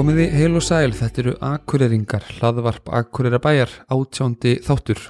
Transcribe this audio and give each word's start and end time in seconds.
Komiði 0.00 0.30
heil 0.32 0.54
og 0.56 0.62
sæl, 0.64 0.94
þetta 0.96 1.20
eru 1.20 1.32
Akureyringar, 1.44 2.22
hlaðvarp 2.38 2.86
Akureyrabæjar, 2.88 3.74
átjándi 3.92 4.54
þáttur. 4.64 5.02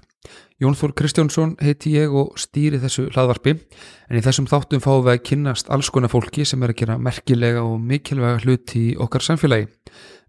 Jón 0.60 0.74
Þór 0.76 0.96
Kristjánsson 0.98 1.52
heiti 1.62 1.94
ég 1.94 2.10
og 2.10 2.34
stýri 2.36 2.80
þessu 2.82 3.06
hlaðvarpi, 3.14 3.54
en 4.10 4.18
í 4.18 4.24
þessum 4.26 4.50
þáttum 4.50 4.82
fáum 4.82 5.06
við 5.06 5.14
að 5.14 5.22
kynnast 5.30 5.70
alls 5.70 5.88
konar 5.94 6.10
fólki 6.10 6.44
sem 6.44 6.66
er 6.66 6.74
að 6.74 6.80
gera 6.82 6.98
merkilega 6.98 7.62
og 7.62 7.78
mikilvæga 7.80 8.42
hluti 8.42 8.82
í 8.90 8.96
okkar 9.00 9.24
samfélagi. 9.24 9.70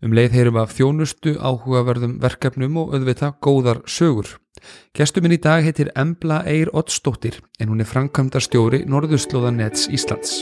Um 0.02 0.16
leið 0.18 0.34
heyrum 0.34 0.56
af 0.58 0.72
þjónustu, 0.74 1.36
áhugaverðum 1.38 2.16
verkefnum 2.24 2.80
og 2.82 2.96
auðvita 2.98 3.36
góðar 3.38 3.84
sögur. 3.86 4.32
Gestuminn 4.98 5.36
í 5.36 5.38
dag 5.38 5.62
heitir 5.62 5.92
Embla 5.94 6.40
Eir 6.50 6.72
Ottsdóttir, 6.74 7.38
en 7.62 7.70
hún 7.70 7.84
er 7.84 7.90
framkvæmda 7.90 8.42
stjóri 8.42 8.82
Norðurslóðanets 8.90 9.86
Íslands. 9.94 10.42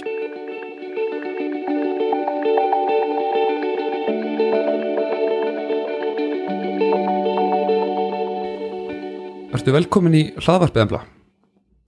Ertu 9.51 9.75
velkomin 9.75 10.15
í 10.15 10.25
hlaðvarpið 10.39 10.85
Embla? 10.87 11.05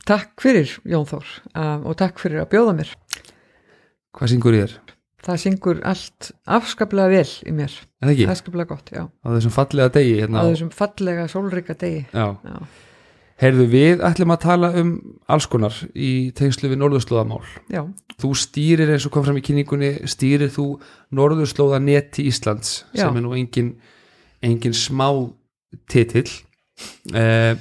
Takk 0.03 0.43
fyrir 0.43 0.75
Jón 0.83 1.07
Þór 1.07 1.35
um, 1.55 1.87
og 1.87 2.01
takk 2.03 2.19
fyrir 2.19 2.43
að 2.43 2.51
bjóða 2.51 2.81
mér. 2.81 2.97
Hvað 4.11 4.35
syngur 4.35 4.59
ég 4.59 4.67
er? 4.67 4.81
Það 5.21 5.37
syngur 5.43 5.81
allt 5.85 6.31
afskaplega 6.49 7.11
vel 7.13 7.33
í 7.45 7.51
mér. 7.53 7.73
Afskaplega 8.01 8.69
gott, 8.71 8.87
já. 8.89 9.03
Á 9.05 9.27
þessum 9.35 9.53
fallega 9.53 9.91
degi 9.93 10.15
hérna 10.17 10.41
Á 10.41 10.49
þessum 10.49 10.71
fallega 10.73 11.27
sólrika 11.29 11.75
degi. 11.77 12.07
Já. 12.09 12.25
Já, 12.41 12.55
Heyrðu 13.41 13.63
við 13.71 14.01
ætlum 14.05 14.33
að 14.35 14.41
tala 14.43 14.67
um 14.77 14.89
alls 15.33 15.47
konar 15.49 15.73
í 15.97 16.29
tengslu 16.37 16.69
við 16.69 16.77
norðurslóðamál. 16.81 17.41
já, 17.73 17.81
Þú 18.21 18.29
stýrir 18.37 18.91
eins 18.93 19.05
og 19.07 19.13
kom 19.15 19.23
fram 19.25 19.39
í 19.39 19.41
kynningunni, 19.45 19.93
stýrir 20.05 20.51
þú 20.53 20.65
norðurslóðaneti 21.17 22.27
Íslands 22.29 22.83
sem 22.93 23.17
er 23.17 23.25
nú 23.25 23.33
engin, 23.33 23.71
engin 24.45 24.73
smá 24.77 25.07
titill. 25.89 26.29
Eh, 27.13 27.55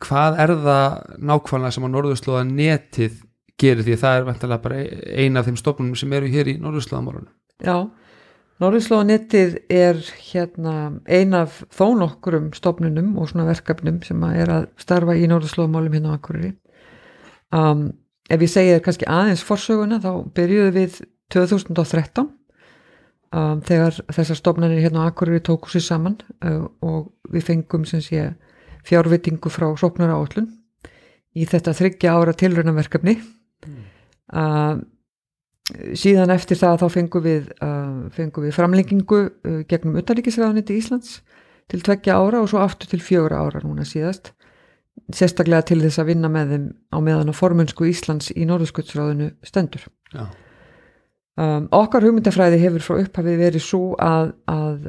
hvað 0.00 0.40
er 0.40 0.54
það 0.64 0.96
nákvæmlega 1.20 1.76
sem 1.76 1.84
að 1.88 1.94
norðurslóðanetið 1.98 3.20
gerir 3.60 3.84
því 3.86 3.96
að 3.96 4.02
það 4.04 4.16
er 4.18 4.26
vantilega 4.28 4.64
bara 4.64 4.80
eina 5.14 5.40
af 5.40 5.48
þeim 5.48 5.60
stofnunum 5.60 5.98
sem 5.98 6.16
eru 6.16 6.30
hér 6.32 6.50
í 6.50 6.56
norðurslóðamálunum? 6.62 7.30
já. 7.64 7.76
Norðurslóðanettið 8.62 9.56
er 9.72 9.98
hérna 10.28 10.74
ein 11.10 11.34
af 11.34 11.56
þó 11.74 11.88
nokkurum 11.98 12.52
stofnunum 12.54 13.16
og 13.18 13.32
svona 13.32 13.48
verkefnum 13.48 13.98
sem 14.06 14.20
að 14.22 14.36
er 14.44 14.52
að 14.54 14.68
starfa 14.78 15.16
í 15.18 15.26
Norðurslóðamálum 15.26 15.96
hérna 15.96 16.14
á 16.14 16.16
Akureyri. 16.20 16.52
Um, 17.50 17.88
ef 18.30 18.44
ég 18.46 18.52
segi 18.52 18.76
þér 18.76 18.84
kannski 18.86 19.08
aðeins 19.10 19.42
forsöguna 19.46 19.98
þá 20.02 20.12
byrjuðum 20.38 20.78
við 20.78 21.00
2013 21.34 22.30
um, 23.34 23.60
þegar 23.66 23.98
þessar 24.14 24.38
stofnanir 24.38 24.84
hérna 24.86 25.02
á 25.02 25.10
Akureyri 25.10 25.42
tóku 25.42 25.74
sér 25.74 25.84
saman 25.88 26.20
uh, 26.46 26.70
og 26.78 27.10
við 27.34 27.48
fengum 27.50 27.86
sem 27.90 28.02
sé 28.06 28.30
fjárvitingu 28.86 29.50
frá 29.50 29.66
sóknara 29.80 30.14
átlun 30.20 30.52
í 31.34 31.46
þetta 31.50 31.74
þryggja 31.74 32.14
ára 32.14 32.36
tilraunaverkefni 32.38 33.18
uh, 34.32 34.78
síðan 35.96 36.32
eftir 36.34 36.58
það 36.60 36.82
þá 36.82 36.86
fengum 36.92 37.24
við, 37.24 37.50
uh, 37.64 38.06
fengum 38.14 38.44
við 38.44 38.56
framlengingu 38.56 39.20
uh, 39.24 39.60
gegnum 39.68 39.98
utanríkisræðaniti 40.00 40.78
Íslands 40.78 41.18
til 41.72 41.80
tveggja 41.84 42.18
ára 42.20 42.42
og 42.44 42.50
svo 42.52 42.60
aftur 42.60 42.90
til 42.90 43.00
fjögra 43.00 43.40
ára 43.40 43.62
núna 43.64 43.86
síðast. 43.88 44.34
Sérstaklega 45.10 45.64
til 45.70 45.80
þess 45.82 46.00
að 46.00 46.10
vinna 46.12 46.30
með 46.30 46.52
þeim 46.52 46.66
á 46.92 46.98
meðan 47.02 47.32
á 47.32 47.34
formönsku 47.34 47.88
Íslands 47.88 48.30
í 48.36 48.44
Norðurskuttsráðinu 48.46 49.32
stendur. 49.44 49.88
Um, 51.34 51.64
okkar 51.74 52.04
hugmyndafræði 52.06 52.60
hefur 52.62 52.84
frá 52.84 52.98
upphafið 53.00 53.40
verið 53.40 53.64
svo 53.64 53.96
að, 53.98 54.36
að 54.46 54.84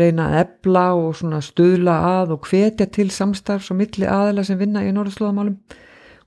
reyna 0.00 0.30
að 0.30 0.38
ebla 0.46 0.84
og 0.96 1.10
svona 1.18 1.42
stuðla 1.44 1.98
að 2.14 2.32
og 2.38 2.48
hvetja 2.48 2.86
til 2.88 3.10
samstarfs 3.12 3.68
og 3.74 3.82
milli 3.82 4.08
aðila 4.08 4.46
sem 4.48 4.56
vinna 4.62 4.86
í 4.86 4.94
Norðurslóðamálum 4.96 5.58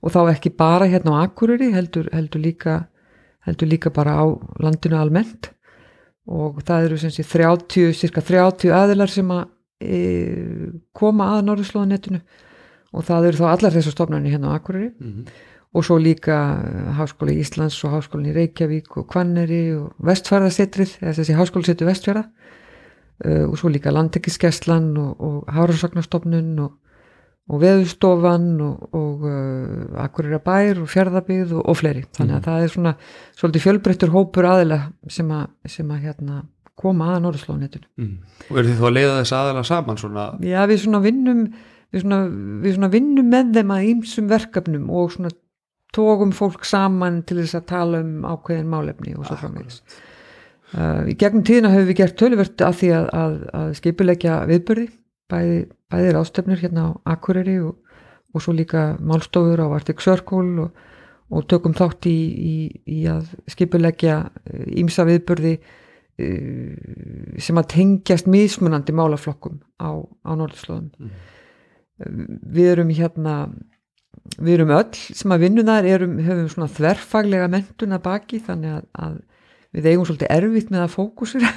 og 0.04 0.12
þá 0.12 0.20
ekki 0.34 0.52
bara 0.52 0.88
hérna 0.90 1.16
á 1.16 1.24
Akureyri 1.24 1.70
heldur, 1.72 2.10
heldur, 2.12 2.42
líka, 2.44 2.76
heldur 3.48 3.70
líka 3.70 3.92
bara 3.94 4.18
á 4.20 4.24
landinu 4.60 4.98
almennt. 5.00 5.48
Og 6.28 6.60
það 6.64 6.88
eru 6.88 6.98
sem 7.00 7.12
sé 7.12 7.24
30, 7.24 7.92
cirka 7.96 8.20
30 8.24 8.72
aðilar 8.72 9.12
sem 9.12 9.32
að 9.32 9.46
e, 9.80 9.98
koma 10.96 11.34
að 11.34 11.48
Norðurslóðanettinu 11.48 12.20
og 12.94 13.04
það 13.08 13.30
eru 13.30 13.40
þá 13.40 13.48
allar 13.50 13.74
þessar 13.74 13.96
stofnarnir 13.96 14.36
hérna 14.36 14.52
á 14.52 14.56
Akureyri. 14.60 14.92
Mhm. 15.00 15.50
og 15.74 15.82
svo 15.82 15.96
líka 15.98 16.36
Háskóli 16.94 17.40
Íslands 17.42 17.80
og 17.82 17.96
Háskólin 17.96 18.30
í 18.30 18.34
Reykjavík 18.36 18.94
og 18.96 19.08
Hvanneri 19.10 19.74
og 19.74 19.96
Vestfærðasetrið 20.06 21.00
eða 21.02 21.14
þessi 21.16 21.34
Háskólisetu 21.34 21.88
Vestfjörða 21.88 22.22
uh, 23.24 23.44
og 23.48 23.56
svo 23.58 23.72
líka 23.74 23.90
Landtekkiskeslan 23.90 24.92
og, 24.96 25.16
og 25.18 25.50
Háransagnarstofnun 25.50 26.52
og, 26.62 26.76
og 27.44 27.60
Veðustofan 27.60 28.48
og, 28.64 28.88
og 28.96 29.26
uh, 29.28 30.00
Akureyra 30.04 30.40
bær 30.44 30.80
og 30.80 30.88
Fjörðabíð 30.92 31.52
og, 31.58 31.66
og 31.68 31.78
fleiri. 31.80 32.06
Þannig 32.16 32.38
að 32.38 32.48
það 32.48 32.64
er 32.64 32.72
svona 32.72 32.94
svolítið 33.36 33.66
fjölbreyttur 33.66 34.14
hópur 34.14 34.48
aðila 34.48 34.80
sem 35.12 35.30
að, 35.34 35.46
sem 35.68 35.92
að 35.92 36.08
hérna, 36.08 36.40
koma 36.80 37.12
að 37.14 37.22
Norðurslónetinu 37.26 37.90
Mm. 38.00 38.16
Og 38.50 38.58
eru 38.58 38.72
þið 38.72 38.80
þá 38.80 38.88
að 38.88 38.96
leiða 38.96 39.14
þess 39.20 39.36
aðalega 39.36 39.68
saman 39.68 40.00
svona? 40.00 40.24
Já, 40.42 40.60
við 40.66 40.80
svona 40.82 41.00
vinnum 41.04 41.44
við 41.94 42.02
svona, 42.02 42.18
við 42.64 42.74
svona 42.74 42.90
vinnum 42.90 43.30
með 43.30 43.52
þeim 43.54 43.72
að 43.74 43.86
ýmsum 43.92 44.30
verkefnum 44.32 44.88
og 44.90 45.12
svona 45.14 45.30
tókum 45.94 46.32
fólk 46.34 46.66
saman 46.66 47.22
til 47.28 47.38
þess 47.42 47.60
að 47.60 47.68
tala 47.70 48.02
um 48.02 48.26
ákveðin 48.26 48.72
málefni 48.72 49.14
og 49.14 49.28
svo 49.28 49.38
framvegis. 49.38 49.78
Uh, 50.74 51.06
í 51.06 51.14
gegnum 51.14 51.44
tíðina 51.46 51.70
höfum 51.70 51.86
við 51.92 52.00
gert 52.00 52.18
töluvert 52.18 52.64
að 52.66 52.78
því 52.80 52.90
að, 52.96 53.08
að, 53.14 53.34
að 53.60 53.68
skipulegja 53.78 54.38
viðbörði, 54.50 54.88
bæði, 55.30 55.58
bæði 55.94 56.12
rástefnur 56.16 56.60
hérna 56.60 56.90
á 56.90 57.14
Akureyri 57.14 57.60
og, 57.62 57.78
og 58.34 58.42
svo 58.42 58.54
líka 58.56 58.94
málstofur 59.00 59.62
á 59.62 59.66
Arctic 59.70 60.02
Circle 60.02 60.66
og, 60.66 60.84
og 61.30 61.46
tökum 61.50 61.74
þátt 61.76 62.10
í, 62.10 62.18
í, 62.34 62.56
í 62.84 63.00
að 63.10 63.30
skipulegja 63.50 64.20
ímsa 64.74 65.06
viðbörði 65.08 65.54
uh, 65.58 67.38
sem 67.40 67.60
að 67.60 67.70
tengjast 67.76 68.30
mismunandi 68.30 68.94
málaflokkum 68.96 69.60
á, 69.78 70.02
á 70.02 70.30
norðurslóðum. 70.34 71.14
Við 71.94 72.72
erum 72.74 72.90
hérna 72.90 73.36
við 74.40 74.58
erum 74.58 74.72
öll 74.74 74.94
sem 74.94 75.32
að 75.34 75.44
vinnu 75.44 75.64
þar 75.66 75.88
erum, 75.88 76.18
höfum 76.22 76.50
svona 76.52 76.70
þverfaglega 76.72 77.48
mentuna 77.52 78.00
baki 78.02 78.40
þannig 78.42 78.78
að, 78.78 78.84
að 79.06 79.16
við 79.74 79.90
eigum 79.90 80.06
svolítið 80.08 80.32
erfitt 80.36 80.70
með 80.72 80.84
að 80.84 80.94
fókusera. 80.94 81.50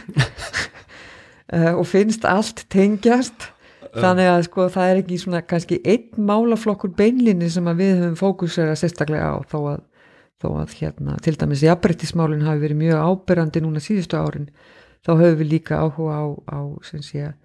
Uh, 1.47 1.73
og 1.79 1.85
finnst 1.89 2.27
allt 2.27 2.65
tengjast 2.73 3.51
þannig 4.03 4.31
að 4.31 4.41
sko 4.47 4.69
það 4.73 4.91
er 4.91 5.01
ekki 5.01 5.19
svona 5.21 5.43
kannski 5.45 5.81
einn 5.83 6.27
málaflokkur 6.29 6.93
beinlinni 6.97 7.49
sem 7.53 7.67
að 7.69 7.83
við 7.83 7.93
höfum 8.01 8.17
fókusera 8.19 8.77
sérstaklega 8.79 9.33
á 9.33 9.37
þó 9.49 9.57
að, 9.73 9.81
þó 10.43 10.47
að 10.61 10.77
hérna 10.79 11.17
til 11.25 11.35
dæmis 11.39 11.65
jafnbrettismálin 11.65 12.45
hafi 12.47 12.63
verið 12.65 12.81
mjög 12.83 13.11
ábyrrandi 13.11 13.63
núna 13.65 13.83
síðustu 13.83 14.19
árin 14.19 14.49
þá 15.05 15.11
höfum 15.15 15.41
við 15.41 15.51
líka 15.55 15.81
áhuga 15.81 16.17
á, 16.19 16.25
á 16.51 16.59
sem 16.85 17.03
sé 17.05 17.27
að 17.27 17.35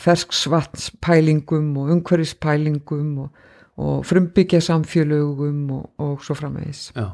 fersksvatnspælingum 0.00 1.76
og 1.76 1.90
umhverfispælingum 1.92 3.18
og, 3.18 3.28
og 3.76 4.06
frumbyggja 4.06 4.60
samfélögum 4.64 5.70
og, 5.76 5.90
og 5.98 6.24
svo 6.24 6.36
framvegis. 6.38 6.92
Já. 6.96 7.10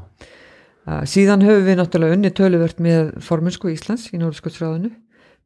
Uh, 0.86 1.02
síðan 1.04 1.44
höfum 1.44 1.66
við 1.66 1.80
náttúrulega 1.80 2.16
unni 2.16 2.30
töluvert 2.34 2.78
með 2.82 3.10
formensku 3.24 3.72
Íslands 3.72 4.08
í 4.14 4.20
Norðskottsráðinu, 4.20 4.92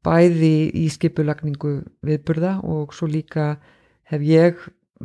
bæði 0.05 0.55
í 0.77 0.85
skipulagningu 0.93 1.79
viðburða 2.05 2.59
og 2.63 2.95
svo 2.97 3.09
líka 3.11 3.55
hef 4.11 4.25
ég 4.25 4.61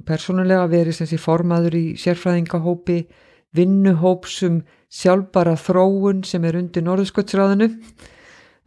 persónulega 0.06 0.68
verið 0.70 1.00
sem 1.00 1.10
sé 1.10 1.20
formaður 1.22 1.78
í 1.80 1.86
sérfræðingahópi 2.00 3.02
vinnuhópsum 3.56 4.62
sjálfbara 4.90 5.56
þróun 5.60 6.24
sem 6.28 6.46
er 6.46 6.60
undir 6.60 6.86
Norðskottsráðinu 6.86 7.72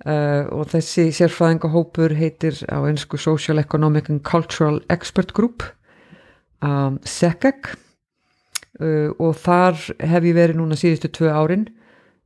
Uh, 0.03 0.49
og 0.51 0.67
þessi 0.73 1.13
sérfræðingahópur 1.15 2.11
heitir 2.19 2.57
á 2.67 2.83
einsku 2.89 3.21
Social 3.23 3.61
Economic 3.63 4.09
and 4.11 4.25
Cultural 4.27 4.81
Expert 4.91 5.31
Group 5.31 5.63
um, 6.59 6.97
SECEC 7.07 7.69
uh, 8.83 9.15
og 9.15 9.37
þar 9.39 9.79
hef 10.03 10.27
ég 10.27 10.35
verið 10.35 10.59
núna 10.59 10.75
síðustu 10.81 11.07
tvö 11.07 11.31
árin 11.31 11.69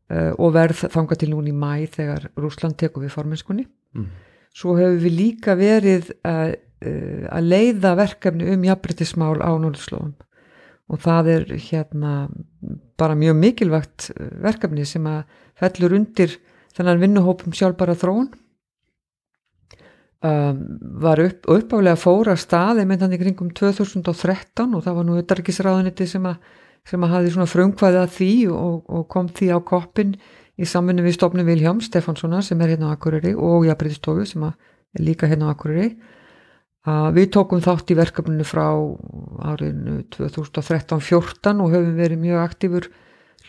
uh, 0.08 0.32
og 0.40 0.54
verð 0.56 0.86
þanga 0.94 1.18
til 1.20 1.28
núna 1.34 1.52
í 1.52 1.56
mæ 1.56 1.84
þegar 1.98 2.30
Rúsland 2.40 2.78
tekur 2.80 3.04
við 3.04 3.12
formenskunni 3.12 3.66
Mm. 3.96 4.06
svo 4.56 4.76
hefur 4.78 5.02
við 5.02 5.18
líka 5.20 5.56
verið 5.58 6.12
að, 6.26 6.56
uh, 6.84 7.26
að 7.32 7.50
leiða 7.52 7.96
verkefni 7.98 8.48
um 8.54 8.66
jafnbrytismál 8.68 9.36
á 9.40 9.50
Norðurslóðum 9.56 10.14
og 10.86 11.02
það 11.02 11.30
er 11.32 11.46
hérna 11.58 12.12
bara 13.00 13.18
mjög 13.18 13.38
mikilvægt 13.40 14.10
uh, 14.14 14.28
verkefni 14.44 14.86
sem 14.88 15.06
að 15.10 15.24
fellur 15.56 15.96
undir 15.98 16.36
þennan 16.76 17.00
vinnuhópum 17.00 17.54
sjálfbara 17.56 17.96
þróun 17.96 18.28
um, 20.26 20.60
var 21.00 21.22
upp, 21.24 21.48
uppálega 21.48 21.96
fóra 21.98 22.36
staði 22.38 22.84
með 22.86 23.04
þannig 23.04 23.24
kringum 23.24 23.50
2013 23.56 24.76
og 24.76 24.84
það 24.84 24.98
var 24.98 25.08
nú 25.08 25.18
auðarkisráðuniti 25.18 26.08
sem 26.10 26.28
að 26.28 26.36
sem 26.86 27.02
að 27.02 27.14
hafi 27.16 27.32
svona 27.34 27.50
frumkvæði 27.50 27.98
að 27.98 28.12
því 28.14 28.32
og, 28.54 28.74
og 28.86 29.06
kom 29.10 29.30
því 29.34 29.48
á 29.50 29.58
koppin 29.66 30.12
í 30.56 30.68
samfunni 30.68 31.04
við 31.04 31.18
stofnum 31.18 31.46
Viljám 31.46 31.80
Stefánssona 31.84 32.42
sem 32.44 32.60
er 32.64 32.74
hérna 32.74 32.92
á 32.92 32.94
Akureyri 32.96 33.34
og 33.36 33.66
Jafnbrytistofu 33.68 34.26
sem 34.28 34.44
er 34.46 35.02
líka 35.02 35.28
hérna 35.28 35.50
á 35.50 35.54
Akureyri 35.54 35.96
við 36.86 37.32
tókum 37.34 37.60
þátt 37.62 37.90
í 37.90 37.98
verkefninu 37.98 38.46
frá 38.46 38.68
árinu 39.50 40.04
2013-14 40.14 41.62
og 41.64 41.72
höfum 41.74 41.96
verið 41.98 42.22
mjög 42.22 42.42
aktífur 42.44 42.88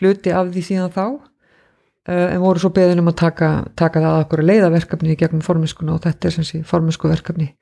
hluti 0.00 0.32
af 0.34 0.50
því 0.50 0.64
síðan 0.66 0.94
þá 0.94 1.04
eh, 2.10 2.34
en 2.34 2.42
voru 2.42 2.62
svo 2.62 2.72
beðin 2.74 3.02
um 3.02 3.10
að 3.12 3.20
taka, 3.22 3.50
taka 3.78 4.02
það 4.02 4.16
að 4.16 4.24
okkur 4.24 4.42
að 4.42 4.50
leiða 4.50 4.72
verkefni 4.74 5.14
í 5.14 5.18
gegnum 5.20 5.44
formiskuna 5.46 5.94
og 5.94 6.02
þetta 6.06 6.28
er 6.28 6.34
sem 6.34 6.48
sé 6.48 6.62
formisku 6.66 7.10
verkefni 7.10 7.52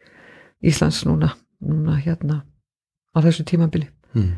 Íslands 0.64 1.02
núna, 1.04 1.34
núna 1.60 1.98
hérna 2.00 2.40
á 3.12 3.18
þessu 3.20 3.44
tímabili 3.44 3.90
hmm. 4.16 4.32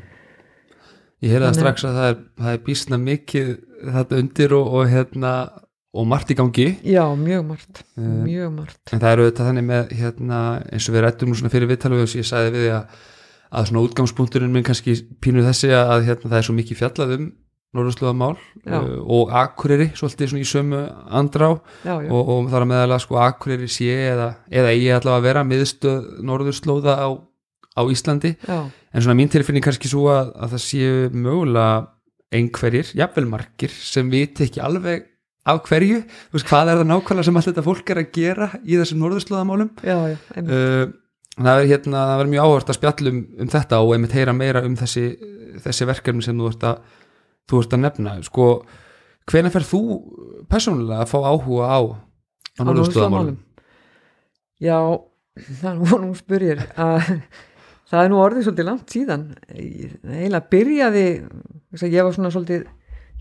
Ég 1.25 1.32
heyrði 1.35 1.49
það 1.49 1.56
strax 1.59 1.87
að 1.88 1.97
það 1.99 2.11
er, 2.11 2.20
það 2.38 2.53
er 2.53 2.61
bísna 2.69 2.99
mikið 3.03 3.49
þetta 3.97 4.20
undir 4.23 4.55
og, 4.55 4.69
og 4.79 4.93
hérna 4.93 5.32
og 5.99 6.06
margt 6.06 6.31
í 6.31 6.37
gangi. 6.38 6.69
Já, 6.87 7.03
mjög 7.19 7.44
margt, 7.49 7.82
uh, 7.97 8.06
mjög 8.23 8.53
margt. 8.55 8.81
En 8.93 9.03
það 9.03 9.15
eru 9.15 9.26
auðvitað 9.26 9.50
þannig 9.50 9.67
með 9.70 9.93
hérna, 9.99 10.41
eins 10.69 10.88
og 10.88 10.94
við 10.94 11.05
rættum 11.05 11.32
nú 11.32 11.38
svona 11.38 11.53
fyrir 11.55 11.70
viðtalum 11.70 12.05
og 12.05 12.15
ég 12.19 12.29
sagði 12.29 12.55
við 12.55 12.70
að, 12.76 12.97
að 13.50 13.69
svona 13.70 13.85
útgangspunkturinn 13.88 14.55
minn 14.55 14.67
kannski 14.67 14.94
pínuð 15.25 15.49
þessi 15.50 15.73
að 15.75 16.06
hérna, 16.11 16.31
það 16.31 16.41
er 16.41 16.49
svo 16.49 16.56
mikið 16.59 16.82
fjallað 16.82 17.15
um 17.19 17.29
norðurslóðamál 17.76 18.37
uh, 18.38 18.85
og 19.12 19.32
Akureyri 19.37 19.91
svolítið 19.99 20.31
svona 20.31 20.44
í 20.44 20.49
sömu 20.49 20.82
andrá. 21.19 21.50
Já, 21.85 21.99
já. 22.00 22.09
Og, 22.09 22.31
og 22.32 22.47
það 22.49 22.61
er 22.61 22.69
meðalega 22.71 23.05
sko 23.05 23.19
Akureyri 23.21 23.69
sé 23.73 23.91
eða, 24.12 24.29
eða 24.49 24.76
ég 24.76 24.97
ætla 24.97 25.19
að 25.19 25.26
vera 25.26 25.44
miðstöð 25.44 26.06
norðurslóða 26.31 26.94
á, 26.97 27.09
á 27.78 27.82
Íslandi. 27.86 28.34
Já. 28.42 28.58
en 28.92 29.04
svona 29.04 29.19
mín 29.19 29.30
tilfinning 29.30 29.62
kannski 29.62 29.90
svo 29.90 30.08
að, 30.10 30.32
að 30.34 30.56
það 30.56 30.64
séu 30.64 31.10
mögulega 31.14 31.70
einhverjir, 32.34 32.90
jafnvel 32.98 33.28
margir 33.30 33.72
sem 33.72 34.10
viti 34.12 34.44
ekki 34.48 34.60
alveg 34.64 35.06
af 35.48 35.62
hverju, 35.64 36.02
veist, 36.34 36.48
hvað 36.48 36.72
er 36.72 36.80
það 36.82 36.90
nákvæmlega 36.90 37.26
sem 37.28 37.38
allt 37.40 37.48
þetta 37.48 37.64
fólk 37.64 37.92
er 37.92 38.00
að 38.02 38.10
gera 38.19 38.48
í 38.60 38.76
þessum 38.76 39.00
norðurslóðamálum? 39.00 39.70
Uh, 39.80 40.90
það 41.38 41.62
er 41.62 41.70
hérna, 41.70 42.02
það 42.02 42.20
verður 42.20 42.32
mjög 42.34 42.48
áhört 42.50 42.72
að 42.72 42.78
spjallum 42.78 43.22
um 43.38 43.52
þetta 43.54 43.80
og 43.84 43.94
einmitt 43.96 44.16
heyra 44.19 44.36
meira 44.36 44.64
um 44.69 44.76
þessi, 44.76 45.06
þessi 45.64 45.88
verkefni 45.88 46.26
sem 46.26 46.40
þú 46.40 46.52
ert 46.52 46.69
að, 46.69 46.94
þú 47.48 47.62
ert 47.62 47.76
að 47.78 47.84
nefna. 47.86 48.16
Sko, 48.28 48.48
hvena 49.32 49.52
fer 49.54 49.69
þú 49.69 49.82
persónulega 50.52 51.06
að 51.06 51.12
fá 51.14 51.19
áhuga 51.32 51.72
á 51.72 51.80
á 52.58 52.60
norðurslóðamálum? 52.69 53.38
Já, 54.60 54.78
það 55.62 55.70
er 55.72 56.02
nú 56.04 56.12
spyrir 56.19 56.66
að 56.76 57.14
það 57.88 58.05
er 58.05 58.11
nú 58.12 58.19
orðið 58.23 58.46
svolítið 58.46 58.69
langt 58.69 58.94
síðan. 58.94 59.25
Eiginlega 59.52 60.43
byrjaði 60.52 61.06
ég 61.88 62.05
var 62.05 62.17
svona 62.17 62.32
svolítið 62.32 62.67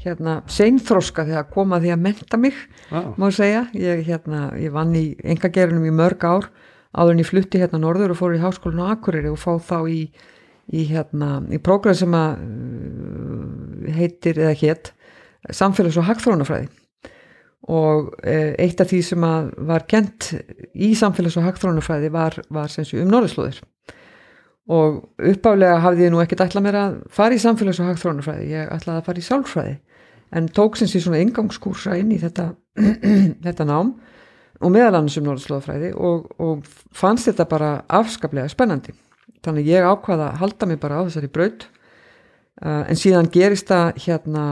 hérna 0.04 0.38
seinþróska 0.52 1.25
þegar 1.28 1.48
koma 1.52 1.80
því 1.81 1.92
að 1.96 2.02
menta 2.04 2.40
mig 2.40 2.58
ah. 2.94 3.14
má 3.18 3.28
segja, 3.34 3.66
ég, 3.75 4.04
hérna, 4.08 4.52
ég 4.62 4.74
vann 4.75 4.94
í 4.96 5.10
engagerunum 5.25 5.88
í 5.90 5.94
mörg 5.96 6.25
ár. 6.28 6.50
Áður 6.98 7.16
en 7.16 7.22
ég 7.22 7.30
flutti 7.30 7.62
hérna 7.62 7.81
norður 7.81 8.14
og 8.14 8.19
fór 8.19 8.36
í 8.38 8.42
háskólinu 8.42 8.88
á 8.88 8.94
Akureyri 8.94 9.31
og 9.31 9.40
fá 9.42 9.58
þá 9.62 9.80
í, 9.92 10.02
í 10.74 10.86
hérna, 10.90 11.42
í 11.54 11.60
prógram 11.62 11.98
sem 11.98 12.14
að 12.16 12.44
uh, 12.46 13.90
heitir 13.98 14.40
eða 14.42 14.56
hétt 14.62 14.94
samfélags- 15.54 16.00
og 16.00 16.08
hagþrónafræði 16.08 16.69
og 17.68 18.14
eh, 18.24 18.54
eitt 18.64 18.80
af 18.80 18.88
því 18.88 19.00
sem 19.04 19.24
að 19.28 19.50
var 19.68 19.84
kent 19.92 20.30
í 20.72 20.94
samfélags- 20.96 21.36
og 21.40 21.48
hagþrónafræði 21.50 22.12
var, 22.14 22.38
var 22.54 22.72
sem 22.72 22.86
sé 22.88 23.02
um 23.02 23.10
norðurslóðir 23.12 23.60
og 24.68 25.00
uppálega 25.18 25.80
hafði 25.84 26.08
ég 26.08 26.14
nú 26.14 26.22
ekkert 26.24 26.44
ætlað 26.48 26.66
mér 26.66 26.78
að 26.81 26.98
fara 27.14 27.36
í 27.36 27.42
samfélags- 27.42 27.80
og 27.84 27.90
hagþrónafræði, 27.92 28.50
ég 28.52 28.72
ætlaði 28.75 29.02
að 29.02 29.08
fara 29.08 29.22
í 29.22 29.28
sálfræði. 29.28 29.75
En 30.36 30.50
tók 30.52 30.75
sem 30.75 30.90
sé 30.92 31.00
svona 31.00 31.22
ingangskúrsa 31.24 31.96
inn 32.00 32.12
í 32.12 32.19
þetta, 32.19 32.50
þetta 33.48 33.68
nám 33.68 33.94
og 34.58 34.74
meðal 34.74 34.98
annars 34.98 35.18
um 35.19 35.28
norðslóðafræði 35.30 35.94
og, 35.96 36.31
og 36.42 36.66
fannst 36.92 37.30
þetta 37.30 37.48
bara 37.48 37.72
afskaplega 37.88 38.50
spennandi. 38.52 38.96
Þannig 39.46 39.69
ég 39.69 39.88
ákvaða 39.88 40.31
að 40.31 40.42
halda 40.42 40.68
mig 40.68 40.81
bara 40.81 41.00
á 41.00 41.06
þessari 41.08 41.30
braut. 41.31 41.68
Uh, 42.58 42.84
en 42.90 42.98
síðan 42.98 43.30
gerist 43.31 43.69
það 43.69 44.02
hérna 44.02 44.46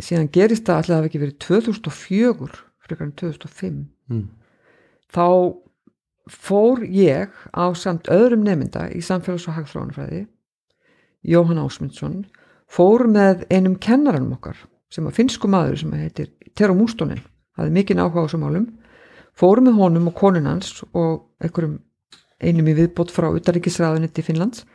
síðan 0.00 0.30
gerist 0.32 0.66
það 0.66 0.80
alltaf 0.80 1.08
ekki 1.08 1.20
verið 1.22 1.38
2004 1.44 2.62
frekar 2.82 3.06
en 3.06 3.14
2005 3.18 3.76
mm. 4.10 4.24
þá 5.12 5.26
fór 6.30 6.84
ég 6.86 7.32
á 7.50 7.64
samt 7.74 8.10
öðrum 8.12 8.44
nefnda 8.46 8.88
í 8.94 9.02
samfélags- 9.02 9.48
og 9.48 9.56
hagþróunafræði 9.58 10.26
Jóhann 11.22 11.62
Ásmundsson 11.62 12.24
fór 12.70 13.06
með 13.10 13.46
einum 13.50 13.78
kennaranum 13.78 14.36
okkar 14.36 14.58
sem 14.92 15.06
að 15.06 15.18
finsku 15.18 15.48
maður 15.50 15.80
sem 15.82 15.92
heitir 15.96 16.30
Tero 16.54 16.74
Mústonin, 16.76 17.22
hafði 17.56 17.72
mikinn 17.72 18.00
áhuga 18.02 18.22
á 18.22 18.26
þessum 18.26 18.44
málum 18.44 18.66
fórum 19.38 19.68
með 19.68 19.78
honum 19.80 20.10
og 20.10 20.16
konun 20.18 20.50
hans 20.50 20.82
og 20.92 21.28
einhverjum 21.42 21.80
einum 22.42 22.68
í 22.68 22.76
viðbót 22.76 23.12
frá 23.14 23.30
Utaríkisræðunitt 23.32 24.18
í 24.18 24.26
Finnlands 24.26 24.66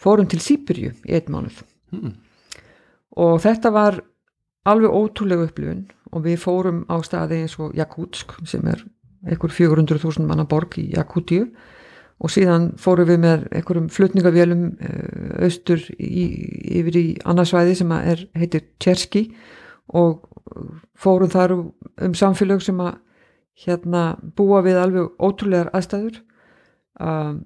fórum 0.00 0.28
til 0.30 0.40
Sýbyrju 0.42 0.94
í 1.04 1.16
einn 1.16 1.32
mánuð 1.32 1.62
mm. 1.94 2.14
og 3.20 3.40
þetta 3.44 3.72
var 3.74 4.00
alveg 4.64 4.94
ótrúlega 4.94 5.48
upplifun 5.48 5.86
og 6.14 6.24
við 6.24 6.40
fórum 6.42 6.84
á 6.88 6.96
staði 7.04 7.42
eins 7.44 7.56
og 7.58 7.74
Jakutsk 7.76 8.36
sem 8.48 8.64
er 8.70 8.84
einhver 9.24 9.52
400.000 9.52 10.26
manna 10.28 10.46
borg 10.48 10.78
í 10.80 10.90
Jakutíu 10.94 11.48
og 12.22 12.30
síðan 12.30 12.70
fórum 12.80 13.08
við 13.08 13.20
með 13.24 13.46
einhverjum 13.50 13.88
flutningavélum 13.92 14.66
austur 15.42 15.82
í, 15.98 16.26
yfir 16.78 16.98
í 17.00 17.06
annarsvæði 17.26 17.78
sem 17.80 17.94
er, 17.96 18.22
heitir 18.38 18.68
Tjerski 18.78 19.26
og 19.92 20.22
fórum 20.94 21.32
þar 21.32 21.56
um 21.58 22.14
samfélag 22.16 22.62
sem 22.62 22.78
að 22.80 23.00
hérna 23.64 24.04
búa 24.36 24.62
við 24.66 24.78
alveg 24.80 25.10
ótrúlegar 25.22 25.70
aðstæður. 25.74 26.20
Um, 27.00 27.44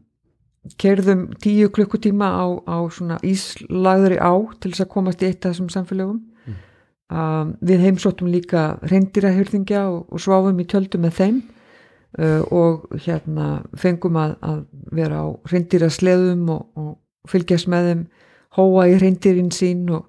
kerðum 0.81 1.29
tíu 1.41 1.71
klukkutíma 1.73 2.29
á, 2.29 2.47
á 2.69 2.77
svona 2.93 3.17
íslagðri 3.25 4.19
á 4.21 4.33
til 4.61 4.73
þess 4.73 4.85
að 4.85 4.93
komast 4.93 5.23
í 5.23 5.29
eitt 5.29 5.47
af 5.47 5.55
þessum 5.55 5.71
samfélagum 5.73 6.19
mm. 6.19 6.59
um, 7.09 7.55
við 7.65 7.85
heimsóttum 7.87 8.29
líka 8.29 8.65
reyndirahjörðingja 8.91 9.87
og, 9.89 10.03
og 10.13 10.21
sváfum 10.21 10.61
í 10.61 10.67
tjöldum 10.69 11.07
með 11.07 11.17
þeim 11.21 11.39
uh, 12.17 12.43
og 12.55 12.87
hérna 13.05 13.49
fengum 13.79 14.19
að, 14.21 14.37
að 14.43 14.61
vera 14.97 15.25
á 15.25 15.27
reyndirasleðum 15.53 16.47
og, 16.55 16.63
og 16.79 17.31
fylgjast 17.31 17.69
með 17.69 17.91
þeim 17.91 18.07
hóa 18.59 18.87
í 18.89 18.97
reyndirinn 19.03 19.53
sín 19.55 19.85
og, 19.93 20.09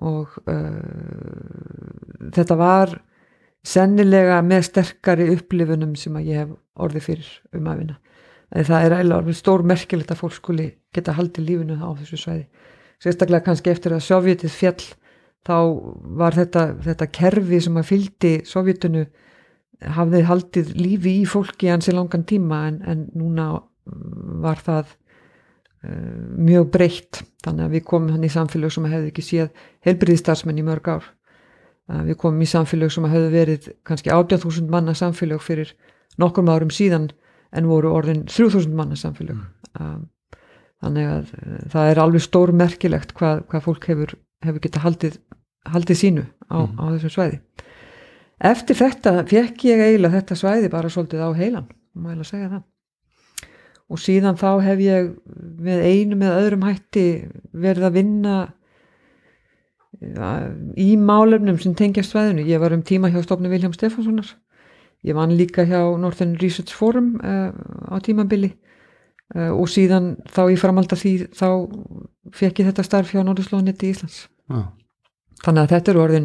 og 0.00 0.36
uh, 0.50 2.28
þetta 2.36 2.58
var 2.60 2.98
sennilega 3.66 4.40
með 4.44 4.68
sterkari 4.70 5.30
upplifunum 5.34 5.96
sem 6.00 6.14
að 6.16 6.30
ég 6.30 6.44
hef 6.44 6.54
orðið 6.80 7.08
fyrir 7.10 7.32
um 7.56 7.68
aðvinna 7.68 7.98
en 8.50 8.66
það 8.66 8.84
er 8.84 8.94
eiginlega 8.96 9.34
stór 9.38 9.64
merkilegt 9.66 10.12
að 10.12 10.22
fólk 10.24 10.36
skuli 10.38 10.68
geta 10.94 11.14
haldið 11.14 11.46
lífinu 11.46 11.76
á 11.78 11.88
þessu 12.00 12.18
svæði. 12.18 12.46
Sérstaklega 13.00 13.46
kannski 13.46 13.70
eftir 13.72 13.94
að 13.94 14.04
Sovjetið 14.04 14.52
fjall 14.52 14.86
þá 15.46 15.56
var 16.20 16.36
þetta, 16.36 16.64
þetta 16.84 17.10
kerfi 17.14 17.60
sem 17.64 17.78
að 17.80 17.88
fyldi 17.88 18.32
Sovjetinu 18.48 19.04
hafði 19.80 20.22
haldið 20.28 20.72
lífi 20.76 21.20
í 21.22 21.28
fólki 21.28 21.70
hans 21.70 21.88
í 21.88 21.94
langan 21.96 22.26
tíma 22.28 22.66
en, 22.68 22.80
en 22.84 23.06
núna 23.16 23.52
var 24.44 24.60
það 24.60 24.90
uh, 24.90 26.18
mjög 26.36 26.68
breytt 26.74 27.22
þannig 27.44 27.66
að 27.66 27.76
við 27.76 27.86
komum 27.88 28.12
hann 28.14 28.26
í 28.26 28.32
samfélag 28.32 28.74
sem 28.74 28.88
hefði 28.90 29.12
ekki 29.12 29.24
séð 29.24 29.64
helbriðistarsmenn 29.86 30.60
í 30.60 30.66
mörg 30.66 30.92
ár 30.92 31.06
uh, 31.06 32.02
við 32.04 32.18
komum 32.20 32.44
í 32.44 32.50
samfélag 32.50 32.92
sem 32.92 33.08
hefði 33.08 33.32
verið 33.34 33.70
kannski 33.88 34.12
80.000 34.14 34.70
manna 34.72 34.94
samfélag 34.98 35.42
fyrir 35.44 35.72
nokkrum 36.20 36.52
árum 36.52 36.72
síðan 36.74 37.10
en 37.56 37.70
voru 37.70 37.94
orðin 37.96 38.26
3000 38.28 38.76
manna 38.76 38.98
samfélag 38.98 39.40
mm. 39.40 39.46
um, 39.80 40.04
þannig 40.84 41.08
að 41.08 41.32
það 41.72 41.90
er 41.94 42.02
alveg 42.04 42.24
stór 42.24 42.52
merkilegt 42.56 43.16
hvað, 43.16 43.44
hvað 43.50 43.66
fólk 43.66 43.88
hefur, 43.90 44.14
hefur 44.44 44.64
geta 44.64 44.84
haldið, 44.84 45.18
haldið 45.68 46.00
sínu 46.04 46.28
á, 46.52 46.58
mm. 46.60 46.76
á 46.76 46.84
þessu 46.94 47.14
svæði 47.16 47.40
eftir 48.40 48.78
þetta 48.78 49.14
fekk 49.28 49.64
ég 49.68 49.82
eiginlega 49.84 50.20
þetta 50.20 50.38
svæði 50.38 50.72
bara 50.72 50.90
svolítið 50.92 51.24
á 51.26 51.30
heilan 51.36 51.68
ég 52.00 52.20
að 52.20 52.28
segja 52.28 52.50
það. 52.52 52.62
Og 53.90 53.98
síðan 53.98 54.38
þá 54.38 54.50
hef 54.62 54.80
ég 54.84 55.08
með 55.58 55.80
einu 55.82 56.18
með 56.20 56.36
öðrum 56.38 56.66
hætti 56.68 57.06
verið 57.50 57.88
að 57.88 57.96
vinna 57.98 58.36
í 60.78 60.92
málefnum 60.96 61.58
sem 61.60 61.74
tengjast 61.76 62.14
svæðinu. 62.14 62.46
Ég 62.46 62.62
var 62.62 62.72
um 62.72 62.84
tíma 62.86 63.10
hjá 63.10 63.18
stofnu 63.24 63.50
Viljám 63.50 63.74
Stefanssonar 63.74 64.30
ég 65.06 65.16
vann 65.16 65.36
líka 65.36 65.64
hjá 65.64 65.80
Northern 65.98 66.36
Research 66.40 66.74
Forum 66.76 67.14
uh, 67.24 67.52
á 67.88 67.96
tímabili. 68.04 68.52
Uh, 69.34 69.54
og 69.54 69.68
síðan 69.70 70.16
þá 70.28 70.42
ég 70.50 70.60
framalda 70.60 70.98
því 70.98 71.14
þá 71.36 71.48
fekk 72.34 72.60
ég 72.62 72.70
þetta 72.70 72.84
starf 72.86 73.12
hjá 73.14 73.22
Norðurslóðanetti 73.22 73.92
Íslands. 73.94 74.26
Ah. 74.50 74.72
þannig 75.44 75.62
að 75.62 75.72
þetta 75.76 75.90
eru 75.92 76.00
orðin 76.02 76.24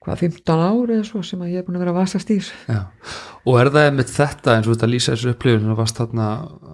hvað 0.00 0.22
15 0.24 0.62
ár 0.64 0.92
eða 0.94 1.04
svo 1.04 1.20
sem 1.26 1.42
að 1.44 1.52
ég 1.52 1.60
er 1.60 1.66
búin 1.66 1.76
að 1.76 1.84
vera 1.84 1.92
að 1.92 1.98
vasast 2.00 2.30
í 2.32 2.38
þessu. 2.38 2.58
Já. 2.72 2.80
og 3.44 3.58
er 3.60 3.70
það 3.74 3.88
með 3.98 4.12
þetta 4.14 4.54
eins 4.54 4.68
og 4.68 4.76
þetta 4.76 4.88
lýsa 4.88 5.12
þessu 5.14 5.32
upplifun 5.34 5.72
og 5.74 5.80
varst 5.80 6.00
þarna 6.00 6.28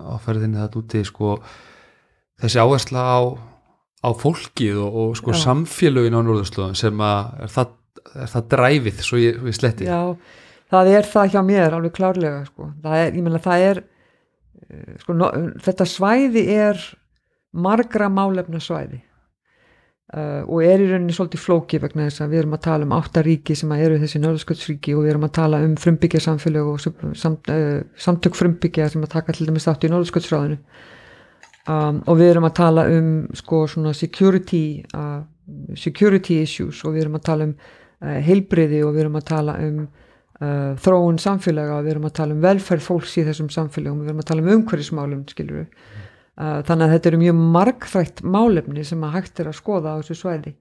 á 0.06 0.14
ferðinni 0.23 0.61
þetta 0.61 0.80
úti 0.83 1.02
sko, 1.09 1.33
þessi 2.42 2.62
áhersla 2.62 3.02
á, 3.02 3.18
á 4.06 4.09
fólkið 4.23 4.78
og, 4.85 4.99
og 5.02 5.16
sko 5.18 5.35
samfélögin 5.42 6.14
á 6.14 6.23
Norðurslóðum 6.23 6.78
sem 6.78 7.02
að 7.02 7.42
er 7.47 7.54
það, 7.56 7.73
er 8.14 8.33
það 8.37 8.49
dræfið 8.54 9.02
svo 9.09 9.23
ég, 9.23 9.40
ég 9.50 9.59
sletti 9.59 9.90
Já, 9.90 10.00
það 10.71 10.92
er 10.95 11.11
það 11.16 11.35
hjá 11.35 11.40
mér 11.50 11.78
alveg 11.80 11.97
klárlega 11.99 12.45
sko. 12.47 12.71
er, 12.92 13.11
ég 13.11 13.26
meina 13.26 13.42
það 13.42 13.66
er 13.73 13.83
eh, 14.71 14.95
sko, 15.02 15.18
no, 15.18 15.33
þetta 15.66 15.88
svæði 15.97 16.47
er 16.54 16.87
margra 17.56 18.06
málefna 18.12 18.62
svæði 18.62 19.02
uh, 20.15 20.43
og 20.47 20.63
er 20.63 20.83
í 20.83 20.89
rauninni 20.91 21.15
svolítið 21.15 21.43
flóki 21.43 21.81
vegna 21.83 22.07
þess 22.07 22.23
að 22.23 22.35
við 22.35 22.43
erum 22.43 22.57
að 22.57 22.65
tala 22.67 22.87
um 22.87 22.95
átta 22.97 23.23
ríki 23.27 23.57
sem 23.59 23.73
eru 23.77 23.99
þessi 24.03 24.21
norðsköldsríki 24.23 24.95
og 24.95 25.05
við 25.05 25.15
erum 25.15 25.27
að 25.27 25.35
tala 25.41 25.63
um 25.67 25.75
frumbyggja 25.81 26.23
samfélag 26.23 26.71
og 26.71 27.17
samt, 27.19 27.51
uh, 27.51 27.81
samtök 27.99 28.39
frumbyggja 28.39 28.91
sem 28.93 29.07
að 29.07 29.15
taka 29.17 29.35
til 29.37 29.49
dæmis 29.49 29.69
átt 29.71 29.87
í 29.87 29.93
norðsköldsráðinu 29.93 30.59
um, 31.67 32.01
og 32.07 32.21
við 32.21 32.33
erum 32.33 32.49
að 32.49 32.57
tala 32.61 32.87
um 32.95 33.13
sko 33.43 33.65
svona 33.73 33.95
security 33.97 34.65
uh, 34.95 35.21
security 35.79 36.41
issues 36.43 36.85
og 36.85 36.97
við 36.97 37.07
erum 37.07 37.21
að 37.21 37.29
tala 37.31 37.51
um 37.51 37.55
uh, 37.57 38.19
heilbriði 38.27 38.83
og 38.87 38.95
við 38.95 39.07
erum 39.07 39.23
að 39.23 39.31
tala 39.35 39.61
um 39.63 39.87
þróun 40.37 41.17
samfélaga 41.17 41.79
og 41.79 41.87
við 41.87 41.95
erum 41.95 42.11
að 42.11 42.19
tala 42.19 42.35
um 42.35 42.43
velferð 42.43 42.83
fólks 42.85 43.15
í 43.17 43.23
þessum 43.25 43.47
samfélagum 43.49 44.03
við 44.03 44.11
erum 44.11 44.19
að 44.21 44.27
tala 44.29 44.43
um 44.43 44.51
umhverfismálum 44.53 45.23
skilur 45.31 45.63
við 45.63 45.71
uh, 45.71 46.06
þannig 46.37 46.85
að 46.87 46.95
þetta 46.95 47.09
eru 47.11 47.19
mjög 47.23 47.43
margþætt 47.57 48.23
málefni 48.23 48.85
sem 48.85 49.05
að 49.07 49.14
hægt 49.16 49.40
er 49.40 49.50
að 49.50 49.59
skoða 49.61 49.97
á 49.97 50.00
þessu 50.00 50.16
svæði. 50.21 50.52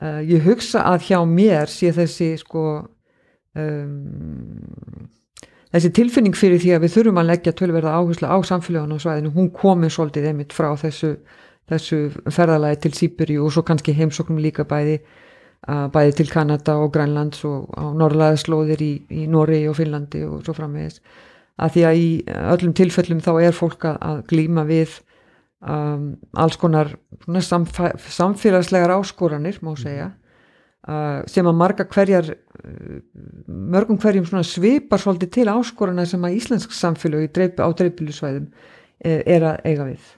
Uh, 0.00 0.20
ég 0.24 0.44
hugsa 0.46 0.84
að 0.88 1.10
hjá 1.10 1.18
mér 1.28 1.68
sé 1.68 1.90
þessi 1.92 2.30
sko 2.40 2.64
um, 3.58 5.08
þessi 5.74 5.90
tilfinning 5.98 6.36
fyrir 6.38 6.60
því 6.62 6.70
að 6.76 6.84
við 6.86 6.94
þurfum 6.94 7.20
að 7.20 7.28
leggja 7.30 7.54
tölverða 7.58 7.96
áherslu 7.98 8.30
á 8.30 8.38
samfélagun 8.48 8.96
á 8.96 8.98
svæðinu, 9.02 9.32
hún 9.34 9.50
komi 9.52 9.90
svolítið 9.92 10.30
einmitt 10.30 10.54
frá 10.56 10.70
þessu, 10.80 11.16
þessu 11.68 12.00
ferðalagi 12.32 12.80
til 12.86 12.94
Sýburi 12.96 13.36
og 13.42 13.52
svo 13.52 13.64
kannski 13.66 13.92
heimsóknum 13.98 14.40
líka 14.40 14.64
bæði 14.68 15.02
uh, 15.68 15.88
bæði 15.92 16.16
til 16.20 16.30
Kanada 16.32 16.78
og 16.80 16.94
Grænlands 16.94 17.44
og 17.44 17.68
á 17.76 17.92
norðlæðaslóðir 17.92 18.80
í, 18.86 18.92
í 19.10 19.26
Noregi 19.28 19.68
og 19.68 19.76
Finnlandi 19.82 20.24
og 20.28 20.40
svo 20.46 20.56
framvegis 20.56 21.02
að 21.60 21.74
því 21.74 21.84
að 21.86 22.00
í 22.00 22.08
öllum 22.54 22.74
tilfellum 22.76 23.20
þá 23.24 23.32
er 23.42 23.56
fólk 23.56 23.86
að, 23.90 24.22
glíma 24.30 24.64
við 24.68 24.96
um, 25.60 26.14
alls 26.40 26.56
konar 26.60 26.94
samfélagslegar 27.28 28.94
áskoranir 28.96 29.60
má 29.64 29.74
segja 29.78 30.10
uh, 30.88 31.20
sem 31.30 31.48
að 31.48 31.58
marga 31.60 31.86
hverjar 31.90 32.32
uh, 32.32 33.00
mörgum 33.46 34.00
hverjum 34.00 34.28
svipar 34.46 35.02
svolítið 35.02 35.34
til 35.36 35.48
áskorana 35.52 36.06
sem 36.08 36.24
að 36.24 36.38
íslensk 36.38 36.74
samfélag 36.76 37.28
í 37.28 37.32
dreip, 37.34 37.60
á 37.60 37.68
dreifbílusvæðum 37.68 38.48
er, 39.04 39.22
er 39.26 39.46
að 39.52 39.68
eiga 39.68 39.90
við. 39.90 40.08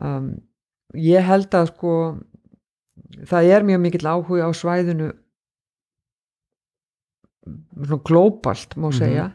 Um, 0.00 0.32
ég 0.96 1.24
held 1.24 1.52
að 1.56 1.70
sko 1.74 1.92
það 3.28 3.52
er 3.52 3.64
mjög 3.66 3.82
mikill 3.84 4.08
áhuga 4.08 4.48
á 4.48 4.52
svæðinu 4.56 5.12
svona 7.46 8.02
glóbalt 8.06 8.74
má 8.80 8.88
segja 8.94 9.30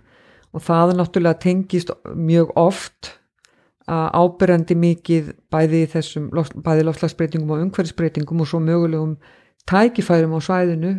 og 0.51 0.63
það 0.65 0.95
náttúrulega 0.99 1.41
tengist 1.41 1.91
mjög 2.15 2.51
oft 2.59 3.13
að 3.91 4.07
ábyrjandi 4.21 4.77
mikið 4.77 5.31
bæði 5.51 5.85
þessum 5.91 6.29
bæði 6.63 6.85
loftslagsbreytingum 6.87 7.53
og 7.55 7.63
umhverfisbreytingum 7.65 8.43
og 8.43 8.49
svo 8.49 8.61
mögulegum 8.63 9.15
tækifærum 9.69 10.35
á 10.37 10.39
svæðinu 10.43 10.93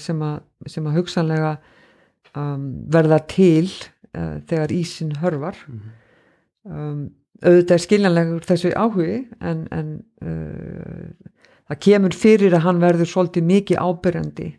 sem, 0.00 0.22
að, 0.22 0.38
sem 0.66 0.86
að 0.86 0.96
hugsanlega 0.98 1.54
um, 2.36 2.68
verða 2.92 3.20
til 3.30 3.68
uh, 4.16 4.38
þegar 4.48 4.74
ísin 4.74 5.14
hörvar 5.20 5.58
um, 6.64 7.10
auðvitað 7.40 7.76
er 7.76 7.84
skiljanlegur 7.84 8.46
þessu 8.46 8.72
áhugi 8.76 9.20
en, 9.40 9.64
en 9.72 9.92
uh, 10.22 11.30
það 11.70 11.82
kemur 11.86 12.16
fyrir 12.16 12.56
að 12.56 12.66
hann 12.66 12.82
verður 12.82 13.10
svolítið 13.10 13.48
mikið 13.50 13.84
ábyrjandi 13.84 14.50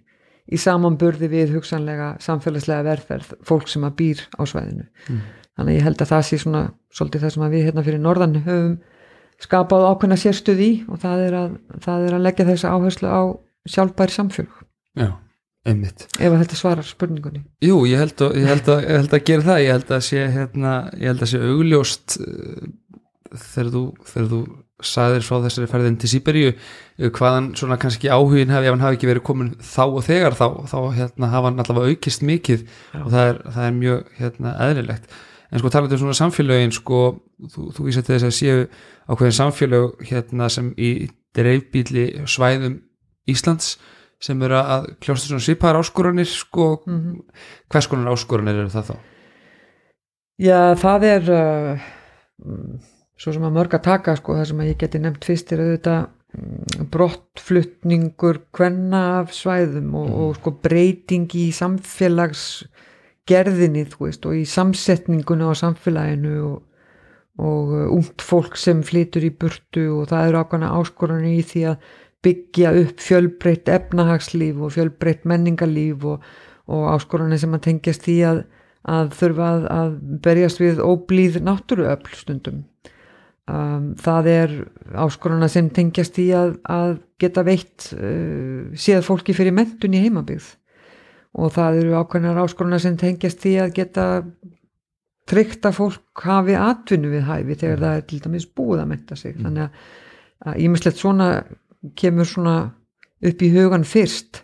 í 0.51 0.59
samanburði 0.59 1.29
við 1.31 1.55
hugsanlega 1.55 2.15
samfélagslega 2.23 2.85
verðferð 2.87 3.35
fólk 3.47 3.69
sem 3.71 3.85
að 3.87 3.97
býr 4.01 4.23
á 4.35 4.41
svæðinu. 4.49 4.87
Þannig 5.07 5.71
að 5.71 5.77
ég 5.77 5.85
held 5.87 6.01
að 6.01 6.11
það 6.11 6.25
sé 6.27 6.41
svona 6.41 6.63
svolítið 6.91 7.25
það 7.25 7.33
sem 7.35 7.45
við 7.53 7.65
hérna 7.67 7.85
fyrir 7.87 8.03
norðan 8.03 8.39
höfum 8.45 8.75
skapað 9.41 9.87
ákveðna 9.89 10.17
sérstuð 10.21 10.61
í 10.61 10.71
og 10.91 11.01
það 11.01 11.23
er 11.25 11.37
að, 11.39 11.55
það 11.81 12.07
er 12.07 12.15
að 12.17 12.25
leggja 12.27 12.47
þessa 12.51 12.73
áherslu 12.75 13.09
á 13.09 13.21
sjálfbæri 13.71 14.15
samfélg 14.15 14.59
Já, 14.99 15.07
einmitt. 15.67 16.05
Ef 16.19 16.33
að 16.33 16.41
þetta 16.41 16.57
svarar 16.59 16.87
spurningunni. 16.87 17.43
Jú, 17.63 17.77
ég 17.87 18.01
held 18.01 18.23
að, 18.25 18.37
ég 18.41 18.49
held 18.51 18.71
að, 18.73 18.81
ég 18.83 18.99
held 18.99 19.15
að 19.15 19.23
gera 19.29 19.45
það. 19.47 19.61
Ég 19.63 19.75
held 19.77 19.93
að 19.95 20.01
sé, 20.07 20.25
hérna, 20.35 20.73
ég 20.97 21.13
held 21.13 21.23
að 21.23 21.31
sé 21.31 21.41
augljóst 21.47 22.17
uh, 22.25 22.65
þegar 23.31 23.71
þú, 23.75 23.83
þegar 24.09 24.27
þú 24.33 24.41
sagðir 24.87 25.25
frá 25.25 25.39
þessari 25.45 25.69
ferðin 25.71 25.97
til 26.01 26.11
Sýberíu 26.11 26.51
uh, 26.51 27.09
hvaðan 27.17 27.51
svona 27.59 27.79
kannski 27.81 28.11
áhugin 28.11 28.53
hafi 28.53 28.69
ef 28.69 28.75
hann 28.75 28.85
hafi 28.85 28.99
ekki 28.99 29.09
verið 29.09 29.25
komin 29.27 29.53
þá 29.61 29.83
og 29.87 30.05
þegar 30.07 30.37
þá, 30.37 30.47
þá 30.71 30.77
hérna, 30.97 31.31
hafa 31.33 31.51
hann 31.51 31.63
allavega 31.63 31.95
aukist 31.95 32.25
mikið 32.27 32.65
Já. 32.65 33.01
og 33.03 33.09
það 33.13 33.31
er, 33.31 33.41
það 33.55 33.67
er 33.67 33.77
mjög 33.79 34.15
hérna, 34.19 34.55
eðlilegt 34.67 35.17
en 35.51 35.59
sko 35.59 35.71
talandi 35.71 35.97
um 35.97 36.03
svona 36.05 36.17
samfélögin 36.19 36.75
sko, 36.75 36.99
þú, 37.51 37.65
þú 37.75 37.87
vísar 37.87 38.05
til 38.07 38.15
þess 38.15 38.29
að 38.29 38.37
séu 38.37 38.67
ákveðin 39.11 39.39
samfélög 39.39 40.05
hérna, 40.07 40.47
sem 40.51 40.71
í 40.79 40.91
dreifbíli 41.35 42.05
svæðum 42.29 42.79
Íslands 43.29 43.75
sem 44.21 44.41
eru 44.45 44.59
að 44.59 44.91
kljósta 45.01 45.31
svona 45.31 45.43
svipaðar 45.43 45.81
áskoranir 45.81 46.29
sko, 46.29 46.73
mm 46.87 47.23
hvers 47.71 47.87
konar 47.89 48.13
áskoranir 48.13 48.57
eru 48.59 48.71
það 48.71 48.91
þá? 48.91 48.95
Já, 50.41 50.59
það 50.81 51.05
er 51.07 51.29
uh, 51.31 51.85
mm, 52.43 52.79
svo 53.21 53.29
sem 53.35 53.43
að 53.45 53.55
mörg 53.57 53.73
að 53.77 53.85
taka 53.85 54.15
sko, 54.17 54.37
það 54.39 54.47
sem 54.49 54.61
að 54.63 54.69
ég 54.71 54.79
geti 54.81 54.97
nefnt 55.01 55.27
fyrst 55.27 55.51
er 55.53 55.59
auðvitað 55.61 56.01
mm, 56.07 56.87
brottflutningur 56.95 58.37
hvenna 58.57 59.01
af 59.19 59.27
svæðum 59.37 59.89
og, 59.99 60.09
og 60.23 60.31
sko 60.39 60.49
breyting 60.63 61.27
í 61.37 61.45
samfélagsgerðinni 61.53 63.83
þú 63.91 63.99
veist 64.07 64.23
og 64.25 64.33
í 64.39 64.41
samsetninguna 64.49 65.45
á 65.53 65.55
samfélaginu 65.61 66.35
og, 66.47 66.57
og 67.41 67.65
uh, 67.77 67.93
ungt 67.93 68.19
fólk 68.25 68.53
sem 68.59 68.79
flytur 68.85 69.23
í 69.27 69.37
burtu 69.43 69.83
og 69.99 70.03
það 70.09 70.27
eru 70.31 70.39
ákvæmna 70.41 70.75
áskoranir 70.79 71.37
í 71.37 71.43
því 71.51 71.61
að 71.73 71.77
byggja 72.25 72.69
upp 72.83 72.97
fjölbreytt 73.01 73.67
efnahagslíf 73.73 74.55
og 74.61 74.69
fjölbreytt 74.73 75.23
menningarlíf 75.29 75.99
og, 76.09 76.17
og 76.69 76.81
áskoranir 76.95 77.39
sem 77.41 77.55
að 77.57 77.65
tengjast 77.69 78.03
því 78.07 78.17
að 78.31 78.39
að 78.89 79.11
þurfa 79.13 79.45
að, 79.45 79.65
að 79.69 79.91
berjast 80.25 80.61
við 80.61 80.79
óblíð 80.81 81.35
náttúruöfl 81.45 82.15
stundum 82.17 82.63
um, 83.49 83.91
það 84.01 84.31
er 84.31 84.55
áskoruna 85.01 85.49
sem 85.51 85.69
tengjast 85.73 86.19
í 86.21 86.29
að, 86.35 86.57
að 86.69 86.97
geta 87.21 87.45
veitt 87.47 87.91
uh, 87.95 88.71
séð 88.75 89.05
fólki 89.07 89.35
fyrir 89.37 89.55
mentun 89.55 89.97
í 89.97 90.03
heimabygð 90.03 90.53
og 91.39 91.53
það 91.55 91.81
eru 91.83 91.99
ákveðnar 92.01 92.41
áskoruna 92.43 92.79
sem 92.81 92.97
tengjast 92.99 93.45
í 93.47 93.55
að 93.63 93.75
geta 93.77 94.07
tryggt 95.31 95.65
að 95.67 95.77
fólk 95.77 96.23
hafi 96.25 96.55
atvinnu 96.59 97.11
við 97.13 97.27
hæfi 97.29 97.57
þegar 97.63 97.83
það 97.83 97.97
er 97.97 98.05
til 98.09 98.21
dæmis 98.25 98.47
búið 98.57 98.83
að 98.83 98.89
menta 98.91 99.17
sig. 99.19 99.35
Þannig 99.39 99.63
að, 99.63 99.83
að 100.49 100.61
ímislegt 100.65 100.99
svona 100.99 101.27
kemur 101.97 102.27
svona 102.27 102.55
upp 103.21 103.43
í 103.45 103.51
hugan 103.53 103.85
fyrst. 103.87 104.43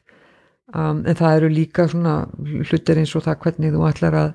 Um, 0.76 1.04
en 1.08 1.16
það 1.16 1.38
eru 1.40 1.50
líka 1.52 1.88
svona 1.88 2.16
hlutir 2.38 3.00
eins 3.00 3.16
og 3.16 3.24
það 3.24 3.42
hvernig 3.46 3.76
þú 3.76 3.84
ætlar 3.88 4.18
að, 4.20 4.32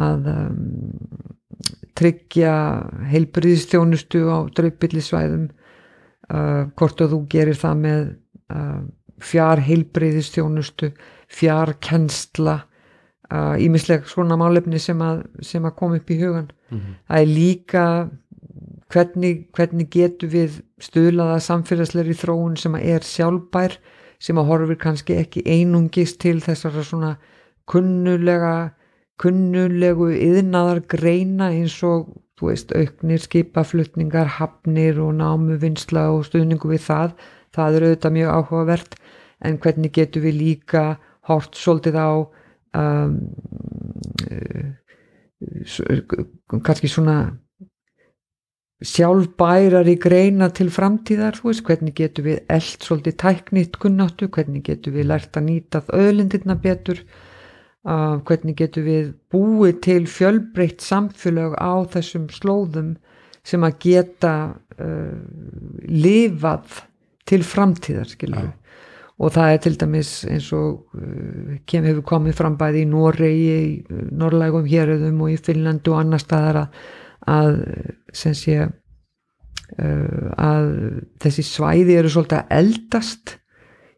að 0.00 0.30
um, 0.32 0.60
tryggja 1.96 2.52
heilbriðistjónustu 3.10 4.22
á 4.28 4.38
draupillisvæðum 4.56 5.48
uh, 5.48 6.62
hvort 6.76 7.02
að 7.02 7.16
þú 7.16 7.20
gerir 7.32 7.58
það 7.58 7.82
með 7.82 8.00
uh, 8.52 8.80
fjár 9.24 9.62
heilbriðistjónustu 9.64 10.92
fjár 11.32 11.76
kennsla 11.82 12.62
ímislega 13.58 14.06
svona 14.06 14.36
málefni 14.38 14.78
sem 14.78 15.00
að, 15.02 15.24
sem 15.42 15.64
að 15.66 15.72
koma 15.80 15.96
upp 15.98 16.10
í 16.14 16.18
hugan 16.20 16.44
það 16.70 17.16
er 17.18 17.26
líka 17.26 17.86
hvernig, 18.92 19.46
hvernig 19.56 19.88
getur 19.90 20.30
við 20.30 20.60
stuðlaða 20.82 21.40
samfélagsleiri 21.42 22.14
þróun 22.14 22.56
sem 22.60 22.76
að 22.78 22.86
er 22.94 23.06
sjálfbær 23.06 23.76
sem 24.22 24.38
að 24.38 24.48
horfir 24.50 24.78
kannski 24.80 25.18
ekki 25.20 25.44
einungist 25.46 26.20
til 26.22 26.38
þessara 26.44 26.84
svona 26.86 27.16
kunnulega 27.68 28.72
kunnulegu 29.22 30.10
yðnaðar 30.12 30.82
greina 30.92 31.50
eins 31.54 31.76
og 31.86 32.10
þú 32.36 32.50
veist 32.50 32.72
auknir 32.76 33.22
skipaflutningar, 33.24 34.28
hafnir 34.38 34.98
og 35.00 35.14
námuvinnsla 35.20 36.10
og 36.12 36.26
stuðningu 36.28 36.68
við 36.74 36.82
það. 36.84 37.14
Það 37.56 37.76
er 37.78 37.86
auðvitað 37.86 38.16
mjög 38.18 38.34
áhugavert. 38.36 38.98
En 39.46 39.56
hvernig 39.60 39.92
getur 39.96 40.24
við 40.26 40.36
líka 40.40 40.82
hort 41.28 41.56
svolítið 41.56 41.96
á 41.96 42.10
um, 42.76 43.16
s- 45.64 45.82
kannski 46.64 46.88
svona 46.92 47.16
sjálfbærar 48.84 49.88
í 49.88 49.94
greina 50.00 50.50
til 50.52 50.68
framtíðar, 50.72 51.38
þú 51.38 51.48
veist, 51.48 51.62
hvernig 51.64 51.94
getur 51.96 52.26
við 52.26 52.42
eld 52.52 52.84
svolítið 52.84 53.16
tæknitt 53.22 53.78
kunnáttu, 53.80 54.28
hvernig 54.28 54.66
getur 54.68 54.92
við 54.98 55.08
lært 55.08 55.36
að 55.40 55.46
nýta 55.48 55.80
öðlindirna 55.96 56.58
betur, 56.60 57.00
uh, 57.86 58.18
hvernig 58.26 58.58
getur 58.58 58.86
við 58.86 59.14
búið 59.32 59.80
til 59.86 60.02
fjölbreytt 60.10 60.84
samfélag 60.84 61.56
á 61.56 61.86
þessum 61.94 62.28
slóðum 62.34 62.96
sem 63.46 63.64
að 63.64 63.80
geta 63.86 64.34
uh, 64.52 65.16
lifað 65.86 66.82
til 67.26 67.42
framtíðar, 67.46 68.10
skilur 68.10 68.44
við. 68.44 68.54
Og 69.16 69.32
það 69.32 69.54
er 69.54 69.60
til 69.64 69.74
dæmis 69.80 70.10
eins 70.28 70.50
og 70.52 70.98
uh, 70.98 71.56
kem 71.64 71.86
hefur 71.88 72.04
komið 72.12 72.38
fram 72.42 72.58
bæði 72.60 72.84
í 72.84 72.90
Noregi, 72.90 73.56
í 73.56 73.74
uh, 73.86 74.06
Norrlægum 74.12 74.68
héröðum 74.68 75.24
og 75.24 75.34
í 75.34 75.40
Finnlandu 75.40 75.94
og 75.94 76.02
annar 76.02 76.22
staðar 76.22 76.64
að 76.66 76.78
að, 77.26 77.58
sem 78.14 78.34
sé 78.36 78.58
uh, 78.62 80.28
að 80.38 80.70
þessi 81.22 81.44
svæði 81.46 81.98
eru 82.00 82.12
svolítið 82.12 82.42
að 82.42 82.54
eldast 82.60 83.36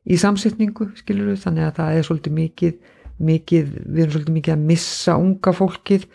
í 0.09 0.19
samsetningu, 0.21 0.91
skilur 0.97 1.37
þannig 1.41 1.69
að 1.69 1.75
það 1.81 1.97
er 1.97 2.09
svolítið 2.09 2.37
mikið, 2.39 2.79
mikið 3.19 3.75
við 3.85 4.03
erum 4.03 4.15
svolítið 4.15 4.37
mikið 4.39 4.55
að 4.55 4.65
missa 4.71 5.17
unga 5.19 5.55
fólkið 5.57 6.07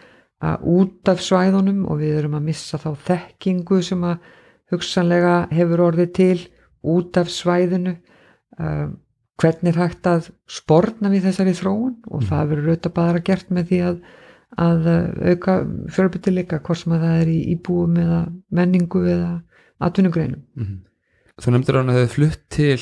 að 0.44 0.66
út 0.74 1.12
af 1.12 1.22
svæðunum 1.24 1.86
og 1.88 2.02
við 2.02 2.18
erum 2.20 2.38
að 2.40 2.48
missa 2.50 2.80
þá 2.82 2.90
þekkingu 3.10 3.80
sem 3.84 4.04
að 4.08 4.34
hugsanlega 4.74 5.36
hefur 5.54 5.86
orðið 5.88 6.12
til 6.18 6.40
út 6.94 7.20
af 7.20 7.32
svæðinu. 7.32 7.96
Uh, 8.60 8.92
hvernig 9.42 9.74
er 9.74 9.80
hægt 9.82 10.08
að 10.08 10.28
sportna 10.50 11.10
við 11.10 11.30
þessari 11.30 11.56
þróun? 11.58 11.96
Og 12.14 12.28
það 12.28 12.52
verður 12.52 12.70
auðvitað 12.74 12.94
bara 13.00 13.24
gert 13.26 13.50
með 13.54 13.72
því 13.72 13.80
að 13.88 14.04
að 14.62 14.88
auka 15.32 15.56
fjölbyttileika 15.94 16.60
hvort 16.62 16.84
sem 16.84 16.94
að 16.94 17.06
það 17.08 17.22
er 17.22 17.30
í 17.32 17.38
íbúum 17.56 17.96
eða 17.98 18.20
menningu 18.54 19.02
eða 19.10 19.32
atvinnugreinum. 19.84 20.44
Mm 20.54 20.66
-hmm. 20.66 20.80
Þú 21.42 21.52
nefndir 21.52 21.78
hann 21.80 21.90
að 21.90 22.02
þau 22.02 22.14
flutt 22.16 22.44
til 22.50 22.82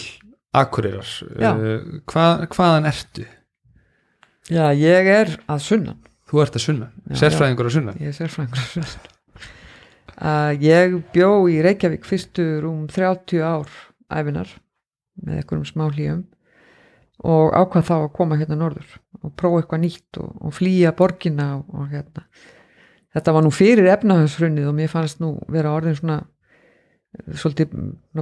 Akureyrar. 0.52 1.08
Uh, 1.40 2.02
Hva, 2.06 2.46
hvaðan 2.52 2.90
ertu? 2.90 3.26
Já, 4.50 4.72
ég 4.74 5.10
er 5.12 5.36
að 5.46 5.62
sunnan. 5.68 6.00
Þú 6.32 6.42
ert 6.42 6.56
að 6.56 6.64
sunnan, 6.64 6.92
sérfræðingur 7.20 7.68
að 7.68 7.76
sunnan? 7.76 7.98
Ég 8.00 8.14
er 8.14 8.16
sérfræðingur 8.16 8.62
að 8.62 8.70
sunnan. 8.72 9.10
Uh, 10.22 10.52
Ég 10.62 10.96
bjó 11.14 11.30
í 11.50 11.60
Reykjavík 11.66 12.06
fyrstur 12.08 12.66
um 12.70 12.86
30 12.90 13.42
ár 13.42 13.70
æfinar 14.12 14.50
með 15.22 15.42
einhverjum 15.42 15.68
smá 15.68 15.88
hlýjum 15.90 16.24
og 17.26 17.54
ákvað 17.54 17.88
þá 17.90 17.96
að 17.98 18.12
koma 18.18 18.38
hérna 18.40 18.58
norður 18.58 18.96
og 19.22 19.34
prófa 19.38 19.62
eitthvað 19.62 19.84
nýtt 19.84 20.20
og, 20.22 20.32
og 20.42 20.56
flýja 20.58 20.94
borgina 20.98 21.48
og, 21.60 21.66
og 21.74 21.92
hérna. 21.94 22.26
Þetta 23.12 23.34
var 23.36 23.46
nú 23.46 23.52
fyrir 23.54 23.90
efnahöfsfrunnið 23.92 24.70
og 24.72 24.78
mér 24.78 24.92
fannst 24.92 25.22
nú 25.22 25.34
vera 25.52 25.74
orðin 25.76 25.98
svona 26.00 26.22
svolítið 27.36 27.74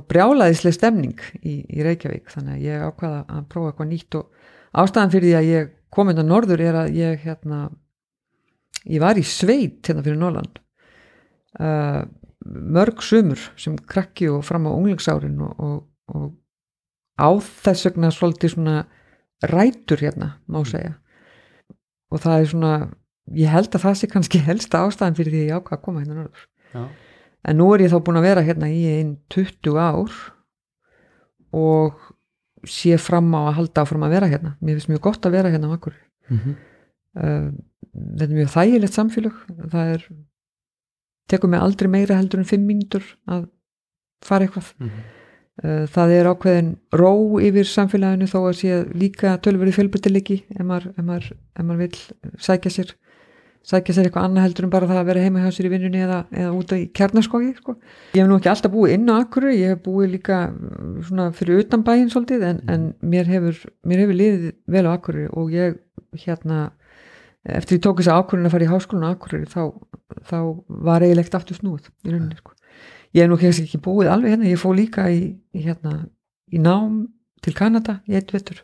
brjálaðislega 0.09 0.75
stemning 0.75 1.19
í, 1.43 1.59
í 1.61 1.83
Reykjavík. 1.85 2.31
Þannig 2.33 2.55
að 2.55 2.65
ég 2.65 2.87
ákvaða 2.89 3.19
að 3.27 3.49
prófa 3.53 3.71
eitthvað 3.73 3.91
nýtt 3.91 4.17
og 4.17 4.81
ástæðan 4.81 5.13
fyrir 5.13 5.29
því 5.29 5.35
að 5.39 5.49
ég 5.51 5.75
kom 5.93 6.09
hérna 6.11 6.25
norður 6.25 6.63
er 6.63 6.79
að 6.83 6.97
ég 6.97 7.23
hérna 7.25 7.67
ég 8.85 9.01
var 9.03 9.19
í 9.19 9.25
sveit 9.25 9.81
hérna 9.87 10.03
fyrir 10.05 10.19
Norland 10.19 10.61
uh, 11.59 12.05
mörg 12.45 13.03
sumur 13.03 13.41
sem 13.59 13.75
krakki 13.89 14.29
og 14.31 14.45
fram 14.47 14.69
á 14.69 14.71
unglingsárin 14.71 15.39
og, 15.43 15.59
og, 15.59 15.81
og 16.15 16.29
á 17.19 17.29
þess 17.39 17.89
vegna 17.89 18.11
svolítið 18.15 18.55
svona 18.55 18.77
rætur 19.49 20.01
hérna, 20.01 20.33
má 20.47 20.61
mm. 20.61 20.69
segja 20.71 20.95
og 22.09 22.23
það 22.23 22.39
er 22.39 22.49
svona 22.53 22.73
ég 23.37 23.51
held 23.53 23.75
að 23.75 23.83
það 23.85 23.97
sé 23.99 24.09
kannski 24.09 24.41
helsta 24.43 24.83
ástæðan 24.87 25.17
fyrir 25.19 25.35
því 25.35 25.41
að 25.43 25.49
ég 25.49 25.59
ákvað 25.59 25.77
að 25.77 25.83
koma 25.85 26.03
hérna 26.03 26.17
norður 26.17 26.45
Já. 26.73 26.83
en 27.49 27.59
nú 27.59 27.67
er 27.73 27.83
ég 27.85 27.93
þá 27.93 27.99
búin 28.05 28.19
að 28.21 28.27
vera 28.29 28.45
hérna 28.45 28.71
í 28.71 28.81
einn 28.95 29.11
20 29.35 29.77
ár 29.79 30.15
og 31.59 32.07
sé 32.67 32.97
fram 32.97 33.29
á 33.35 33.41
að 33.49 33.55
halda 33.59 33.83
áfram 33.83 34.03
að 34.07 34.15
vera 34.15 34.31
hérna 34.31 34.55
mér 34.59 34.77
finnst 34.77 34.91
mjög 34.91 35.05
gott 35.07 35.25
að 35.25 35.37
vera 35.37 35.51
hérna 35.53 35.69
á 35.69 35.75
akkur 35.75 35.93
mm 36.29 36.37
-hmm. 36.37 36.55
uh, 37.19 37.51
þetta 37.93 38.25
er 38.25 38.39
mjög 38.39 38.51
þægilegt 38.55 38.93
samfélag 38.93 39.35
það 39.71 39.93
er 39.93 40.09
tekur 41.29 41.49
mig 41.49 41.61
aldrei 41.61 41.89
meira 41.89 42.17
heldur 42.17 42.39
en 42.39 42.51
5 42.51 42.65
mínútur 42.65 43.03
að 43.27 43.47
fara 44.25 44.45
eitthvað 44.45 44.73
mm 44.79 44.87
-hmm. 44.87 45.07
Eh, 45.59 45.85
það 45.91 46.13
er 46.15 46.29
ákveðin 46.31 46.69
ró 46.95 47.11
yfir 47.43 47.67
samfélaginu 47.67 48.27
þó 48.31 48.37
að 48.47 48.53
sé 48.61 48.75
líka 48.95 49.33
tölveri 49.43 49.73
fjölbyrtilegi 49.75 50.37
ef 50.55 50.63
maður, 50.63 50.93
maður, 51.03 51.33
maður 51.59 51.81
vil 51.81 52.37
sækja 52.39 52.71
sér 52.71 52.93
sækja 53.67 53.95
sér 53.95 54.07
eitthvað 54.07 54.25
annað 54.29 54.45
heldur 54.47 54.65
en 54.65 54.71
bara 54.73 54.87
það 54.89 54.99
að 55.01 55.09
vera 55.09 55.23
heima 55.25 55.43
hjá 55.43 55.53
sér 55.53 55.67
í 55.67 55.71
vinnunni 55.73 56.01
eða, 56.05 56.19
eða 56.31 56.51
út 56.55 56.73
í 56.73 56.79
kjarnaskogi 56.95 57.51
sko. 57.57 57.75
ég 58.15 58.21
hef 58.21 58.29
nú 58.29 58.37
ekki 58.39 58.51
alltaf 58.51 58.73
búið 58.73 58.93
inn 58.95 59.11
á 59.11 59.15
Akkur 59.19 59.49
ég 59.51 59.73
hef 59.73 59.81
búið 59.85 60.13
líka 60.15 60.39
mm, 60.49 60.93
svona 61.09 61.29
fyrir 61.35 61.63
utan 61.65 61.83
bæinn 61.85 62.11
svolítið 62.13 62.45
en, 62.47 62.61
en 62.71 62.85
mér 63.01 63.29
hefur 63.29 63.59
mér 63.85 64.03
hefur 64.05 64.19
liðið 64.21 64.45
vel 64.75 64.85
á 64.87 64.91
Akkur 64.95 65.19
og 65.29 65.51
ég 65.53 65.79
hérna 66.23 66.69
eftir 67.43 67.75
því 67.75 67.81
tók 67.85 67.99
þess 68.01 68.13
að 68.13 68.21
Akkurinn 68.23 68.49
að 68.49 68.55
fara 68.55 68.65
í 68.65 68.71
háskólinu 68.71 69.09
á 69.09 69.13
Akkur 69.13 69.35
þá, 69.51 69.61
þá 70.31 70.39
var 70.89 71.05
eiginlegt 71.05 71.37
aftur 71.37 71.59
snúð 71.59 71.91
í 72.05 72.13
rauninni 72.13 72.39
sko 72.39 72.55
ég 73.13 73.25
hef 73.25 73.29
nú 73.31 73.39
kannski 73.41 73.67
ekki 73.67 73.81
búið 73.85 74.11
alveg 74.13 74.35
hérna, 74.35 74.49
ég 74.49 74.61
fó 74.61 74.71
líka 74.75 75.09
í, 75.11 75.35
í, 75.53 75.65
hérna, 75.65 76.05
í 76.53 76.61
nám 76.61 77.07
til 77.43 77.53
Kanada 77.57 77.99
í 78.09 78.15
eitt 78.17 78.31
vettur 78.33 78.63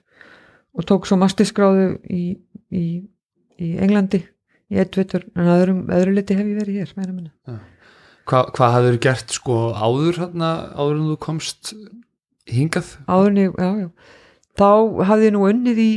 og 0.76 0.88
tók 0.88 1.08
svo 1.08 1.18
masterskráðu 1.20 1.96
í, 2.12 2.24
í 2.72 3.76
Englandi 3.82 4.26
í 4.72 4.82
eitt 4.82 4.98
vettur, 4.98 5.28
en 5.38 5.54
öðrum, 5.56 5.82
öðru 5.94 6.18
liti 6.18 6.38
hef 6.38 6.50
ég 6.50 6.60
verið 6.60 6.82
hér, 6.82 6.94
meira 6.98 7.14
minna 7.14 7.32
ja. 7.48 7.60
Hva, 8.26 8.46
Hvað 8.56 8.72
hafður 8.74 9.02
gert 9.06 9.34
sko 9.36 9.58
áður 9.78 10.22
hérna, 10.24 10.52
áður 10.74 10.96
en 10.96 11.10
þú 11.12 11.18
komst 11.22 11.76
hingað? 12.50 12.96
Áður 13.06 13.30
en 13.30 13.42
ég, 13.44 13.60
já, 13.62 13.70
já 13.86 14.24
þá 14.56 14.68
hafði 15.10 15.28
ég 15.28 15.36
nú 15.36 15.46
unnið 15.50 15.80
í 15.84 15.90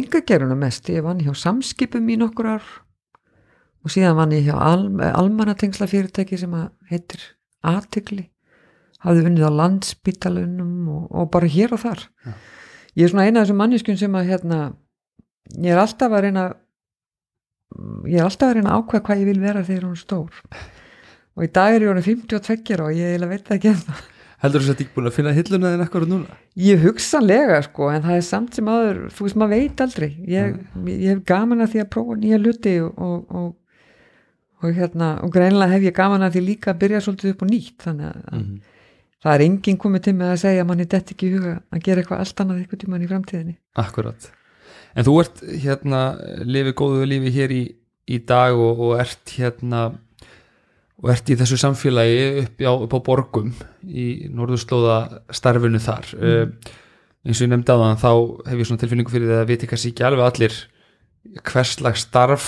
engageruna 0.00 0.56
mest, 0.58 0.88
ég 0.90 1.04
vann 1.06 1.22
hjá 1.22 1.32
samskipum 1.38 2.08
í 2.10 2.18
nokkur 2.18 2.48
ár 2.56 2.70
og 3.80 3.92
síðan 3.94 4.18
vann 4.18 4.34
ég 4.34 4.48
hjá 4.48 4.56
al, 4.58 4.88
almanatengsla 4.98 5.88
fyrirtæki 5.90 6.38
sem 6.40 6.54
heitir 6.90 7.22
aðtegli 7.66 8.26
hafði 9.04 9.26
vunnið 9.28 9.46
á 9.46 9.58
landsbítalunum 9.60 10.88
og, 10.90 11.04
og 11.14 11.30
bara 11.32 11.50
hér 11.50 11.76
og 11.76 11.84
þar 11.84 12.02
ja. 12.26 12.34
ég 12.98 13.06
er 13.06 13.12
svona 13.12 13.28
eina 13.28 13.40
af 13.40 13.46
þessum 13.46 13.62
manneskjum 13.62 14.00
sem 14.00 14.18
að 14.18 14.32
hérna, 14.34 14.60
ég 15.56 15.72
er 15.72 15.82
alltaf 15.84 16.10
að 16.12 16.26
reyna 16.26 16.48
ég 18.10 18.18
er 18.18 18.26
alltaf 18.26 18.48
að 18.48 18.56
reyna 18.58 18.72
að 18.72 18.80
ákveða 18.80 19.04
hvað 19.08 19.20
ég 19.22 19.30
vil 19.30 19.42
vera 19.42 19.66
þegar 19.66 19.84
hún 19.88 19.98
er 19.98 20.02
stór. 20.04 20.40
Og 21.38 21.44
í 21.46 21.50
dag 21.54 21.74
er 21.74 21.84
ég 21.84 21.92
honum 21.92 22.06
52 22.06 22.80
og 22.84 22.96
ég 22.96 23.28
veit 23.30 23.46
það 23.46 23.56
ekki 23.58 23.72
ennþá. 23.74 24.00
Heldur 24.40 24.62
þú 24.62 24.64
að 24.64 24.70
þetta 24.72 24.84
ekki 24.86 24.94
búin 24.96 25.08
að 25.10 25.16
finna 25.18 25.32
hilluna 25.36 25.70
þinn 25.70 25.84
ekkur 25.84 26.04
núna? 26.08 26.36
Ég 26.56 26.80
hugsanlega 26.80 27.58
sko 27.66 27.90
en 27.92 28.04
það 28.06 28.16
er 28.16 28.22
samt 28.24 28.56
sem 28.56 28.68
aður, 28.72 29.00
þú 29.12 29.26
veist 29.26 29.36
maður 29.36 29.58
veit 29.58 29.82
aldrei. 29.84 30.08
Ég, 30.32 30.54
ég 30.88 31.08
hef 31.10 31.24
gaman 31.28 31.60
að 31.60 31.74
því 31.74 31.82
að 31.82 31.90
prófa 31.92 32.16
nýja 32.22 32.38
luti 32.40 32.72
og, 32.80 33.02
og, 33.04 33.34
og 33.36 33.50
og 34.60 34.74
hérna, 34.76 35.14
og 35.24 35.32
greinlega 35.32 35.72
hef 35.72 35.86
ég 35.88 35.96
gaman 35.96 36.24
að 36.26 36.36
því 36.36 36.42
líka 36.44 36.74
að 36.74 36.82
byrja 36.82 37.00
svolítið 37.04 37.32
upp 37.32 37.44
og 37.44 37.50
nýtt 37.50 37.86
þannig 37.86 38.08
að 38.10 38.18
mm 38.20 38.42
-hmm. 38.42 38.58
það 39.22 39.34
er 39.34 39.44
enginn 39.46 39.78
komið 39.84 40.02
til 40.04 40.14
með 40.14 40.32
að 40.32 40.42
segja 40.42 40.62
að 40.62 40.68
manni 40.68 40.84
dett 40.84 41.12
ekki 41.12 41.26
í 41.26 41.32
huga 41.34 41.54
að 41.70 41.82
gera 41.84 42.00
eitthvað 42.00 42.20
allt 42.20 42.40
annað 42.40 42.58
eitthvað 42.60 42.80
tíman 42.80 43.02
í 43.02 43.08
framtíðinni. 43.08 43.56
Akkurat, 43.74 44.32
en 44.94 45.06
þú 45.06 45.16
ert 45.22 45.42
hérna, 45.64 46.04
lifið 46.44 46.76
góðu 46.80 47.08
lífi 47.08 47.34
hér 47.34 47.54
í, 47.54 47.64
í 48.10 48.20
dag 48.26 48.58
og, 48.58 48.84
og 48.88 49.02
ert 49.02 49.34
hérna 49.36 49.88
og 51.00 51.08
ert 51.14 51.30
í 51.32 51.36
þessu 51.40 51.56
samfélagi 51.60 52.44
upp 52.44 52.60
á, 52.60 52.72
upp 52.74 52.96
á 52.96 53.00
borgum 53.06 53.54
í 53.88 54.28
norðurslóða 54.28 54.98
starfinu 55.32 55.80
þar. 55.80 56.10
Mm. 56.16 56.28
uh, 56.28 56.76
eins 57.24 57.40
og 57.40 57.46
ég 57.46 57.52
nefndi 57.52 57.72
á 57.72 57.80
þann 57.80 58.00
þá 58.00 58.12
hef 58.48 58.60
ég 58.60 58.68
svona 58.68 58.82
tilfinningu 58.82 59.12
fyrir 59.12 59.32
það 59.32 59.42
að 59.42 59.50
viti 59.52 59.68
kannski 59.68 59.92
ekki 59.92 60.06
alveg 60.08 60.26
allir 60.26 60.54
hvers 61.44 61.74
slags 61.76 62.06
starf 62.06 62.46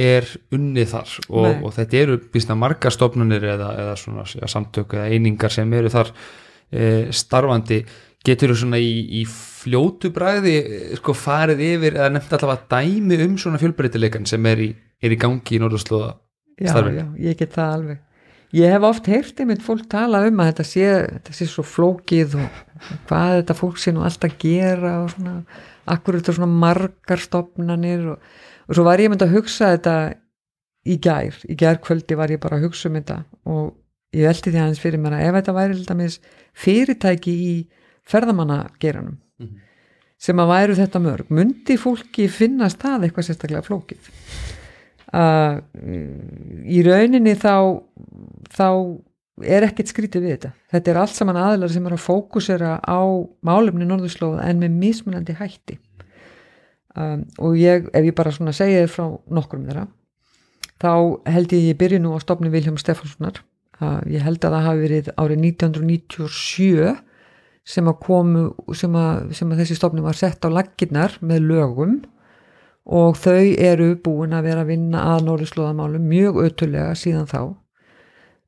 er 0.00 0.26
unnið 0.54 0.94
þar. 0.94 1.10
Og, 1.28 1.66
og 1.66 1.74
þetta 1.76 2.00
eru 2.00 2.16
býstna 2.32 2.56
marga 2.56 2.92
stofnunir 2.92 3.44
eða, 3.54 3.68
eða 3.82 3.98
svona 4.00 4.24
ja, 4.30 4.48
samtök 4.50 4.96
eða 4.96 5.10
einingar 5.12 5.52
sem 5.52 5.76
eru 5.76 5.92
þar 5.92 6.12
e, 6.72 6.86
starfandi 7.14 7.82
getur 8.24 8.52
þú 8.52 8.56
svona 8.62 8.80
í, 8.80 8.94
í 9.20 9.22
fljótu 9.28 10.10
bræði 10.14 10.56
sko 10.98 11.14
farið 11.16 11.62
yfir 11.66 11.98
eða 11.98 12.12
nefnt 12.14 12.34
allavega 12.38 12.68
dæmi 12.72 13.20
um 13.26 13.36
svona 13.40 13.60
fjölbreytileikan 13.60 14.26
sem 14.28 14.48
er 14.50 14.64
í, 14.64 14.70
er 15.04 15.14
í 15.14 15.20
gangi 15.20 15.58
í 15.58 15.60
Norðurslóða 15.62 16.14
starfin 16.62 16.98
Já, 16.98 17.04
já, 17.04 17.06
ég 17.28 17.38
get 17.40 17.54
það 17.56 17.76
alveg. 17.78 18.02
Ég 18.54 18.70
hef 18.70 18.84
oft 18.86 19.08
heyrt 19.10 19.40
einmitt 19.42 19.64
fólk 19.66 19.86
tala 19.90 20.22
um 20.28 20.40
að 20.40 20.50
þetta 20.52 20.66
sé, 20.68 20.88
þetta 21.16 21.32
sé 21.34 21.46
svo 21.50 21.64
flókið 21.66 22.36
og 22.38 22.58
hvað 23.08 23.38
þetta 23.40 23.56
fólk 23.58 23.80
sé 23.82 23.92
nú 23.94 24.04
alltaf 24.06 24.36
gera 24.38 24.92
og 25.02 25.08
svona 25.10 25.38
akkur 25.90 26.20
þetta 26.20 26.36
svona 26.36 26.60
margar 26.62 27.22
stopnanir 27.22 28.04
og, 28.12 28.28
og 28.68 28.78
svo 28.78 28.84
var 28.86 29.02
ég 29.02 29.10
myndið 29.10 29.26
að 29.26 29.40
hugsa 29.40 29.72
þetta 29.74 29.96
í 30.84 30.98
gær, 31.02 31.40
í 31.50 31.56
gær 31.58 31.80
kvöldi 31.82 32.16
var 32.20 32.30
ég 32.30 32.40
bara 32.40 32.60
að 32.60 32.68
hugsa 32.68 32.90
um 32.90 32.98
þetta 33.00 33.18
og 33.50 33.72
ég 34.14 34.28
veldi 34.28 34.52
því 34.52 34.62
aðeins 34.62 34.82
fyrir 34.84 35.02
mér 35.02 35.16
að 35.18 35.26
ef 35.26 35.38
þetta 35.40 35.56
væri 35.58 36.10
fyrirtæki 36.64 37.34
í 37.34 37.54
ferðamannageranum 38.10 39.16
mm 39.16 39.46
-hmm. 39.46 39.62
sem 40.18 40.42
að 40.42 40.52
væru 40.52 40.76
þetta 40.80 41.00
mörg, 41.00 41.30
myndi 41.30 41.78
fólki 41.80 42.28
finnast 42.28 42.82
það 42.82 43.08
eitthvað 43.08 43.28
sérstaklega 43.28 43.66
flókið? 43.66 44.10
Að 45.14 45.62
í 46.66 46.82
rauninni 46.82 47.34
þá 47.38 47.80
þá 48.50 48.70
er 49.42 49.66
ekkert 49.66 49.90
skrítið 49.90 50.22
við 50.22 50.30
þetta. 50.30 50.50
Þetta 50.70 50.90
er 50.90 50.98
allt 50.98 51.14
saman 51.14 51.36
aðlar 51.36 51.70
sem 51.70 51.86
er 51.86 51.92
að 51.92 52.06
fókusera 52.06 52.78
á 52.82 53.00
málefni 53.42 53.86
norðurslóða 53.86 54.46
en 54.46 54.58
með 54.58 54.70
mismunandi 54.70 55.34
hætti. 55.38 55.78
Um, 56.94 57.24
og 57.42 57.56
ég, 57.58 57.88
ef 57.90 58.04
ég 58.06 58.14
bara 58.14 58.30
svona 58.30 58.52
segja 58.54 58.84
þið 58.84 58.92
frá 58.92 59.06
nokkrum 59.34 59.64
þeirra 59.66 59.88
þá 60.78 60.92
held 61.34 61.54
ég 61.56 61.64
ég 61.72 61.78
byrju 61.80 61.98
nú 62.04 62.12
á 62.14 62.22
stopni 62.22 62.52
Vilhelm 62.52 62.76
Stefanssonar 62.78 63.40
uh, 63.80 63.98
ég 64.06 64.22
held 64.22 64.38
að 64.46 64.54
það 64.54 64.66
hafi 64.68 64.82
verið 64.84 65.10
árið 65.18 65.42
1997 65.48 66.92
sem 67.64 67.88
að 67.88 68.00
komu 68.04 68.44
sem 68.76 68.96
að, 68.98 69.30
sem 69.36 69.52
að 69.52 69.62
þessi 69.62 69.78
stopni 69.78 70.04
var 70.04 70.18
sett 70.18 70.44
á 70.44 70.52
laginnar 70.52 71.16
með 71.24 71.46
lögum 71.48 71.94
og 72.84 73.16
þau 73.16 73.54
eru 73.56 73.94
búin 74.04 74.36
að 74.36 74.50
vera 74.50 74.64
að 74.64 74.72
vinna 74.74 75.04
að 75.14 75.24
norðurslóðamálum 75.28 76.04
mjög 76.08 76.40
ötulega 76.44 76.92
síðan 76.98 77.30
þá. 77.30 77.40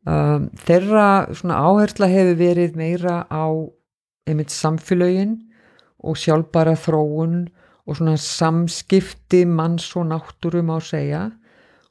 Um, 0.06 0.50
þeirra 0.62 1.06
svona 1.34 1.62
áhersla 1.64 2.08
hefur 2.12 2.36
verið 2.38 2.76
meira 2.78 3.24
á 3.32 3.46
einmitt 4.28 4.52
samfélögin 4.52 5.38
og 6.04 6.18
sjálfbara 6.20 6.76
þróun 6.78 7.46
og 7.86 7.98
svona 7.98 8.18
samskipti 8.20 9.44
manns 9.48 9.88
og 9.96 10.10
náttúru 10.12 10.62
má 10.66 10.76
segja. 10.84 11.30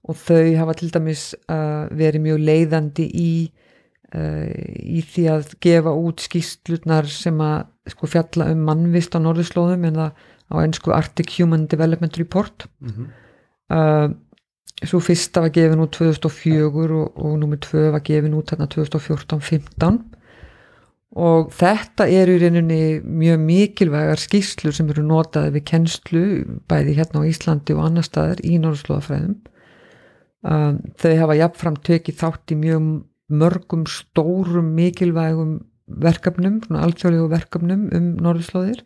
Og 0.06 0.16
þau 0.22 0.54
hafa 0.60 0.76
til 0.78 0.92
dæmis 0.94 1.32
uh, 1.50 1.90
verið 1.90 2.28
mjög 2.28 2.44
leiðandi 2.46 3.10
í 3.10 3.32
í 4.16 5.02
því 5.04 5.26
að 5.34 5.56
gefa 5.64 5.92
út 5.92 6.24
skýstlutnar 6.24 7.10
sem 7.12 7.40
að 7.44 7.66
sko 7.92 8.10
fjalla 8.10 8.50
um 8.54 8.64
mannvist 8.68 9.16
á 9.16 9.20
norðurslóðum 9.20 9.86
en 9.90 10.00
það 10.00 10.26
á 10.46 10.56
ennsku 10.62 10.94
Arctic 10.94 11.36
Human 11.40 11.66
Development 11.68 12.18
Report. 12.18 12.68
Mm 12.80 12.92
-hmm. 12.92 13.08
uh, 13.76 14.08
svo 14.84 15.00
fyrsta 15.00 15.42
var 15.42 15.50
gefin 15.50 15.80
út 15.80 15.92
2004 15.92 16.66
og, 16.66 17.18
og 17.18 17.40
nummið 17.40 17.60
tvö 17.60 17.92
var 17.92 18.04
gefin 18.04 18.36
út 18.36 18.52
þarna 18.52 18.68
2014-15 18.68 20.00
og 21.16 21.52
þetta 21.56 22.08
er 22.12 22.28
í 22.28 22.38
rauninni 22.42 23.00
mjög 23.00 23.40
mikilvægar 23.40 24.20
skýslur 24.20 24.76
sem 24.76 24.90
eru 24.92 25.04
notaði 25.08 25.54
við 25.56 25.64
kennslu 25.72 26.24
bæði 26.68 26.98
hérna 27.00 27.24
á 27.24 27.30
Íslandi 27.30 27.76
og 27.76 27.86
annar 27.88 28.04
staðar 28.04 28.42
í 28.44 28.60
Norðslóðafræðum 28.60 29.38
um, 30.44 30.82
þau 31.00 31.14
hafa 31.22 31.40
jafnfram 31.40 31.78
tekið 31.88 32.20
þátt 32.20 32.52
í 32.52 32.60
mjög 32.66 32.90
mörgum 33.30 33.86
stórum 33.90 34.76
mikilvægum 34.78 35.58
verkefnum, 35.86 36.60
svona 36.66 36.84
alþjóðlegu 36.86 37.30
verkefnum 37.30 37.90
um 37.94 38.12
Norðslóðir 38.26 38.84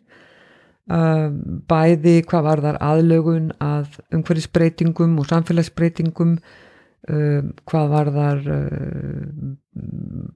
Um, 0.90 1.34
bæði 1.70 2.16
hvað 2.26 2.46
var 2.48 2.60
þar 2.64 2.76
aðlögun 2.82 3.50
að 3.62 3.92
umhverfisbreytingum 4.16 5.12
og 5.22 5.28
samfélagsbreytingum 5.30 6.32
um, 6.34 7.50
hvað 7.70 7.92
var 7.92 8.10
þar 8.16 8.48
um, 8.56 9.52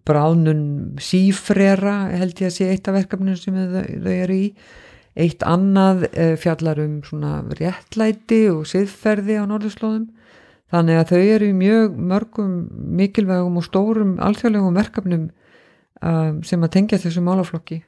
bráðnun 0.07 0.63
sífrera 1.03 1.97
held 2.13 2.39
ég 2.39 2.53
að 2.53 2.55
sé 2.55 2.69
eitt 2.71 2.87
af 2.87 2.95
verkefnum 3.01 3.41
sem 3.41 3.57
þau, 3.59 4.13
eru 4.13 4.37
í. 4.45 4.47
Eitt 5.19 5.43
annað 5.49 6.07
uh, 6.13 6.37
fjallar 6.39 6.85
um 6.85 7.01
svona 7.09 7.41
réttlæti 7.59 8.45
og 8.53 8.63
siðferði 8.71 9.41
á 9.43 9.51
norðurslóðum 9.51 10.07
þannig 10.75 11.01
að 11.01 11.11
þau 11.13 11.23
eru 11.23 11.49
í 11.49 11.57
mjög 11.57 11.97
mörgum 12.13 12.53
mikilvægum 13.01 13.59
og 13.61 13.67
stórum 13.67 14.15
alþjóðlegum 14.19 14.79
verkefnum 14.81 15.27
sem 16.45 16.65
að 16.67 16.73
tengja 16.75 17.01
þessu 17.01 17.23
málaflokki 17.25 17.81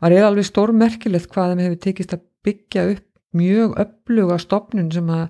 það 0.00 0.16
er 0.18 0.26
alveg 0.26 0.48
stórmerkilegt 0.48 1.30
hvað 1.32 1.52
þeim 1.52 1.64
hefur 1.64 1.82
tekist 1.86 2.14
að 2.16 2.24
byggja 2.44 2.86
upp 2.92 3.04
mjög 3.34 3.76
öfluga 3.82 4.38
stopnun 4.42 4.90
sem 4.92 5.10
að 5.10 5.28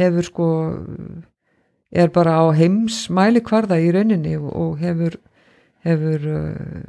hefur 0.00 0.26
sko 0.26 0.48
er 1.94 2.10
bara 2.14 2.38
á 2.42 2.44
heims 2.56 3.04
mæli 3.10 3.42
kvarða 3.44 3.78
í 3.78 3.90
rauninni 3.94 4.34
og 4.38 4.80
hefur, 4.82 5.18
hefur 5.86 6.24
uh, 6.30 6.80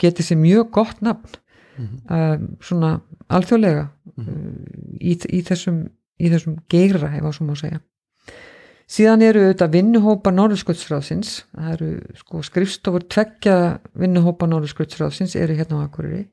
getið 0.00 0.28
sér 0.28 0.40
mjög 0.40 0.72
gott 0.76 1.00
nafn 1.00 1.38
mm 1.78 1.86
-hmm. 1.86 2.00
um, 2.16 2.56
svona 2.60 3.00
alþjóðlega 3.28 3.88
mm 4.16 4.24
-hmm. 4.24 4.98
í, 5.00 5.12
í 5.38 5.40
þessum, 5.42 5.88
þessum 6.20 6.58
geira 6.68 7.08
hefa 7.08 7.32
svo 7.32 7.46
má 7.46 7.54
segja 7.56 7.80
síðan 8.90 9.22
eru 9.22 9.44
auðvitað 9.46 9.74
vinnuhópa 9.76 10.32
Norðurskjöldsráðsins 10.34 11.32
það 11.54 11.72
eru 11.76 11.90
sko 12.18 12.42
skrifstofur 12.46 13.06
tveggja 13.06 13.56
vinnuhópa 13.98 14.48
Norðurskjöldsráðsins 14.50 15.36
eru 15.38 15.56
hérna 15.58 15.82
á 15.82 15.86
Akureyri 15.86 16.24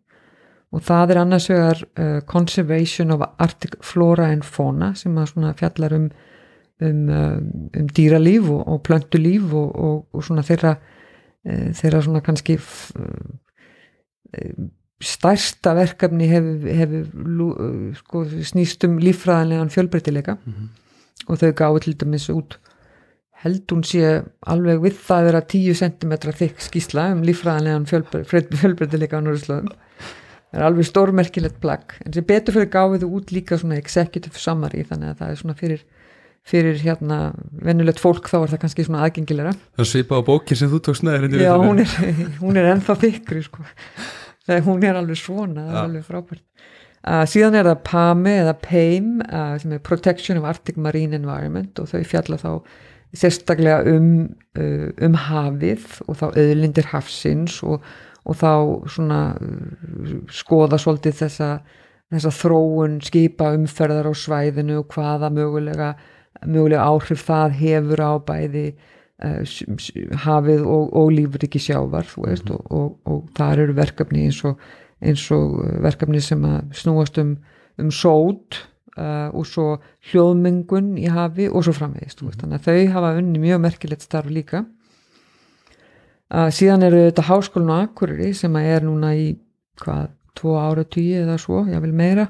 og 0.74 0.84
það 0.84 1.14
er 1.14 1.22
annars 1.22 1.50
vegar 1.52 1.84
uh, 1.86 2.20
Conservation 2.28 3.14
of 3.16 3.26
Arctic 3.38 3.78
Flora 3.86 4.32
and 4.34 4.46
Fauna 4.46 4.94
sem 5.00 5.16
að 5.18 5.32
svona 5.34 5.54
fjallar 5.58 5.96
um 5.98 6.10
um, 6.82 7.04
uh, 7.10 7.38
um 7.78 7.92
dýralíf 7.94 8.50
og, 8.54 8.64
og 8.68 8.82
plöntulíf 8.88 9.54
og, 9.54 9.70
og, 9.76 10.02
og 10.14 10.26
svona 10.26 10.46
þeirra 10.46 10.76
uh, 10.78 11.70
þeirra 11.78 12.02
svona 12.06 12.24
kannski 12.26 12.58
stærsta 14.98 15.72
verkefni 15.78 16.28
hefur 16.28 16.66
hef, 16.76 16.96
sko, 18.02 18.26
snýst 18.50 18.84
um 18.84 18.98
líffræðanlegan 19.00 19.72
fjölbreytileika 19.72 20.36
mm 20.36 20.54
-hmm. 20.54 20.87
Og 21.28 21.42
þau 21.42 21.52
gáði 21.62 21.84
til 21.86 21.98
dæmis 22.04 22.30
út 22.34 22.58
held 23.44 23.70
hún 23.70 23.84
sé 23.86 24.04
alveg 24.50 24.82
við 24.82 24.96
það 25.08 25.20
að 25.20 25.28
vera 25.30 25.42
10 25.54 25.78
cm 25.82 26.16
þykk 26.40 26.64
skísla 26.66 27.10
um 27.14 27.26
líffræðanlegan 27.28 27.86
fjölbreytileika 27.92 29.20
á 29.20 29.26
Norðurslöðum 29.26 29.70
það 30.48 30.58
er 30.58 30.66
alveg 30.66 30.88
stórmerkilegt 30.90 31.60
plagg 31.62 31.98
en 32.06 32.16
sem 32.16 32.26
betur 32.26 32.56
fyrir 32.56 32.72
gáfið 32.74 33.06
þú 33.06 33.12
út 33.20 33.34
líka 33.36 33.60
svona 33.60 33.78
executive 33.78 34.42
summary 34.42 34.86
þannig 34.88 35.14
að 35.14 35.22
það 35.22 35.34
er 35.34 35.42
svona 35.42 35.58
fyrir 35.60 35.86
fyrir 36.48 36.80
hérna 36.80 37.18
vennulegt 37.52 38.00
fólk 38.00 38.30
þá 38.32 38.38
er 38.40 38.54
það 38.54 38.62
kannski 38.64 38.86
svona 38.88 39.04
aðgengilega 39.06 39.54
Það 39.78 39.90
svipa 39.92 40.22
á 40.24 40.28
bókir 40.30 40.60
sem 40.60 40.72
þú 40.72 40.80
tókst 40.88 41.04
neður 41.04 41.36
Já, 41.44 41.52
hún 41.60 41.84
er, 41.84 41.96
hún 42.40 42.60
er 42.60 42.72
ennþá 42.72 42.96
þykri 43.04 43.44
sko. 43.46 43.66
hún 44.70 44.86
er 44.88 44.98
alveg 44.98 45.20
svona 45.20 45.68
það 45.68 45.74
er 45.76 45.82
alveg 45.84 46.08
frábært 46.08 46.44
uh, 47.08 47.24
síðan 47.30 47.56
er 47.56 47.70
það 47.72 47.86
PAME 47.88 48.36
eða 48.44 48.58
PAIM 48.66 49.14
uh, 49.28 49.56
sem 49.62 49.78
er 49.78 49.80
Protection 49.80 50.42
of 50.42 50.50
Arctic 50.50 50.78
Marine 50.78 51.16
Environment 51.16 51.80
og 51.80 51.90
þau 51.94 52.04
fjalla 52.04 52.42
þá 52.42 52.52
sérstaklega 53.16 53.96
um, 53.96 54.28
uh, 54.60 54.90
um 55.08 55.16
hafið 55.28 55.88
og 56.08 56.20
þá 56.20 56.28
auðlindir 56.34 56.92
hafsins 56.92 57.62
og 57.64 57.82
og 58.28 58.36
þá 58.36 58.52
svona 58.92 59.22
uh, 59.40 60.20
skoða 60.34 60.80
svolítið 60.82 61.22
þessa, 61.22 61.52
þessa 62.14 62.34
þróun 62.42 63.00
skipa 63.06 63.54
umferðar 63.56 64.10
á 64.12 64.14
svæðinu 64.18 64.82
og 64.82 64.96
hvaða 64.96 65.32
mögulega, 65.34 65.94
mögulega 66.46 66.88
áhrif 66.88 67.24
það 67.28 67.58
hefur 67.62 68.04
á 68.04 68.12
bæði 68.28 68.66
uh, 68.74 69.56
hafið 70.26 70.66
og, 70.66 70.92
og 70.92 71.14
lífriki 71.16 71.62
sjávar 71.64 72.10
veist, 72.18 72.50
mm 72.50 72.56
-hmm. 72.56 72.68
og, 72.70 73.00
og, 73.06 73.14
og 73.14 73.32
þar 73.38 73.64
eru 73.66 73.78
verkefni 73.78 74.28
eins 74.28 74.44
og 74.44 74.60
eins 75.02 75.32
og 75.32 75.62
verkefni 75.84 76.22
sem 76.22 76.46
að 76.48 76.74
snúast 76.74 77.20
um, 77.22 77.36
um 77.78 77.92
sót 77.94 78.62
uh, 78.98 79.30
og 79.34 79.46
svo 79.48 79.68
hljóðmengun 80.10 80.96
í 80.98 81.08
hafi 81.12 81.50
og 81.50 81.66
svo 81.66 81.76
framvegist 81.78 82.22
mm 82.22 82.30
-hmm. 82.30 82.40
þannig 82.42 82.58
að 82.60 82.66
þau 82.66 82.94
hafa 82.94 83.18
unni 83.18 83.40
mjög 83.40 83.62
merkilegt 83.62 84.02
starf 84.02 84.30
líka 84.30 84.66
að 86.30 86.50
síðan 86.52 86.84
eru 86.84 87.06
þetta 87.08 87.28
háskólinu 87.30 87.74
Akureyri 87.74 88.34
sem 88.34 88.56
er 88.56 88.84
núna 88.84 89.14
í 89.16 89.38
hvað, 89.80 90.10
tvo 90.36 90.58
ára 90.60 90.84
tíu 90.84 91.22
eða 91.24 91.38
svo, 91.38 91.66
ég 91.66 91.82
vil 91.82 91.94
meira 91.94 92.28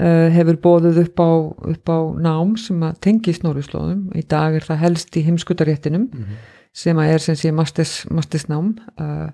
uh, 0.00 0.28
hefur 0.32 0.58
bóðuð 0.62 1.02
upp 1.04 1.20
á, 1.22 1.30
upp 1.74 1.92
á 1.92 1.98
nám 2.18 2.56
sem 2.56 2.82
að 2.82 2.98
tengi 3.00 3.34
snorrislóðum 3.36 4.10
í 4.18 4.24
dag 4.28 4.54
er 4.54 4.66
það 4.66 4.82
helst 4.86 5.16
í 5.16 5.24
heimskutaréttinum 5.26 6.08
mm 6.08 6.22
-hmm. 6.22 6.40
sem 6.72 6.98
að 6.98 7.12
er 7.14 7.18
sem 7.18 7.34
sé 7.34 7.52
mastisnám 7.52 8.74
uh, 9.00 9.30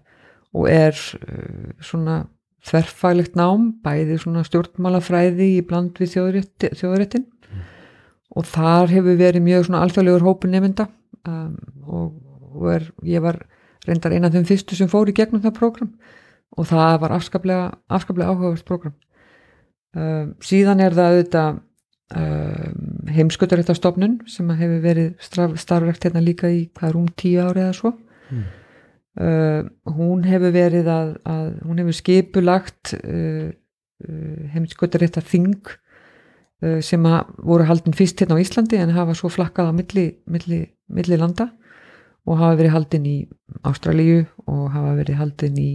og 0.53 0.69
er 0.71 0.93
uh, 0.93 1.73
svona 1.81 2.27
þverfælegt 2.67 3.37
nám, 3.39 3.73
bæði 3.85 4.19
svona 4.23 4.45
stjórnmálafræði 4.47 5.51
í 5.59 5.65
bland 5.67 5.99
við 6.01 6.17
þjóðréttin 6.17 7.25
mm. 7.25 7.67
og 8.37 8.49
þar 8.49 8.93
hefur 8.93 9.21
verið 9.21 9.45
mjög 9.47 9.69
svona 9.69 9.83
alþjóðlegur 9.87 10.27
hópun 10.27 10.55
nefnda 10.57 10.89
um, 11.29 11.55
og, 11.87 12.09
og 12.51 12.73
er, 12.75 12.89
ég 13.07 13.25
var 13.25 13.41
reyndar 13.87 14.15
eina 14.15 14.29
af 14.29 14.37
þeim 14.37 14.49
fyrstu 14.49 14.79
sem 14.79 14.91
fór 14.91 15.11
í 15.11 15.17
gegnum 15.17 15.43
það 15.45 15.57
program 15.61 15.93
og 16.59 16.69
það 16.69 16.99
var 17.05 17.15
afskaplega, 17.17 17.71
afskaplega 17.87 18.35
áhugavert 18.35 18.67
program 18.69 18.97
um, 19.95 20.35
síðan 20.45 20.83
er 20.85 20.97
það 20.99 21.15
auðvitað 21.15 21.61
um, 22.19 22.87
heimskuttaréttastofnun 23.15 24.21
sem 24.31 24.55
hefur 24.61 24.85
verið 24.85 25.13
starfrekt 25.63 26.09
hérna 26.09 26.25
líka 26.25 26.51
í 26.51 26.67
hvað 26.75 26.91
er 26.91 27.01
um 27.01 27.11
tíu 27.15 27.45
ári 27.45 27.65
eða 27.65 27.77
svo 27.77 27.95
mm. 27.95 28.49
Uh, 29.21 29.67
hún 29.97 30.25
hefur 30.27 30.55
verið 30.55 30.89
að, 30.93 31.13
að 31.29 31.51
hún 31.67 31.83
hefur 31.83 31.97
skipulagt 31.99 32.95
uh, 32.99 33.51
uh, 33.51 34.41
heimskuttaréttaþing 34.55 35.61
uh, 35.69 36.81
sem 36.85 37.07
að 37.09 37.35
voru 37.51 37.69
haldin 37.69 37.97
fyrst 37.99 38.23
hérna 38.23 38.39
á 38.39 38.43
Íslandi 38.43 38.81
en 38.81 38.95
hafa 38.97 39.17
svo 39.19 39.31
flakkað 39.33 39.71
á 39.71 39.73
milli, 39.75 40.07
milli, 40.31 40.63
milli 40.87 41.21
landa 41.21 41.51
og 42.29 42.41
hafa 42.41 42.59
verið 42.61 42.75
haldin 42.77 43.07
í 43.09 43.19
Ástralíu 43.67 44.25
og 44.47 44.67
hafa 44.75 44.97
verið 44.99 45.21
haldin 45.23 45.63
í 45.63 45.71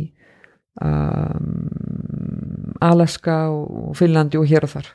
um, 0.86 1.71
Alaska 2.84 3.47
og 3.49 3.95
Finnlandi 3.97 4.38
og 4.38 4.45
hér 4.51 4.67
og 4.67 4.73
þar. 4.75 4.91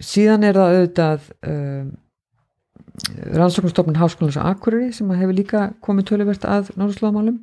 Síðan 0.00 0.46
er 0.48 0.56
það 0.56 0.76
auðvitað 0.78 1.26
um, 1.50 1.90
rannsóknastofnun 3.34 3.98
Háskólands 3.98 4.38
á 4.38 4.46
Akureyri 4.52 4.92
sem 4.92 5.10
hefur 5.10 5.34
líka 5.34 5.64
komið 5.82 6.10
töluvert 6.12 6.46
að 6.46 6.70
norðurslóðamálum. 6.78 7.40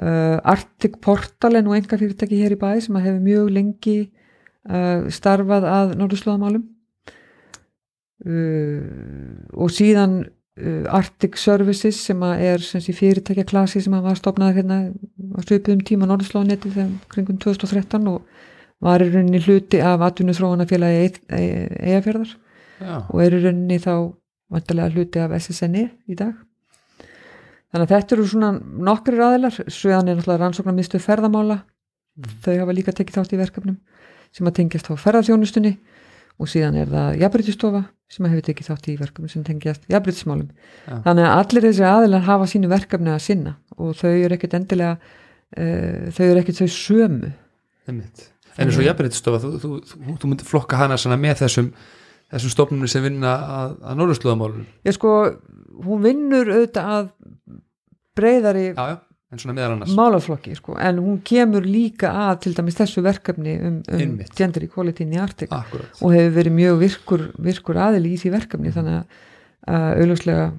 Uh, 0.00 0.40
Arctic 0.48 0.96
Portal 1.04 1.58
er 1.58 1.64
nú 1.66 1.74
enga 1.76 1.98
fyrirtæki 2.00 2.40
hér 2.40 2.56
í 2.56 2.58
bæ 2.58 2.80
sem 2.80 2.96
hefur 2.96 3.20
mjög 3.22 3.50
lengi 3.52 3.96
uh, 4.66 5.06
starfað 5.12 5.66
að 5.68 5.94
norðurslóðamálum. 6.00 6.66
Uh, 8.26 8.80
og 9.54 9.72
síðan 9.72 10.22
uh, 10.24 10.84
Arctic 10.98 11.38
Services 11.40 12.00
sem 12.08 12.22
er 12.30 12.64
sem 12.64 12.82
sé, 12.82 12.94
fyrirtækja 12.96 13.46
klasi 13.48 13.82
sem 13.84 13.94
var 13.94 14.18
stopnað 14.18 14.60
hérna 14.60 14.80
á 14.90 15.38
svipuðum 15.44 15.84
tíma 15.86 16.08
norðurslóðanetti 16.10 16.74
þegar 16.74 16.94
kringum 17.12 17.38
2013 17.44 18.10
og 18.10 18.24
var 18.80 19.04
í 19.04 19.10
rauninni 19.12 19.42
hluti 19.44 19.82
af 19.84 20.02
atvinnuþróunafélagi 20.08 21.20
eigafjörðar 21.28 22.32
og 22.80 23.18
er 23.20 23.36
í 23.36 23.42
rauninni 23.44 23.76
þá 23.82 23.92
vantarlega 24.50 24.94
hluti 24.94 25.22
af 25.22 25.34
SSNI 25.38 25.84
í 26.10 26.16
dag. 26.18 26.34
Þannig 27.70 27.86
að 27.86 27.92
þetta 27.94 28.16
eru 28.16 28.26
svona 28.26 28.50
nokkrir 28.90 29.22
aðilar, 29.22 29.60
sveðan 29.70 30.10
er 30.10 30.18
náttúrulega 30.18 30.42
rannsóknarmiðstöð 30.42 31.04
ferðamála. 31.04 31.60
Þau 32.42 32.54
hafa 32.56 32.74
líka 32.74 32.94
tekið 32.96 33.20
þátt 33.20 33.34
í 33.36 33.40
verkefnum 33.40 33.78
sem 34.34 34.46
að 34.46 34.56
tengjast 34.58 34.90
á 34.90 34.94
ferðarþjónustunni 34.98 35.72
og 36.40 36.50
síðan 36.50 36.78
er 36.80 36.90
það 36.90 37.20
jafnbrytistofa 37.20 37.82
sem 38.10 38.26
hefur 38.26 38.44
tekið 38.46 38.68
þátt 38.70 38.88
í 38.90 38.96
verkefnum 38.98 39.30
sem 39.30 39.46
tengjast 39.46 39.86
jafnbrytismálum 39.90 40.48
Já. 40.50 40.94
þannig 41.06 41.26
að 41.26 41.34
allir 41.36 41.66
þessi 41.66 41.86
aðilar 41.86 42.26
hafa 42.26 42.48
sínu 42.50 42.70
verkefni 42.70 43.12
að 43.14 43.22
sinna 43.26 43.54
og 43.76 43.94
þau 43.98 44.10
eru 44.10 44.36
ekkert 44.36 44.56
endilega 44.58 44.92
uh, 44.98 46.10
þau 46.14 46.24
eru 46.26 46.42
ekkert 46.42 46.60
þau 46.62 46.70
sömu. 46.74 47.32
Einmitt. 47.90 48.26
En 48.58 48.68
eins 48.68 48.78
og 48.78 48.84
jafnréttistofa, 48.84 49.40
þú, 49.42 49.50
þú, 49.62 49.72
þú, 49.88 50.14
þú 50.20 50.30
myndir 50.30 50.48
flokka 50.48 50.80
hana 50.80 50.98
með 51.16 51.44
þessum 51.44 51.70
þessum 52.30 52.54
stofnunum 52.54 52.90
sem 52.90 53.04
vinna 53.04 53.34
að, 53.58 53.76
að 53.82 54.00
norðurslóðamálunum 54.00 54.66
ég 54.88 54.96
sko, 54.96 55.14
hún 55.86 56.02
vinnur 56.04 56.50
auðvitað 56.54 56.90
að 56.96 57.08
breyðari 58.20 58.66
Já, 58.70 58.84
já, 58.92 58.96
en 59.30 59.42
svona 59.42 59.56
meðal 59.56 59.76
annars. 59.76 59.94
málaflokki 59.98 60.56
sko, 60.58 60.76
en 60.82 61.00
hún 61.02 61.20
kemur 61.26 61.66
líka 61.66 62.12
að 62.26 62.32
til 62.46 62.54
dæmis 62.58 62.78
þessu 62.78 63.04
verkefni 63.06 63.56
um, 63.58 63.80
um 63.94 64.16
gender 64.36 64.66
equality 64.66 65.06
in 65.06 65.14
the 65.14 65.20
Arctic. 65.22 65.52
Akkurat. 65.54 65.90
Og 66.02 66.14
hefur 66.16 66.34
verið 66.40 66.56
mjög 66.56 66.80
virkur, 66.80 67.26
virkur 67.50 67.80
aðili 67.80 68.16
í 68.16 68.20
því 68.20 68.34
verkefni 68.34 68.74
þannig 68.74 68.98
að 69.70 70.00
augljóslega 70.00 70.50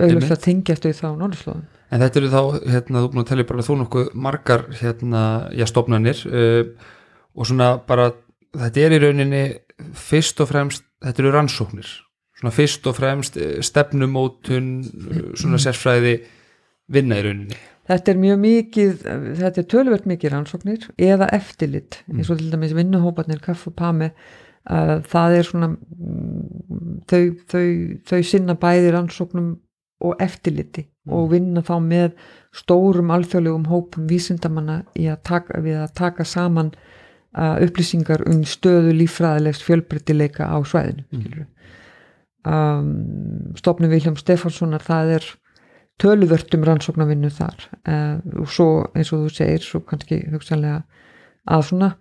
Einmitt. 0.00 0.34
tengjast 0.40 0.86
þau 0.86 0.92
þá 0.96 1.08
norðurslóðum. 1.20 1.64
En 1.92 2.00
þetta 2.00 2.20
eru 2.22 2.28
þá, 2.32 2.40
hérna, 2.72 3.02
þú 3.04 3.08
búin 3.12 3.22
að 3.22 3.28
telja 3.28 3.48
bara 3.50 3.64
þú 3.66 3.74
nokkuð 3.82 4.06
margar, 4.26 4.62
hérna, 4.78 5.24
já, 5.52 5.66
stofnanir 5.68 6.22
uh, 6.30 6.62
og 7.36 7.48
svona 7.50 7.74
bara, 7.88 8.08
þetta 8.56 8.86
er 8.86 8.96
í 8.96 9.00
rauninni 9.02 9.42
fyrst 9.98 10.40
og 10.40 10.48
fremst, 10.48 10.86
þetta 11.02 11.22
eru 11.22 11.34
rannsóknir, 11.34 11.90
svona 12.38 12.54
fyrst 12.54 12.86
og 12.90 12.96
fremst 12.98 13.36
eh, 13.40 13.58
stefnumótun, 13.64 14.70
uh, 14.82 15.26
svona 15.38 15.60
sérfræði 15.62 16.16
vinna 16.92 17.20
í 17.20 17.26
rauninni. 17.26 17.60
Þetta 17.90 18.12
er 18.12 18.22
mjög 18.22 18.38
mikið, 18.38 18.92
þetta 19.40 19.58
er 19.58 19.68
töluvert 19.68 20.04
mikið 20.06 20.32
rannsóknir 20.32 20.84
eða 21.02 21.26
eftirlit. 21.34 21.98
Eins 22.12 22.30
og 22.30 22.38
til 22.38 22.52
dæmis 22.52 22.76
vinnuhóparnir, 22.78 23.40
kaff 23.42 23.66
og 23.66 23.74
pami 23.74 24.12
það 24.62 25.36
er 25.36 25.46
svona 25.46 25.68
mm, 25.72 27.02
þau, 27.10 27.22
þau, 27.50 27.66
þau 28.06 28.22
sinna 28.22 28.54
bæði 28.54 28.92
rannsóknum 28.94 29.56
og 30.02 30.22
eftirliti 30.22 30.86
og 31.10 31.32
vinna 31.32 31.62
þá 31.66 31.74
með 31.82 32.12
stórum 32.54 33.10
alþjóðlegum 33.14 33.66
hópum 33.70 34.06
vísindamanna 34.10 34.82
í 34.98 35.08
að 35.10 35.22
taka, 35.26 35.60
við 35.62 35.80
að 35.82 35.94
taka 35.98 36.26
saman 36.26 36.72
upplýsingar 37.32 38.26
um 38.28 38.42
stöðu 38.44 38.92
líffræðilegs 38.98 39.62
fjölbreytileika 39.64 40.50
á 40.52 40.56
svæðinu 40.68 41.06
mm. 41.08 41.46
um, 42.44 42.90
stofnum 43.56 43.92
Vilhelm 43.92 44.18
Stefánssonar 44.20 44.84
það 44.84 45.14
er 45.18 45.28
töluvert 46.02 46.54
um 46.56 46.66
rannsóknarvinnu 46.66 47.30
þar 47.32 47.68
uh, 47.88 48.18
og 48.42 48.50
svo 48.52 48.68
eins 48.92 49.12
og 49.14 49.26
þú 49.26 49.36
segir 49.36 49.64
svo 49.64 49.80
kannski 49.86 50.22
hugsanlega 50.32 50.82
að 51.48 51.68
svona 51.70 51.92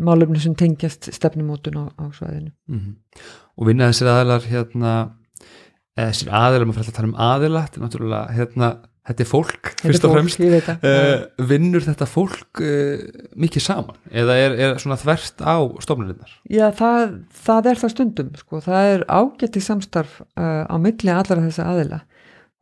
málefni 0.00 0.40
sem 0.40 0.54
tengjast 0.56 1.10
stefnumótun 1.12 1.76
á, 1.76 1.84
á 2.00 2.04
svæðinu. 2.16 2.52
Mm 2.68 2.96
Og 3.54 3.68
vinna 3.68 3.86
þessir 3.86 4.08
aðilar, 4.10 4.46
hérna, 4.50 4.92
eða 5.94 6.08
þessir 6.08 6.30
aðilar, 6.34 6.64
maður 6.66 6.80
fyrir 6.80 6.90
að 6.90 6.96
tala 6.96 7.08
um 7.08 7.20
aðila, 7.22 7.60
þetta 7.62 7.78
er 7.78 7.84
náttúrulega, 7.84 8.32
hérna, 8.34 8.70
þetta 9.04 9.24
er 9.24 9.28
fólk, 9.28 9.70
Þetta 9.74 9.90
fyrst 9.90 10.06
og 10.06 10.12
fólk, 10.14 10.18
fremst. 10.18 10.66
það. 10.68 10.86
Uh, 10.88 11.46
vinnur 11.50 11.84
þetta 11.84 12.08
fólk 12.08 12.62
uh, 12.64 13.04
mikið 13.44 13.64
saman 13.66 13.98
eða 14.22 14.36
er, 14.40 14.56
er 14.66 14.78
svona 14.80 14.98
þvert 15.00 15.44
á 15.44 15.56
stofnuninnar 15.84 16.32
Já, 16.48 16.66
það, 16.78 17.16
það 17.44 17.70
er 17.70 17.82
það 17.82 17.94
stundum 17.94 18.30
sko. 18.40 18.62
það 18.64 18.90
er 18.94 19.06
ágætti 19.12 19.64
samstarf 19.64 20.20
uh, 20.24 20.64
á 20.64 20.76
milli 20.80 21.12
allra 21.12 21.42
þessa 21.44 21.68
aðila 21.74 22.00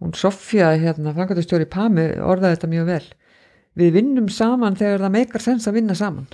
hún 0.03 0.17
Sofja, 0.19 0.73
hérna, 0.83 1.15
fangatastjóri 1.15 1.69
Pami 1.71 2.09
orðaði 2.19 2.57
þetta 2.57 2.73
mjög 2.73 2.91
vel 2.91 3.05
við 3.79 3.95
vinnum 4.01 4.27
saman 4.33 4.77
þegar 4.77 5.07
það 5.07 5.15
meikar 5.15 5.45
sens 5.45 5.69
að 5.71 5.79
vinna 5.79 5.95
saman 5.97 6.27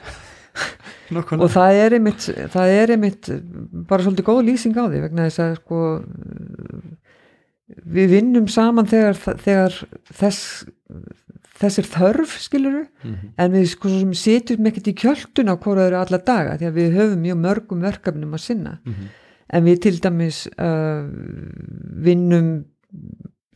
og 1.39 1.51
það 1.53 1.83
er 1.83 1.99
einmitt, 1.99 2.25
það 2.53 2.73
er 2.75 2.95
einmitt 2.97 3.29
bara 3.89 4.05
svolítið 4.05 4.27
góð 4.27 4.41
lýsing 4.49 4.75
á 4.81 4.89
því 4.89 5.05
vegna 5.05 5.29
þess 5.29 5.45
að 5.45 5.53
sko 5.61 5.83
við 7.69 8.13
vinnum 8.17 8.49
saman 8.49 8.89
þegar, 8.89 9.19
þegar 9.45 9.79
þess 10.15 10.67
þessir 11.59 11.89
þörf 11.91 12.35
skiluru 12.43 12.85
en 13.39 13.55
við 13.55 13.65
sko 13.73 13.91
sem 13.91 14.13
sitjum 14.17 14.69
ekkert 14.71 14.91
í 14.93 14.97
kjöldun 14.99 15.51
á 15.51 15.55
hvora 15.59 15.89
eru 15.89 15.99
alla 16.01 16.21
daga 16.23 16.59
því 16.59 16.69
að 16.69 16.79
við 16.79 16.99
höfum 16.99 17.25
mjög 17.25 17.41
mörgum 17.43 17.81
verkefnum 17.83 18.37
að 18.37 18.45
sinna. 18.45 18.75
En 19.49 19.65
við 19.65 19.81
til 19.87 19.95
dæmis 20.05 20.45
uh, 20.61 21.09
vinnum 22.05 22.51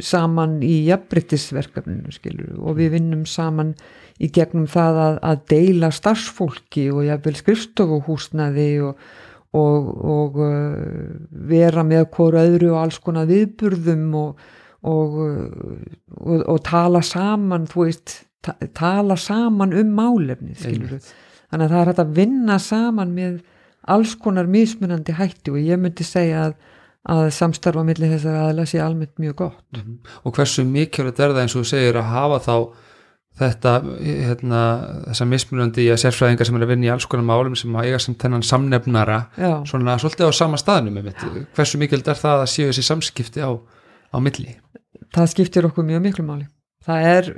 saman 0.03 0.62
í 0.64 0.87
jafnbryttisverkefninu 0.88 2.14
skilur 2.14 2.57
og 2.59 2.79
við 2.81 2.96
vinnum 2.96 3.27
saman 3.29 3.75
í 4.22 4.31
gegnum 4.33 4.66
það 4.70 4.98
að, 5.03 5.18
að 5.31 5.42
deila 5.53 5.90
starfsfólki 5.94 6.88
og 6.90 7.05
jafnvel 7.07 7.37
skrifstofuhúsnaði 7.38 8.70
og, 8.88 8.96
og, 9.59 9.88
og 10.17 10.41
uh, 10.41 11.15
vera 11.49 11.85
með 11.87 12.07
hvort 12.15 12.41
öðru 12.41 12.73
og 12.73 12.83
alls 12.83 12.99
konar 13.05 13.29
viðburðum 13.31 14.07
og, 14.19 14.45
og, 14.88 15.19
og, 16.19 16.45
og 16.49 16.61
tala 16.67 17.03
saman 17.07 17.69
þú 17.71 17.87
veist, 17.87 18.21
ta 18.43 18.57
tala 18.75 19.17
saman 19.21 19.75
um 19.79 19.93
málefni 19.97 20.57
skilur 20.59 20.99
þannig 20.99 21.67
að 21.67 21.73
það 21.75 21.81
er 21.81 21.91
hægt 21.93 22.05
að 22.05 22.15
vinna 22.17 22.59
saman 22.62 23.17
með 23.17 23.41
alls 23.93 24.15
konar 24.19 24.49
mismunandi 24.51 25.15
hætti 25.19 25.53
og 25.53 25.61
ég 25.61 25.81
myndi 25.81 26.07
segja 26.07 26.49
að 26.49 26.57
að 27.11 27.29
samstarfa 27.35 27.83
millir 27.87 28.12
þessar 28.15 28.38
aðla 28.45 28.67
sé 28.69 28.81
almennt 28.83 29.17
mjög 29.19 29.38
gott. 29.41 29.81
Og 30.23 30.35
hversu 30.37 30.65
mikilvægt 30.67 31.19
er 31.19 31.33
það 31.35 31.43
eins 31.43 31.57
og 31.57 31.65
þú 31.65 31.71
segir 31.73 31.99
að 31.99 32.11
hafa 32.12 32.38
þá 32.45 32.57
þetta 33.40 33.73
hérna, 34.03 34.62
þessa 35.09 35.27
mismunandi 35.29 35.87
að 35.90 36.01
sérfræðingar 36.03 36.49
sem 36.49 36.59
er 36.59 36.64
að 36.66 36.73
vinna 36.75 36.88
í 36.88 36.90
alls 36.92 37.07
konar 37.09 37.27
málum 37.27 37.55
sem 37.59 37.77
að 37.77 37.88
eiga 37.88 38.01
sem 38.05 38.16
þennan 38.21 38.45
samnefnara 38.45 39.21
Já. 39.40 39.53
svona 39.68 39.97
svolítið 40.01 40.29
á 40.29 40.33
sama 40.37 40.61
staðnum 40.61 40.99
hversu 41.57 41.81
mikilvægt 41.81 42.12
er 42.12 42.21
það 42.21 42.42
að 42.45 42.51
séu 42.53 42.68
þessi 42.68 42.85
samskipti 42.87 43.40
á, 43.40 43.51
á 43.57 44.16
milli? 44.21 44.59
Það 45.12 45.33
skiptir 45.33 45.68
okkur 45.68 45.88
mjög 45.88 46.05
miklu 46.05 46.27
máli. 46.27 46.47
Það 46.83 47.09
er 47.09 47.29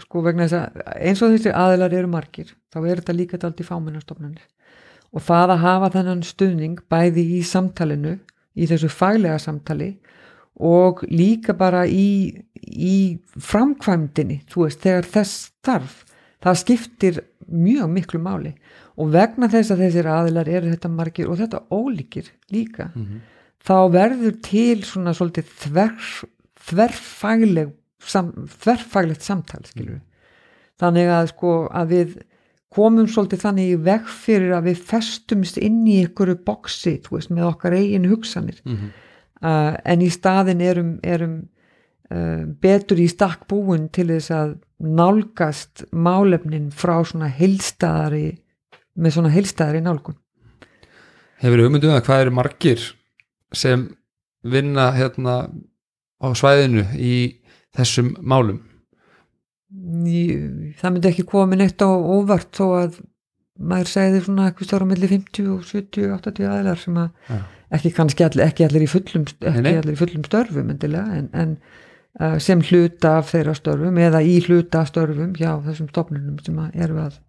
sko 0.00 0.22
vegna 0.24 0.48
þess 0.48 0.58
að 0.58 0.98
eins 1.08 1.22
og 1.22 1.34
þessi 1.34 1.54
aðilar 1.54 1.96
eru 2.00 2.10
margir 2.10 2.52
þá 2.72 2.78
er 2.82 3.00
þetta 3.00 3.16
líka 3.18 3.40
dalt 3.40 3.60
í 3.60 3.66
fámennastofnanir 3.68 4.46
og 5.14 5.22
það 5.22 5.54
að 5.54 5.64
hafa 5.64 5.90
þennan 5.94 6.22
stuðning 6.26 6.80
bæði 6.90 7.24
í 7.36 7.42
samtalinu 7.46 8.16
í 8.54 8.66
þessu 8.70 8.90
faglega 8.90 9.38
samtali 9.42 9.92
og 10.60 11.02
líka 11.10 11.54
bara 11.58 11.84
í, 11.86 12.44
í 12.62 13.18
framkvæmdini 13.40 14.42
þú 14.50 14.66
veist, 14.66 14.80
þegar 14.80 15.08
þess 15.16 15.50
þarf. 15.64 16.00
Það 16.44 16.58
skiptir 16.60 17.20
mjög 17.48 17.88
miklu 17.90 18.20
máli. 18.20 18.54
Og 19.00 19.10
vegna 19.10 19.48
þess 19.50 19.72
að 19.74 19.86
þessir 19.86 20.06
aðilar 20.06 20.48
eru 20.48 20.70
þetta 20.70 20.88
margir 20.88 21.30
og 21.30 21.38
þetta 21.40 21.64
ólíkir 21.72 22.28
líka 22.52 22.90
þá 23.64 23.90
verður 23.90 24.34
til 24.44 24.84
svona 24.84 25.14
svolítið 25.16 25.48
þver, 25.64 25.94
þverfagleg 26.68 27.72
sam, 28.04 28.30
þverfaglegt 28.60 29.22
samtal 29.24 29.64
skilur 29.64 30.00
þannig 30.80 31.10
að 31.10 31.30
sko 31.32 31.54
að 31.72 31.88
við 31.94 32.14
komum 32.74 33.06
svolítið 33.06 33.42
þannig 33.44 33.70
í 33.70 33.80
veg 33.86 34.06
fyrir 34.10 34.54
að 34.56 34.68
við 34.68 34.78
festumst 34.88 35.58
inn 35.58 35.86
í 35.86 36.00
einhverju 36.02 36.36
boksi, 36.44 36.96
þú 37.04 37.18
veist, 37.18 37.30
með 37.30 37.48
okkar 37.52 37.76
eigin 37.78 38.08
hugsanir. 38.10 38.60
Mhm. 38.64 38.90
Uh, 39.44 39.74
en 39.84 40.02
í 40.04 40.10
staðin 40.12 40.62
erum, 40.64 40.94
erum 41.04 41.34
uh, 42.10 42.44
betur 42.64 43.00
í 43.04 43.08
stakk 43.12 43.46
búin 43.50 43.88
til 43.94 44.08
þess 44.14 44.32
að 44.34 44.56
nálgast 44.84 45.84
málefnin 45.92 46.70
frá 46.74 46.98
svona 47.06 47.28
heilstæðari 47.32 48.26
með 49.00 49.16
svona 49.16 49.32
heilstæðari 49.34 49.84
nálgun. 49.84 50.18
Hefur 51.44 51.64
hugmyndu 51.64 51.88
um 51.90 51.96
það 51.96 52.04
hvað 52.08 52.24
eru 52.24 52.34
margir 52.36 52.84
sem 53.54 53.88
vinna 54.44 54.90
hérna 54.96 55.38
á 56.20 56.26
svæðinu 56.36 56.84
í 56.98 57.14
þessum 57.76 58.14
málum? 58.22 58.60
Í- 60.06 60.74
það 60.78 60.92
myndi 60.94 61.10
ekki 61.10 61.24
koma 61.28 61.48
minn 61.50 61.64
eitt 61.64 61.82
á 61.82 61.88
óvart 61.90 62.52
þó 62.54 62.66
að 62.84 63.00
maður 63.60 63.90
segði 63.90 64.22
svona 64.24 64.48
eitthvað 64.48 64.68
stóra 64.68 64.86
milli 64.88 65.10
50 65.10 65.50
og 65.54 65.66
70, 65.68 66.08
80 66.16 66.48
aðilar 66.50 66.80
sem 66.80 66.96
að 66.98 67.10
Já. 67.28 67.36
ekki 67.78 67.92
kannski 67.94 68.26
allir, 68.26 68.46
ekki 68.48 68.66
allir 68.66 68.86
í 68.86 68.90
fullum 68.90 69.26
ekki 69.30 69.62
nei. 69.62 69.74
allir 69.76 69.94
í 69.94 70.00
fullum 70.00 70.24
störfum 70.26 70.72
endilega 70.74 71.20
en, 71.20 71.28
en 71.38 71.52
uh, 72.18 72.38
sem 72.42 72.64
hluta 72.66 73.18
af 73.20 73.30
þeirra 73.30 73.54
störfum 73.58 74.00
eða 74.02 74.24
í 74.26 74.40
hluta 74.46 74.82
af 74.82 74.90
störfum 74.90 75.36
hjá 75.38 75.52
þessum 75.68 75.92
stofnunum 75.92 76.40
sem 76.42 76.58
að 76.64 76.82
eru 76.86 76.98
að 77.04 77.20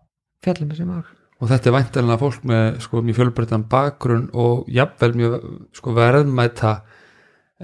fjallum 0.46 0.74
þessum 0.74 0.96
ár 0.98 1.14
og 1.36 1.52
þetta 1.52 1.70
er 1.70 1.78
væntalega 1.78 2.22
fólk 2.24 2.50
með 2.50 2.82
sko 2.88 3.06
mjög 3.06 3.20
fjölbreyttan 3.20 3.68
bakgrunn 3.70 4.28
og 4.34 4.66
jafnvel 4.72 5.14
mjög 5.20 5.48
sko 5.78 5.94
verðmæta 5.94 6.76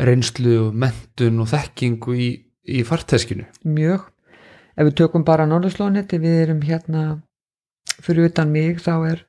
reynslu 0.06 0.58
og 0.68 0.78
mentun 0.78 1.42
og 1.42 1.50
þekkingu 1.52 2.14
í, 2.14 2.30
í 2.78 2.86
farteskinu 2.88 3.48
mjög 3.66 4.06
ef 4.78 4.86
við 4.86 4.96
tökum 5.02 5.26
bara 5.28 5.50
norðurslóniti 5.50 6.22
við 6.22 6.40
erum 6.46 6.62
hérna 6.68 7.06
fyrir 8.06 8.32
utan 8.32 8.52
mig 8.54 8.82
þá 8.84 8.94
er 9.12 9.26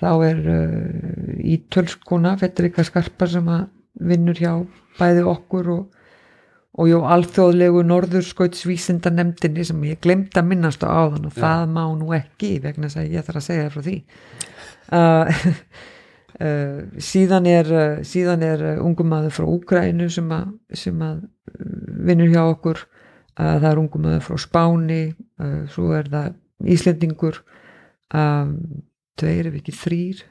þá 0.00 0.10
er 0.26 0.40
uh, 0.50 1.34
í 1.40 1.58
tölskona 1.72 2.34
Fedrika 2.40 2.84
Skarpa 2.86 3.28
sem 3.30 3.48
að 3.50 3.68
vinnur 4.04 4.38
hjá 4.38 4.52
bæði 4.98 5.24
okkur 5.30 5.70
og, 5.74 5.84
og 6.74 6.90
jó 6.90 7.00
alþjóðlegu 7.14 7.84
norðurskautsvísinda 7.86 9.12
nefndinni 9.14 9.66
sem 9.66 9.82
ég 9.86 10.00
glemt 10.02 10.36
að 10.38 10.48
minnast 10.50 10.82
á 10.86 10.90
áðan 10.90 11.28
og 11.30 11.34
Já. 11.34 11.40
það 11.44 11.74
má 11.76 11.84
nú 11.98 12.14
ekki 12.16 12.56
vegna 12.64 12.90
þess 12.90 13.02
að 13.02 13.14
ég 13.14 13.26
þarf 13.26 13.40
að 13.40 13.46
segja 13.48 13.72
frá 13.74 13.84
því 13.86 13.96
uh, 14.98 15.46
uh, 16.42 16.80
síðan 17.10 17.50
er 17.50 17.70
uh, 17.70 18.02
síðan 18.06 18.44
er 18.46 18.66
uh, 18.74 18.82
ungum 18.84 19.12
maður 19.14 19.38
frá 19.38 19.48
Úgrænu 19.48 20.10
sem 20.12 20.34
að, 20.34 20.50
sem 20.74 21.06
að 21.06 21.22
uh, 21.22 21.68
vinnur 22.10 22.32
hjá 22.34 22.42
okkur 22.48 22.82
uh, 22.82 23.56
það 23.62 23.70
er 23.70 23.82
ungum 23.84 24.08
maður 24.08 24.26
frá 24.28 24.42
Spáni 24.42 25.04
uh, 25.12 25.62
svo 25.70 25.92
er 25.96 26.10
það 26.10 26.32
Íslendingur 26.70 27.42
um, 28.14 28.54
tveir 29.18 29.50
ef 29.50 29.58
ekki 29.60 29.74
þrýr 29.76 30.22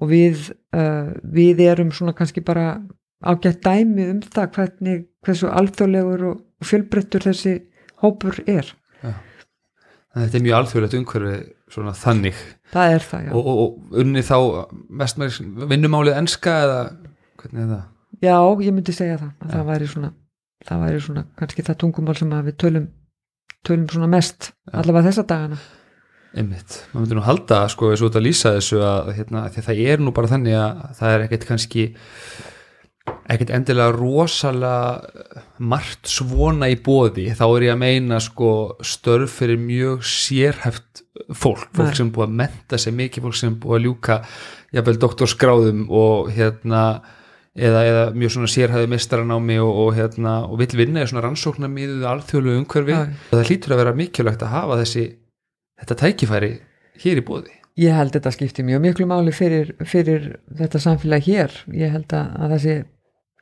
og 0.00 0.10
við 0.10 0.48
uh, 0.74 1.12
við 1.22 1.62
erum 1.68 1.92
svona 1.94 2.14
kannski 2.16 2.42
bara 2.44 2.78
ágætt 3.24 3.62
dæmi 3.64 4.08
um 4.10 4.22
það 4.24 4.50
hvernig 4.56 5.04
hversu 5.24 5.48
alþjóðlegur 5.48 6.26
og 6.32 6.66
fjölbreyttur 6.66 7.24
þessi 7.24 7.54
hópur 8.02 8.40
er. 8.46 8.74
Að 9.04 10.26
þetta 10.26 10.38
er 10.38 10.44
mjög 10.44 10.58
alþjóðlegt 10.58 10.96
umhverfi 10.98 11.38
svona 11.74 11.94
þannig. 11.98 12.42
Það 12.70 12.92
er 12.96 13.06
það 13.08 13.24
já. 13.24 13.30
Og, 13.34 13.46
og, 13.46 13.62
og 13.62 13.96
unni 14.02 14.22
þá 14.22 14.36
mest 15.00 15.18
með 15.18 15.38
vinnumálið 15.72 16.20
enska 16.20 16.58
eða 16.66 16.82
hvernig 17.40 17.64
er 17.64 17.72
það? 17.72 17.88
Já, 18.22 18.36
ég 18.62 18.76
myndi 18.76 18.94
segja 18.94 19.16
það 19.18 19.32
að 19.42 19.54
það 19.54 19.66
væri 19.72 19.88
svona 19.90 20.10
það 20.64 20.84
væri 20.84 21.00
svona 21.06 21.24
kannski 21.40 21.64
það 21.66 21.80
tungumál 21.82 22.16
sem 22.18 22.36
við 22.46 22.56
tölum 22.62 22.86
tölum 23.66 23.88
svona 23.90 24.10
mest 24.12 24.52
allavega 24.72 25.10
þessa 25.10 25.26
dagana 25.28 25.58
Einmitt, 26.34 26.80
maður 26.90 27.04
myndi 27.04 27.16
nú 27.18 27.22
halda 27.28 27.60
sko 27.70 27.92
eins 27.92 28.02
og 28.02 28.16
að 28.18 28.26
lýsa 28.26 28.56
þessu 28.56 28.80
að, 28.82 29.12
hérna, 29.20 29.44
að 29.46 29.60
það 29.68 29.84
er 29.84 30.02
nú 30.02 30.14
bara 30.14 30.32
þannig 30.32 30.58
að 30.58 30.82
það 30.98 31.14
er 31.14 31.24
ekkert 31.28 31.46
kannski 31.46 31.84
ekkert 33.30 33.52
endilega 33.54 33.94
rosalega 33.94 35.44
margt 35.62 36.10
svona 36.10 36.68
í 36.72 36.76
bóði 36.80 37.28
þá 37.36 37.44
er 37.46 37.66
ég 37.68 37.74
að 37.74 37.82
meina 37.84 38.20
sko 38.22 38.50
störf 38.84 39.38
fyrir 39.40 39.60
mjög 39.60 40.04
sérhæft 40.08 41.04
fólk, 41.30 41.68
fólk 41.76 41.92
Nei. 41.92 41.98
sem 42.00 42.10
búið 42.12 42.26
að 42.26 42.38
menta 42.42 42.80
sig 42.80 42.96
mikið 42.96 43.28
fólk 43.28 43.38
sem 43.38 43.58
búið 43.60 43.78
að 43.78 43.86
ljúka 43.86 44.20
jafnvel 44.74 44.96
doktorskráðum 45.04 45.84
og 45.94 46.32
hérna 46.34 46.84
eða, 47.54 47.82
eða 47.86 48.06
mjög 48.18 48.34
svona 48.34 48.50
sérhæðu 48.50 48.90
mestaranámi 48.90 49.58
og, 49.62 49.82
og 49.84 49.98
hérna 49.98 50.38
og 50.48 50.58
vill 50.60 50.74
vinna 50.78 51.04
í 51.04 51.10
svona 51.10 51.24
rannsóknarmiðuð 51.28 52.08
alþjóðlu 52.10 52.56
umhverfi. 52.58 52.96
Og 53.30 53.36
það 53.36 53.50
hlýtur 53.50 53.76
að 53.76 53.82
vera 53.84 53.98
mikilvægt 54.00 54.42
að 54.42 54.56
hafa 54.56 54.80
þessi 54.82 55.04
þetta 55.82 55.96
tækifæri 56.04 56.52
hér 57.04 57.20
í 57.20 57.26
bóði 57.26 57.52
Ég 57.74 57.90
held 57.90 58.12
þetta 58.14 58.30
skipti 58.30 58.62
mjög 58.62 58.82
miklu 58.84 59.06
máli 59.10 59.32
fyrir, 59.34 59.72
fyrir 59.82 60.26
þetta 60.60 60.78
samfélag 60.78 61.24
hér. 61.26 61.50
Ég 61.74 61.90
held 61.90 62.12
að, 62.14 62.28
að 62.38 62.52
þessi 62.54 62.74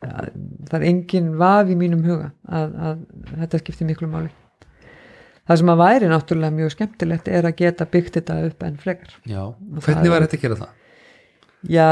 að, 0.09 0.31
það 0.71 0.77
er 0.79 0.87
engin 0.89 1.27
vaf 1.43 1.69
í 1.69 1.77
mínum 1.77 2.01
huga 2.07 2.31
að, 2.49 2.73
að 2.81 3.03
þetta 3.43 3.61
skipti 3.61 3.89
miklu 3.91 4.09
máli. 4.09 4.31
Það 5.45 5.61
sem 5.61 5.73
að 5.75 5.83
væri 5.83 6.09
náttúrulega 6.09 6.57
mjög 6.57 6.73
skemmtilegt 6.73 7.29
er 7.29 7.45
að 7.51 7.59
geta 7.61 7.85
byggt 7.93 8.17
þetta 8.17 8.39
upp 8.49 8.65
en 8.65 8.81
frekar. 8.81 9.13
Já, 9.29 9.43
það 9.53 9.85
hvernig 9.91 10.09
er- 10.09 10.15
var 10.15 10.25
þetta 10.25 10.39
að 10.41 10.47
gera 10.47 10.59
það? 10.63 10.73
Já 11.77 11.89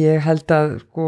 ég 0.00 0.24
held 0.24 0.56
að 0.56 0.78
sko 0.86 1.06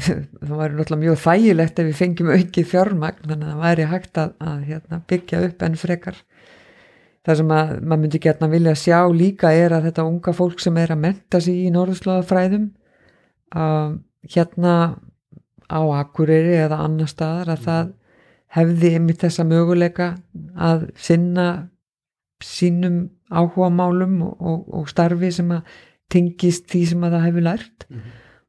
það 0.00 0.52
væri 0.56 0.76
náttúrulega 0.76 1.00
mjög 1.02 1.18
þægilegt 1.20 1.80
ef 1.80 1.88
við 1.88 1.96
fengjum 1.98 2.30
aukið 2.32 2.68
fjármagn 2.70 3.24
þannig 3.26 3.46
að 3.46 3.52
það 3.52 3.64
væri 3.66 3.88
hægt 3.90 4.20
að, 4.22 4.30
að 4.40 4.60
hérna, 4.68 5.00
byggja 5.12 5.42
upp 5.48 5.64
enn 5.66 5.80
frekar. 5.80 6.20
Það 7.22 7.38
sem 7.38 7.52
að 7.54 7.72
maður 7.80 8.02
myndi 8.02 8.20
getna 8.22 8.48
vilja 8.50 8.74
sjá 8.78 8.98
líka 9.14 9.52
er 9.54 9.76
að 9.76 9.88
þetta 9.88 10.06
unga 10.08 10.34
fólk 10.34 10.62
sem 10.62 10.78
er 10.80 10.94
að 10.94 11.02
menta 11.04 11.40
sig 11.44 11.60
í 11.66 11.72
norðurslóðafræðum 11.74 12.70
að 13.62 13.98
hérna 14.32 14.76
á 15.68 15.80
Akureyri 16.00 16.56
eða 16.64 16.80
annar 16.86 17.10
staðar 17.10 17.52
að 17.54 17.68
það 17.68 17.92
hefði 18.56 18.94
einmitt 18.96 19.22
þessa 19.22 19.46
möguleika 19.48 20.08
að 20.56 20.88
sinna 21.00 21.46
sínum 22.42 23.04
áhugamálum 23.32 24.18
og, 24.26 24.34
og, 24.40 24.66
og 24.80 24.90
starfi 24.90 25.30
sem 25.32 25.52
að 25.54 25.78
tengist 26.12 26.66
því 26.72 26.82
sem 26.90 27.06
að 27.06 27.16
það 27.16 27.26
hefur 27.28 27.46
lært 27.46 27.86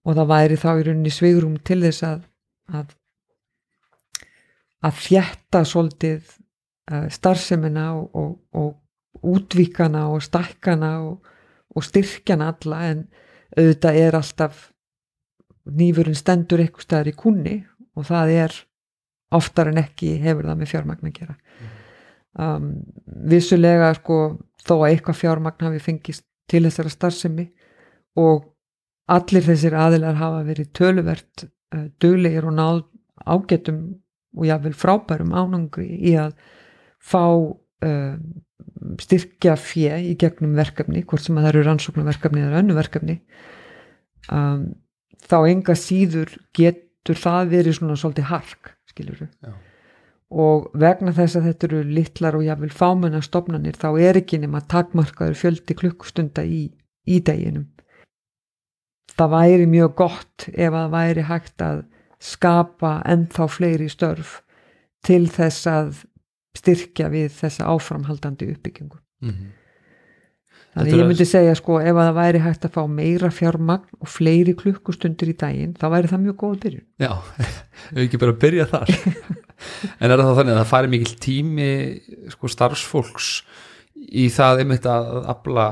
og 0.03 0.17
það 0.17 0.29
væri 0.33 0.59
þá 0.59 0.69
í 0.73 0.85
rauninni 0.87 1.13
svigrum 1.13 1.57
til 1.63 1.81
þess 1.85 2.05
að 2.07 2.21
að, 2.71 2.93
að 4.83 5.01
þjætta 5.05 5.63
svolítið 5.67 6.21
uh, 6.91 7.07
starfsemina 7.11 7.89
og, 7.97 8.09
og, 8.15 8.33
og 8.55 9.35
útvíkana 9.35 10.07
og 10.11 10.23
stakkana 10.25 10.93
og, 11.03 11.33
og 11.75 11.85
styrkjana 11.85 12.51
alla. 12.53 12.81
En 12.91 13.05
auðvitað 13.57 13.99
er 14.01 14.17
alltaf 14.19 14.69
nýfurinn 15.63 16.17
stendur 16.17 16.63
eitthvað 16.63 16.87
staðar 16.87 17.11
í 17.11 17.17
kunni 17.17 17.57
og 17.95 18.07
það 18.09 18.33
er 18.35 18.57
oftar 19.33 19.69
en 19.71 19.79
ekki 19.81 20.17
hefur 20.21 20.49
það 20.49 20.59
með 20.59 20.71
fjármagn 20.73 21.09
að 21.09 21.15
gera. 21.19 21.37
Um, 22.33 22.69
vissulega 23.29 23.91
sko 23.99 24.17
þó 24.65 24.75
að 24.79 24.87
eitthvað 24.89 25.19
fjármagn 25.19 25.67
hafi 25.67 25.81
fengist 25.83 26.25
til 26.49 26.63
þessara 26.65 26.91
starfsemi 26.91 27.45
og 28.19 28.49
allir 29.11 29.43
þessir 29.45 29.75
aðilar 29.75 30.19
hafa 30.19 30.43
verið 30.47 30.71
töluvert 30.77 31.45
uh, 31.45 31.87
duglegir 32.01 32.47
og 32.47 32.55
náð 32.57 32.81
ágætum 33.23 33.81
og 34.33 34.47
jáfnvel 34.47 34.75
frábærum 34.77 35.33
ánangri 35.35 35.87
í 36.09 36.15
að 36.19 36.33
fá 37.03 37.23
uh, 37.23 38.15
styrkja 39.01 39.55
fjö 39.59 39.97
í 40.01 40.15
gegnum 40.19 40.55
verkefni, 40.57 41.03
hvort 41.07 41.23
sem 41.23 41.37
að 41.37 41.45
það 41.45 41.51
eru 41.53 41.65
rannsóknarverkefni 41.67 42.43
eða 42.43 42.61
önnu 42.61 42.77
verkefni. 42.77 43.17
Um, 44.31 44.65
þá 45.23 45.37
enga 45.51 45.75
síður 45.77 46.33
getur 46.55 47.19
það 47.19 47.53
verið 47.53 47.77
svona 47.77 47.99
svolítið 47.99 48.29
hark, 48.31 48.73
skilur 48.89 49.25
Já. 49.25 49.53
og 50.31 50.69
vegna 50.79 51.13
þess 51.15 51.39
að 51.39 51.49
þetta 51.49 51.67
eru 51.69 51.83
litlar 51.97 52.37
og 52.39 52.45
jáfnvel 52.47 52.71
fámenna 52.73 53.21
stofnanir 53.23 53.77
þá 53.79 53.89
er 53.99 54.19
ekki 54.21 54.39
nema 54.43 54.63
takmarkaður 54.71 55.39
fjöldi 55.39 55.77
klukkustunda 55.79 56.45
í, 56.47 56.65
í 57.07 57.19
deginum 57.19 57.67
það 59.17 59.35
væri 59.35 59.67
mjög 59.69 59.95
gott 59.95 60.47
ef 60.53 60.73
að 60.73 60.95
væri 60.95 61.27
hægt 61.29 61.61
að 61.61 61.83
skapa 62.23 63.01
ennþá 63.09 63.47
fleiri 63.51 63.89
störf 63.91 64.41
til 65.03 65.25
þess 65.31 65.67
að 65.67 66.03
styrkja 66.55 67.09
við 67.11 67.33
þessa 67.41 67.67
áframhaldandi 67.73 68.51
uppbyggingu 68.53 68.99
Mm 69.23 69.29
-hmm. 69.29 69.51
Þannig 70.73 70.95
ég 70.97 71.07
myndi 71.07 71.25
segja 71.25 71.53
sko 71.55 71.75
ef 71.79 71.93
að 71.93 72.07
það 72.07 72.15
væri 72.17 72.39
hægt 72.41 72.65
að 72.65 72.71
fá 72.73 72.81
meira 72.89 73.29
fjármagn 73.29 73.99
og 74.01 74.09
fleiri 74.09 74.55
klukkustundir 74.57 75.29
í 75.29 75.35
daginn 75.37 75.75
þá 75.77 75.85
væri 75.93 76.09
það 76.09 76.23
mjög 76.23 76.37
góð 76.41 76.55
byrjun. 76.63 76.85
Já, 76.97 77.11
við 77.93 78.03
ekki 78.03 78.21
bara 78.23 78.33
byrja 78.43 78.65
þar 78.71 78.89
en 80.01 80.11
er 80.11 80.23
það 80.23 80.35
þannig 80.39 80.53
að 80.55 80.59
það 80.61 80.71
fari 80.71 80.87
mikil 80.87 81.15
tími 81.27 81.69
sko 82.33 82.51
starfsfólks 82.55 83.29
í 83.93 84.25
það 84.33 84.63
einmitt 84.63 84.89
að 84.89 85.29
afla, 85.35 85.67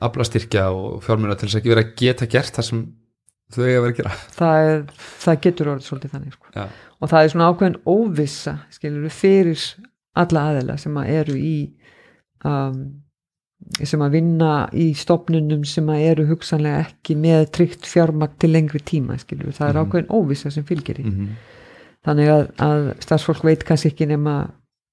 afla 0.00 0.24
styrkja 0.24 0.66
og 0.76 1.02
fjármjöna 1.06 1.36
til 1.38 1.48
þess 1.48 1.54
að 1.56 1.60
ekki 1.62 1.72
vera 1.74 1.84
að 1.86 1.94
geta 1.96 2.26
gert 2.26 2.54
það 2.58 2.64
sem 2.68 2.82
þau 3.54 3.62
eiga 3.64 3.78
að 3.78 3.82
vera 3.86 3.92
að 3.92 3.96
gera 3.96 4.14
Það, 4.36 4.66
er, 4.72 4.84
það 5.24 5.40
getur 5.46 5.70
orðið 5.72 5.86
svolítið 5.86 6.10
þannig 6.16 6.32
sko. 6.36 6.66
Og 7.00 7.08
það 7.12 7.22
er 7.24 7.28
svona 7.32 7.48
ákveðin 7.52 7.80
óvissa 7.86 8.54
skilur 8.74 9.08
fyrir 9.10 9.64
alla 10.16 10.44
aðeila 10.50 10.76
sem 10.80 10.96
að 10.96 11.10
eru 11.20 11.36
í 11.36 11.56
um, 12.44 12.78
sem 13.82 14.02
að 14.04 14.10
vinna 14.18 14.50
í 14.76 14.90
stopnunum 14.94 15.64
sem 15.64 15.88
að 15.92 16.04
eru 16.10 16.26
hugsanlega 16.28 16.82
ekki 16.86 17.16
með 17.18 17.46
tryggt 17.56 17.86
fjármagn 17.88 18.36
til 18.38 18.50
lengri 18.52 18.80
tíma 18.84 19.16
skilur 19.18 19.52
það 19.56 19.68
er 19.68 19.74
Mhm. 19.78 19.86
ákveðin 19.86 20.12
óvissa 20.12 20.50
sem 20.52 20.64
fylgir 20.64 21.00
í 21.00 21.04
mm 21.04 21.12
-hmm. 21.12 21.28
þannig 22.06 22.28
að, 22.28 22.44
að 22.60 22.92
starfsfólk 23.00 23.42
veit 23.44 23.64
kannski 23.64 23.88
ekki 23.90 24.06
nema 24.06 24.50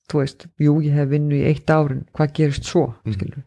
þú 0.10 0.20
veist, 0.20 0.48
jú 0.60 0.80
ég 0.82 0.94
hef 0.94 1.10
vinnu 1.10 1.36
í 1.36 1.46
eitt 1.48 1.68
árin 1.70 2.06
hvað 2.16 2.34
gerist 2.34 2.64
svo, 2.66 2.94
Mhm. 3.06 3.14
skilur 3.14 3.44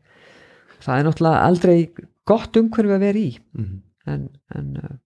það 0.86 0.98
er 1.00 1.06
náttúrulega 1.08 1.42
aldrei 1.50 1.76
gott 2.26 2.56
umhverfi 2.62 2.96
að 2.96 3.04
vera 3.06 3.18
í 3.22 3.30
Mhm. 3.56 3.76
en, 4.06 4.24
en 4.54 4.72
uh, 4.82 4.96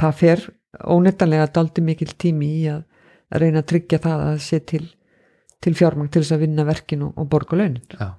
það 0.00 0.14
fer 0.20 0.44
ónettanlega 0.90 1.46
daldi 1.54 1.82
mikil 1.84 2.10
tími 2.18 2.48
í 2.58 2.62
að, 2.72 2.82
að 3.30 3.42
reyna 3.44 3.60
að 3.62 3.68
tryggja 3.72 3.98
það 4.04 4.22
að 4.32 4.38
sé 4.48 4.60
til 4.66 4.84
til 5.64 5.72
fjármang 5.78 6.10
til 6.12 6.20
þess 6.22 6.34
að 6.36 6.42
vinna 6.44 6.64
verkin 6.68 7.02
og, 7.06 7.12
og 7.16 7.28
borga 7.32 7.56
launin 7.56 7.80
Já, 7.94 8.10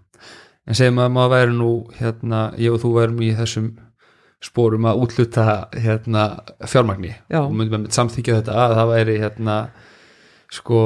en 0.65 0.77
segjum 0.77 1.01
að 1.03 1.11
maður 1.13 1.33
væri 1.35 1.57
nú 1.57 1.71
hérna, 1.99 2.39
ég 2.57 2.73
og 2.73 2.79
þú 2.81 2.93
værum 2.95 3.19
í 3.21 3.33
þessum 3.37 3.67
spórum 4.45 4.85
að 4.89 5.01
útluta 5.05 5.43
hérna 5.73 6.23
fjármagni 6.69 7.11
Já. 7.29 7.41
og 7.43 7.53
myndum 7.53 7.83
með 7.85 7.93
samþykja 7.97 8.39
þetta 8.39 8.55
að 8.63 8.73
það 8.79 8.89
væri 8.93 9.17
hérna 9.21 9.57
sko 10.55 10.79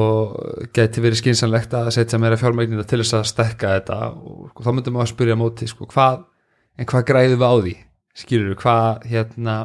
geti 0.76 1.04
verið 1.04 1.22
skynsanlegt 1.22 1.76
að 1.78 1.92
setja 1.96 2.20
meira 2.22 2.38
fjármagnina 2.40 2.86
til 2.88 3.02
þess 3.02 3.18
að 3.20 3.28
stekka 3.32 3.76
þetta. 3.78 4.00
Og 4.18 4.50
sko, 4.52 4.66
þá 4.66 4.72
myndum 4.74 4.98
maður 4.98 5.08
að 5.08 5.14
spyrja 5.14 5.38
móti 5.40 5.70
sko 5.70 5.90
hvað, 5.92 6.26
en 6.80 6.90
hvað 6.90 7.08
græðum 7.12 7.42
við 7.44 7.48
á 7.50 7.56
því? 7.60 7.76
Skilur 8.20 8.52
við 8.52 8.60
hvað 8.64 9.08
hérna 9.14 9.56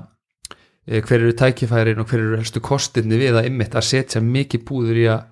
eh, 0.86 1.00
hver 1.00 1.18
eru 1.18 1.34
tækifærin 1.40 2.02
og 2.02 2.08
hver 2.10 2.22
eru 2.22 2.38
helstu 2.38 2.62
kostinni 2.64 3.18
við 3.20 3.40
að 3.40 3.50
ymmit 3.50 3.74
að 3.74 3.88
setja 3.90 4.22
mikið 4.24 4.66
búður 4.68 5.02
í 5.02 5.06
að, 5.10 5.26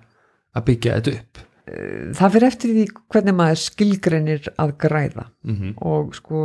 að 0.57 0.69
byggja 0.71 0.99
þetta 0.99 1.17
upp? 1.19 1.43
Það 1.63 2.33
fyrir 2.33 2.49
eftir 2.49 2.71
því 2.75 2.85
hvernig 3.13 3.35
maður 3.39 3.59
skilgreinir 3.61 4.47
að 4.59 4.73
græða. 4.83 5.29
Mm 5.47 5.55
-hmm. 5.55 5.75
og 5.87 6.15
sko 6.17 6.39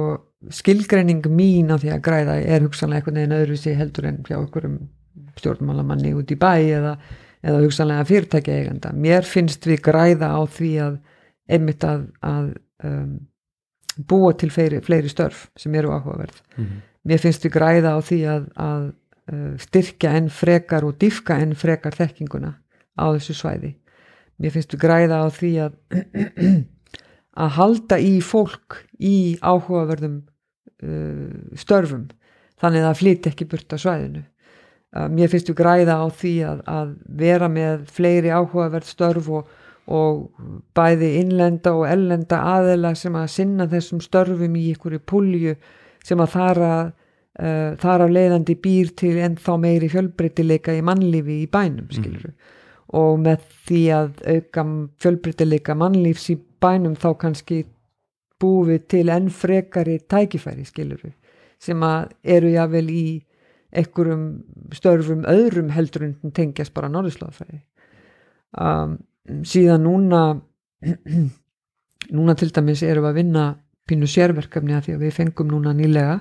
skilgreining 0.55 1.24
mín 1.26 1.72
af 1.74 1.83
því 1.83 1.91
að 1.97 2.05
græða 2.07 2.37
er 2.39 2.62
hugsanlega 2.62 3.01
einhvern 3.01 3.18
veginn 3.18 3.39
öðruvísi 3.39 3.74
heldur 3.74 4.07
en 4.07 4.20
hjá 4.29 4.37
einhverjum 4.39 4.79
stjórnmálamanni 5.39 6.14
út 6.14 6.31
í 6.31 6.39
bæ 6.39 6.53
eða, 6.79 6.93
eða 7.43 7.62
hugsanlega 7.62 8.07
fyrirtækja 8.09 8.59
eiganda. 8.61 8.93
Mér 8.93 9.26
finnst 9.26 9.66
við 9.68 9.82
græða 9.86 10.32
á 10.34 10.41
því 10.51 10.70
að 10.84 11.01
einmitt 11.49 11.84
að, 11.86 12.07
að 12.24 12.49
um, 12.84 13.12
búa 14.09 14.32
til 14.39 14.51
fleiri, 14.55 14.80
fleiri 14.84 15.11
störf 15.11 15.49
sem 15.59 15.74
eru 15.78 15.93
áhugaverð. 15.95 16.41
Mér 17.09 17.22
finnst 17.22 17.45
við 17.47 17.55
græða 17.55 17.97
á 17.97 17.99
því 18.05 18.20
að, 18.34 18.49
að 18.62 18.89
uh, 19.32 19.53
styrkja 19.62 20.14
enn 20.18 20.30
frekar 20.32 20.86
og 20.86 20.99
diffka 21.01 21.39
enn 21.41 21.55
frekar 21.59 21.97
þekkinguna 21.97 22.55
á 22.99 23.05
þessu 23.16 23.36
svæði. 23.39 23.76
Mér 24.39 24.55
finnst 24.55 24.74
við 24.74 24.82
græða 24.84 25.22
á 25.22 25.26
því 25.34 25.53
að 25.66 25.78
að 27.43 27.55
halda 27.59 27.99
í 28.03 28.18
fólk 28.24 28.82
í 28.99 29.39
áhugaverðum 29.41 30.20
uh, 30.82 31.55
störfum 31.59 32.09
þannig 32.59 32.82
að 32.82 32.89
það 32.89 33.01
flytti 33.03 33.32
ekki 33.32 33.49
burt 33.51 33.74
á 33.74 33.78
svæðinu 33.78 34.24
mér 34.93 35.28
finnst 35.28 35.51
við 35.51 35.59
græða 35.59 35.99
á 36.01 36.07
því 36.09 36.34
að, 36.49 36.61
að 36.64 36.93
vera 37.20 37.49
með 37.53 37.89
fleiri 37.93 38.30
áhugaverð 38.32 38.89
störf 38.89 39.28
og, 39.28 39.51
og 39.84 40.22
bæði 40.76 41.11
innlenda 41.20 41.74
og 41.76 41.84
ellenda 41.89 42.41
aðela 42.57 42.95
sem 42.97 43.16
að 43.18 43.28
sinna 43.34 43.68
þessum 43.68 44.01
störfum 44.05 44.57
í 44.57 44.70
ykkur 44.72 44.99
pulju 45.05 45.57
sem 46.05 46.20
að 46.24 46.32
þara 46.36 46.72
uh, 46.89 47.76
þar 47.80 48.07
af 48.07 48.14
leiðandi 48.16 48.57
býr 48.64 48.95
til 48.97 49.16
ennþá 49.26 49.59
meiri 49.61 49.91
fjölbreytileika 49.93 50.76
í 50.76 50.84
mannlífi 50.84 51.43
í 51.43 51.51
bænum 51.53 51.91
skiluru 51.93 52.32
og 52.99 53.18
með 53.20 53.45
því 53.68 53.82
að 53.93 54.22
auka 54.24 54.64
fjölbreytileika 55.05 55.76
mannlífs 55.76 56.30
í 56.32 56.39
bænum 56.62 56.97
þá 56.97 57.11
kannski 57.20 57.66
búið 58.41 58.86
til 58.89 59.09
enn 59.12 59.28
frekari 59.34 59.99
tækifæri 60.09 60.64
skilur 60.64 61.03
við 61.03 61.16
sem 61.61 61.82
að 61.82 62.14
eru 62.22 62.53
jável 62.55 62.86
í 62.89 63.07
einhverjum 63.75 64.25
störfum 64.73 65.25
öðrum 65.29 65.73
heldur 65.75 66.07
en 66.09 66.33
tengjast 66.35 66.75
bara 66.77 66.91
norðurslóðfæði 66.93 67.61
um, 68.57 68.97
síðan 69.45 69.85
núna 69.85 70.23
núna 72.16 72.37
til 72.39 72.51
dæmis 72.55 72.85
erum 72.87 73.05
við 73.05 73.11
að 73.11 73.21
vinna 73.21 73.45
pínu 73.89 74.09
sérverkefni 74.09 74.77
að 74.77 74.87
því 74.87 74.97
að 74.97 75.05
við 75.05 75.16
fengum 75.19 75.53
núna 75.53 75.75
nýlega 75.77 76.19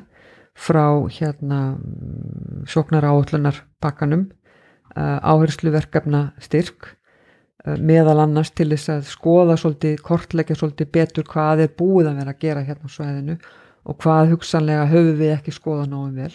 frá 0.58 0.86
hérna 1.14 1.62
sóknar 2.68 3.06
áallunar 3.08 3.62
pakkanum 3.84 4.28
uh, 4.98 5.20
áhersluverkefna 5.22 6.32
styrk 6.44 6.98
meðal 7.76 8.22
annars 8.24 8.54
til 8.56 8.70
þess 8.72 8.92
að 8.94 9.08
skoða 9.10 9.58
svolítið, 9.60 9.98
kortleggja 10.06 10.56
svolítið 10.56 10.92
betur 10.94 11.26
hvað 11.28 11.66
er 11.66 11.74
búið 11.76 12.12
að 12.12 12.20
vera 12.22 12.34
að 12.36 12.44
gera 12.44 12.64
hérna 12.64 12.88
á 12.88 12.96
svæðinu 12.96 13.36
og 13.88 13.98
hvað 14.04 14.32
hugsanlega 14.34 14.86
höfum 14.92 15.18
við 15.20 15.34
ekki 15.36 15.56
skoða 15.56 15.88
náum 15.90 16.14
vel 16.16 16.32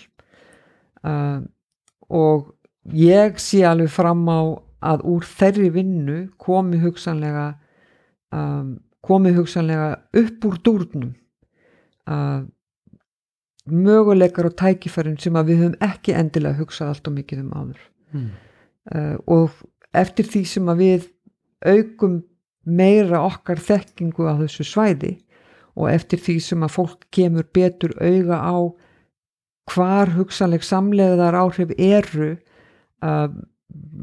uh, 1.09 1.41
og 2.09 2.53
ég 2.97 3.39
sé 3.41 3.63
alveg 3.67 3.91
fram 3.93 4.25
á 4.29 4.41
að 4.83 5.05
úr 5.09 5.27
þeirri 5.27 5.71
vinnu 5.75 6.19
komi 6.43 6.81
hugsanlega 6.83 7.53
um, 8.35 8.79
komi 9.05 9.33
hugsanlega 9.37 9.93
upp 10.19 10.49
úr 10.49 10.59
dúrnum 10.67 11.13
uh, 12.11 12.43
möguleikar 13.67 14.51
og 14.51 14.57
tækifærin 14.59 15.19
sem 15.23 15.37
að 15.39 15.53
við 15.53 15.63
höfum 15.63 15.79
ekki 15.87 16.17
endilega 16.19 16.59
hugsað 16.59 16.95
allt 16.95 17.11
og 17.11 17.17
mikið 17.19 17.45
um 17.45 17.53
áður 17.55 17.83
mm. 18.11 18.29
uh, 18.97 19.17
og 19.31 19.63
eftir 19.95 20.27
því 20.27 20.45
sem 20.51 20.73
að 20.73 20.83
við 20.83 21.11
aukum 21.63 22.23
meira 22.67 23.23
okkar 23.27 23.61
þekkingu 23.63 24.27
á 24.27 24.35
þessu 24.43 24.67
svæði 24.67 25.13
og 25.79 25.89
eftir 25.91 26.21
því 26.21 26.37
sem 26.43 26.65
að 26.67 26.75
fólk 26.75 27.07
kemur 27.15 27.47
betur 27.55 27.95
auga 28.03 28.39
á 28.43 28.57
hvar 29.71 30.13
hugsanleg 30.17 30.65
samlegaðar 30.67 31.37
áhrif 31.39 31.73
eru 31.79 32.33
uh, 33.05 33.29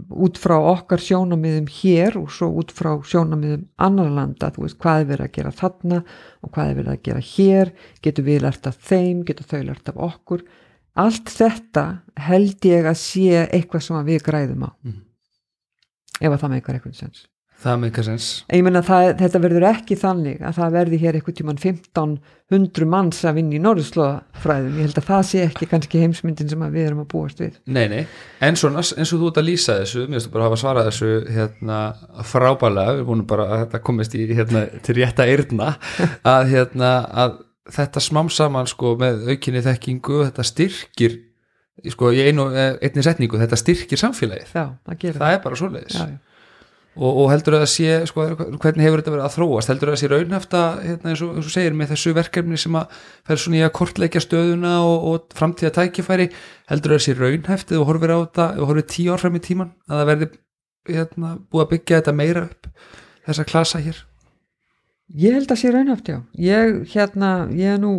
út 0.10 0.40
frá 0.42 0.56
okkar 0.58 1.02
sjónamiðum 1.04 1.68
hér 1.70 2.18
og 2.20 2.32
svo 2.34 2.50
út 2.62 2.72
frá 2.74 2.92
sjónamiðum 3.06 3.68
annar 3.82 4.10
landa, 4.14 4.50
þú 4.54 4.66
veist 4.66 4.80
hvað 4.82 5.04
er 5.04 5.10
verið 5.12 5.28
að 5.28 5.36
gera 5.38 5.56
þarna 5.60 6.00
og 6.42 6.54
hvað 6.56 6.72
er 6.72 6.80
verið 6.80 6.94
að 6.94 7.04
gera 7.10 7.26
hér? 7.34 7.74
Getur 8.06 8.28
við 8.30 8.42
lært 8.46 8.70
af 8.70 8.80
þeim, 8.90 9.26
getur 9.28 9.50
þau 9.50 9.62
lært 9.68 9.92
af 9.92 10.00
okkur? 10.10 10.46
Allt 11.00 11.30
þetta 11.32 11.86
held 12.20 12.66
ég 12.66 12.88
að 12.90 12.98
sé 13.00 13.44
eitthvað 13.46 13.86
sem 13.86 14.08
við 14.08 14.24
græðum 14.26 14.66
á. 14.68 14.72
Mhm. 14.84 15.06
ef 16.20 16.34
að 16.34 16.42
það 16.42 16.52
meikar 16.52 16.76
eitthvað 16.76 16.98
sens 17.00 17.28
það 17.60 17.86
eitthvað 17.88 18.08
sens 18.08 18.28
ég 18.54 18.64
menna 18.66 18.82
það, 18.86 19.10
þetta 19.20 19.42
verður 19.44 19.66
ekki 19.70 19.98
þannig 20.00 20.44
að 20.46 20.60
það 20.60 20.76
verði 20.76 21.00
hér 21.02 21.18
eitthvað 21.20 21.38
tíman 21.40 21.60
1500 21.60 22.88
manns 22.90 23.20
að 23.28 23.36
vinna 23.40 23.58
í 23.58 23.62
norðurslóðafræðum. 23.64 24.78
Ég 24.80 24.88
held 24.88 25.02
að 25.02 25.08
það 25.10 25.24
sé 25.30 25.42
ekki 25.46 25.68
kannski 25.70 26.02
heimsmyndin 26.04 26.50
sem 26.50 26.64
við 26.74 26.88
erum 26.88 27.04
að 27.04 27.10
búast 27.12 27.44
við. 27.44 27.60
Nei, 27.70 27.84
nei, 27.92 28.02
en 28.46 28.60
svona 28.60 28.82
eins 28.82 29.14
og 29.14 29.22
þú 29.22 29.32
ert 29.32 29.42
að 29.42 29.48
lýsa 29.50 29.78
þessu 29.82 30.06
mér 30.06 30.18
finnst 30.18 30.30
þú 30.30 30.34
bara 30.36 30.46
að 30.46 30.50
hafa 30.50 30.62
svarað 30.64 30.90
þessu 30.90 31.12
hérna, 31.36 31.80
frábælega, 32.32 32.96
við 33.00 33.08
vonum 33.12 33.30
bara 33.30 33.48
að 33.50 33.64
þetta 33.66 33.84
komist 33.90 34.18
í 34.18 34.26
hérna, 34.32 34.66
til 34.86 34.98
rétta 34.98 35.28
eyrna. 35.30 35.72
Að, 36.30 36.50
hérna, 36.54 36.92
að 37.12 37.38
þetta 37.74 38.02
smám 38.04 38.30
saman 38.34 38.70
sko 38.70 38.96
með 39.00 39.28
aukinni 39.30 39.62
þekkingu 39.66 40.24
þetta 40.30 40.46
styrkir 40.48 41.20
sko 41.94 42.10
í 42.12 42.24
einu, 42.28 42.50
einni 42.56 43.04
setningu, 43.06 43.40
þetta 43.40 43.60
styrkir 43.60 44.02
samfélagið, 44.02 44.50
já, 44.52 44.66
það 44.88 44.98
gerir 45.04 45.22
það. 45.22 45.36
er 45.36 45.46
bara 45.46 45.60
svoleiðis. 45.60 45.96
Já, 45.96 46.10
já. 46.10 46.29
Og, 47.00 47.22
og 47.24 47.30
heldur 47.32 47.58
að 47.58 47.66
sé 47.72 47.96
sko, 48.10 48.26
hvernig 48.60 48.86
hefur 48.86 49.02
þetta 49.02 49.14
verið 49.16 49.26
að 49.28 49.36
þróast 49.38 49.72
heldur 49.72 49.92
að 49.92 49.96
það 49.96 50.02
sé 50.02 50.10
raunhæfta 50.12 50.64
hérna, 50.84 51.14
eins, 51.14 51.24
og, 51.26 51.32
eins 51.40 51.50
og 51.50 51.56
segir 51.56 51.78
með 51.80 51.94
þessu 51.94 52.14
verkefni 52.18 52.60
sem 52.60 52.78
að 52.80 53.00
fer 53.30 53.42
svona 53.44 53.62
í 53.62 53.64
að 53.66 53.74
kortleikja 53.80 54.24
stöðuna 54.26 54.76
og, 54.84 55.08
og 55.14 55.40
framtíða 55.40 55.74
tækifæri 55.80 56.30
heldur 56.70 56.96
að 56.96 57.00
það 57.00 57.08
sé 57.08 57.18
raunhæft 57.18 57.74
eða 57.74 57.88
horfir 57.90 58.14
á 58.14 58.20
þetta 58.20 58.52
og 58.60 58.70
horfir 58.74 58.90
tíu 58.92 59.16
ár 59.16 59.24
fram 59.24 59.40
í 59.40 59.44
tíman 59.48 59.74
að 59.88 60.02
það 60.02 60.12
verði 60.14 60.30
hérna, 60.90 61.34
búið 61.50 61.66
að 61.66 61.74
byggja 61.74 62.04
þetta 62.04 62.18
meira 62.20 62.46
upp 62.50 62.72
þessa 63.30 63.50
klasa 63.50 63.84
hér 63.84 64.06
Ég 65.18 65.34
held 65.34 65.50
að 65.50 65.58
sé 65.58 65.72
raunhaft, 65.74 66.10
já. 66.10 66.20
Ég, 66.38 66.84
hérna, 66.92 67.30
ég 67.58 67.74
er 67.74 67.80
nú, 67.82 67.94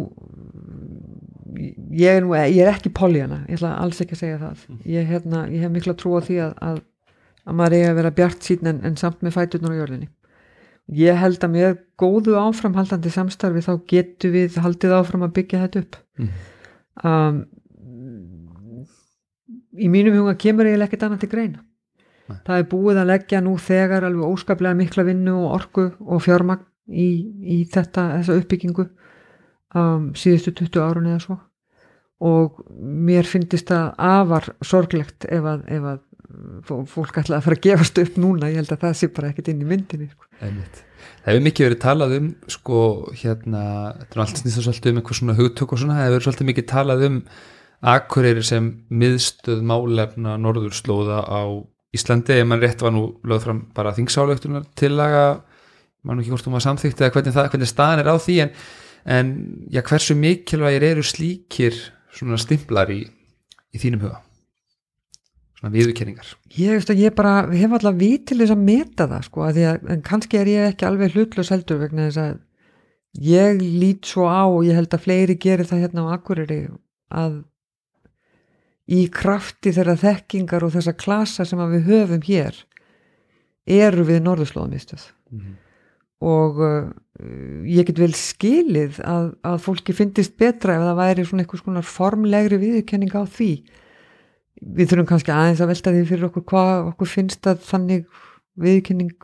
ég 1.90 2.20
er 2.20 2.22
nú, 2.22 2.36
ég 2.38 2.60
er 2.62 2.70
ekki 2.70 2.92
poljana, 2.94 3.40
ég 3.48 3.58
ætla 3.58 3.72
alls 3.82 3.98
ekki 4.04 4.14
að 4.14 4.20
segja 4.20 4.38
það. 4.44 4.62
Ég, 4.86 5.08
hérna, 5.08 5.42
ég 5.50 5.64
hef 5.64 5.72
mikla 5.74 5.96
trú 5.98 6.14
á 6.14 6.20
því 6.22 6.38
að, 6.44 6.52
að, 6.68 6.78
að 7.46 7.56
maður 7.58 7.76
eigi 7.76 7.90
að 7.90 7.98
vera 8.00 8.16
bjart 8.16 8.46
síðan 8.46 8.72
en, 8.72 8.80
en 8.88 8.98
samt 9.00 9.22
með 9.24 9.36
fæturnar 9.36 9.74
á 9.76 9.80
jörðinni. 9.80 10.10
Ég 11.00 11.18
held 11.20 11.44
að 11.46 11.52
með 11.54 11.80
góðu 12.00 12.36
áframhaldandi 12.40 13.12
samstarfi 13.14 13.62
þá 13.62 13.72
getum 13.92 14.34
við 14.34 14.58
haldið 14.64 14.94
áfram 14.96 15.26
að 15.26 15.34
byggja 15.38 15.62
þetta 15.64 15.82
upp. 15.84 15.98
Mm. 16.18 16.30
Um, 17.10 17.42
í 19.78 19.90
mínum 19.92 20.16
huga 20.18 20.34
kemur 20.40 20.66
eiginlega 20.66 20.90
ekkert 20.90 21.06
annað 21.06 21.24
til 21.24 21.30
greina. 21.34 21.62
Nei. 22.30 22.40
Það 22.46 22.56
er 22.56 22.66
búið 22.72 23.02
að 23.02 23.10
leggja 23.10 23.42
nú 23.44 23.54
þegar 23.60 24.06
alveg 24.06 24.34
óskaplega 24.34 24.78
mikla 24.78 25.06
vinnu 25.06 25.36
og 25.44 25.54
orku 25.60 25.86
og 26.00 26.24
fjármagn 26.24 26.66
í, 26.90 27.08
í 27.42 27.62
þetta, 27.70 28.08
þessa 28.18 28.40
uppbyggingu 28.40 28.88
um, 29.78 30.10
síðustu 30.18 30.54
20 30.58 30.82
árun 30.82 31.08
eða 31.10 31.22
svo 31.24 31.38
og 32.20 32.60
mér 32.76 33.24
finnist 33.28 33.70
það 33.70 33.94
afar 34.10 34.50
sorglegt 34.66 35.24
ef 35.24 35.46
að, 35.46 35.62
ef 35.72 35.86
að 35.94 36.00
fólk 36.66 37.18
ætla 37.20 37.38
að 37.38 37.46
fara 37.46 37.58
að 37.58 37.64
gefast 37.66 38.00
upp 38.02 38.18
núna, 38.20 38.50
ég 38.50 38.60
held 38.60 38.72
að 38.74 38.84
það 38.84 38.96
sé 39.00 39.08
bara 39.14 39.30
ekkert 39.32 39.50
inn 39.52 39.62
í 39.64 39.68
myndinni 39.68 40.10
sko. 40.10 40.28
Það 40.40 41.30
hefur 41.30 41.44
mikið 41.46 41.66
verið 41.66 41.80
talað 41.82 42.16
um 42.18 42.28
sko 42.54 42.82
hérna, 43.16 43.62
þetta 44.00 44.16
er 44.16 44.22
allt 44.24 44.40
snýst 44.42 44.60
svolítið 44.60 44.92
um 44.92 45.00
eitthvað 45.00 45.20
svona 45.20 45.36
hugtök 45.40 45.74
og 45.74 45.82
svona, 45.82 45.96
það 45.98 46.06
hefur 46.06 46.16
verið 46.16 46.28
svolítið 46.28 46.50
mikið 46.50 46.68
talað 46.74 47.06
um 47.08 47.18
Akureyri 47.90 48.42
sem 48.44 48.66
miðstöð 48.92 49.62
málefna 49.64 50.36
norðurslóða 50.40 51.22
á 51.24 51.42
Íslandi, 51.96 52.36
ef 52.38 52.46
mann 52.46 52.60
rétt 52.62 52.84
var 52.84 52.92
nú 52.94 53.06
lögð 53.26 53.46
fram 53.48 53.62
bara 53.74 53.94
þingsáleiktunar 53.96 54.68
tillaga 54.78 55.24
mann 56.06 56.20
ekki 56.20 56.30
hvort 56.30 56.46
þú 56.46 56.52
maður 56.54 56.66
samþykti 56.68 57.06
eða 57.06 57.14
hvernig, 57.16 57.38
hvernig 57.40 57.70
staðan 57.70 58.02
er 58.04 58.10
á 58.12 58.16
því 58.20 58.36
en, 58.44 58.52
en 59.16 59.32
já, 59.72 59.80
hversu 59.88 60.16
mikilvægir 60.16 60.86
eru 60.92 61.04
slíkir 61.04 61.80
svona 62.14 62.38
stimplar 62.40 62.92
í, 62.94 63.02
í 63.74 63.80
þínum 63.82 64.04
huga 64.06 64.20
svona 65.60 65.72
viðurkenningar. 65.74 66.30
Ég, 66.56 66.86
ég 66.96 67.14
bara 67.14 67.34
hef 67.52 67.74
alltaf 67.76 67.98
vit 68.00 68.24
til 68.30 68.38
þess 68.40 68.54
að 68.56 68.64
meta 68.64 69.06
það 69.10 69.26
sko, 69.28 69.44
að 69.46 69.60
að, 69.68 69.84
en 69.94 70.02
kannski 70.06 70.40
er 70.40 70.48
ég 70.50 70.70
ekki 70.72 70.88
alveg 70.88 71.14
hlutlaus 71.14 71.52
heldur 71.52 71.82
vegna 71.84 72.08
þess 72.08 72.22
að 72.24 72.38
ég 73.26 73.60
lít 73.60 74.06
svo 74.08 74.26
á 74.30 74.42
og 74.48 74.64
ég 74.64 74.76
held 74.78 74.92
að 74.94 75.04
fleiri 75.04 75.36
gerir 75.42 75.68
það 75.68 75.84
hérna 75.84 76.06
á 76.08 76.14
Akureyri 76.16 76.60
að 77.10 77.40
í 78.90 79.04
krafti 79.14 79.72
þeirra 79.74 79.96
þekkingar 80.00 80.64
og 80.66 80.72
þessa 80.74 80.94
klasa 80.98 81.44
sem 81.46 81.60
við 81.70 81.86
höfum 81.90 82.22
hér 82.26 82.56
eru 83.70 84.06
við 84.08 84.22
norðurslóðumistöð 84.26 85.10
Mhm. 85.30 85.52
og 86.26 86.56
uh, 86.58 86.88
ég 87.70 87.86
get 87.86 88.00
vel 88.02 88.10
skilið 88.18 88.96
að, 89.06 89.28
að 89.46 89.60
fólki 89.62 89.94
finnist 89.94 90.34
betra 90.40 90.74
ef 90.74 90.82
það 90.88 90.98
væri 90.98 91.26
svona 91.28 91.44
einhvers 91.44 91.62
konar 91.62 91.86
formlegri 91.86 92.58
viðurkenning 92.58 93.14
á 93.14 93.22
því 93.30 93.50
við 94.60 94.90
þurfum 94.90 95.08
kannski 95.08 95.32
aðeins 95.34 95.62
að 95.62 95.72
velta 95.72 95.94
því 95.94 96.04
fyrir 96.08 96.28
okkur 96.28 96.46
hvað 96.52 96.90
okkur 96.92 97.10
finnst 97.10 97.48
að 97.48 97.62
þannig 97.68 98.06
viðurkenning 98.60 99.14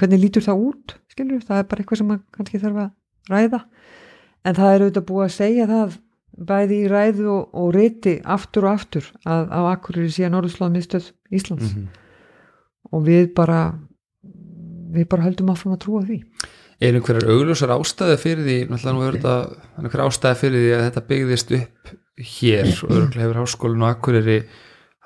hvernig 0.00 0.22
lítur 0.22 0.44
það 0.44 0.64
út 0.68 0.96
skilur, 1.10 1.42
það 1.44 1.62
er 1.62 1.66
bara 1.70 1.82
eitthvað 1.82 2.00
sem 2.00 2.08
maður 2.10 2.22
kannski 2.36 2.60
þarf 2.62 2.84
að 2.84 2.90
ræða. 3.30 3.60
En 4.40 4.56
það 4.56 4.74
er 4.74 4.84
auðvitað 4.84 5.06
búið 5.10 5.26
að 5.26 5.34
segja 5.36 5.66
það 5.70 5.98
bæði 6.50 6.76
í 6.78 6.88
ræðu 6.88 7.26
og, 7.34 7.42
og 7.60 7.72
riti 7.76 8.14
aftur 8.36 8.66
og 8.66 8.78
aftur 8.78 9.10
að 9.28 9.50
á 9.52 9.60
Akureyri 9.74 10.12
síðan 10.14 10.36
Norðurslóðumistöð 10.36 11.10
Íslands. 11.30 11.74
Mhm. 11.74 11.88
og 12.90 13.04
við 13.06 13.34
bara 13.36 13.60
við 14.90 15.06
bara 15.10 15.22
höldum 15.22 15.52
áfram 15.52 15.76
að 15.76 15.82
trúa 15.84 16.00
því. 16.06 16.16
Er 16.80 16.96
einhverjar 16.96 17.28
augljósar 17.30 17.74
ástæði 17.74 18.16
fyrir 18.18 18.46
því? 18.46 18.56
Náttúrulega 18.70 18.94
nú 18.96 19.04
er 19.04 19.18
þetta 19.18 19.34
einhverjar 19.76 20.08
ástæði 20.08 20.40
fyrir 20.40 20.64
því 20.64 20.70
að 20.74 20.84
þetta 20.86 21.02
byggðist 21.10 21.52
upp 21.58 21.92
hér 22.20 22.70
og 22.86 23.16
hefur 23.16 23.40
háskólinn 23.40 23.84
og 23.84 23.90
Akureyri 23.94 24.38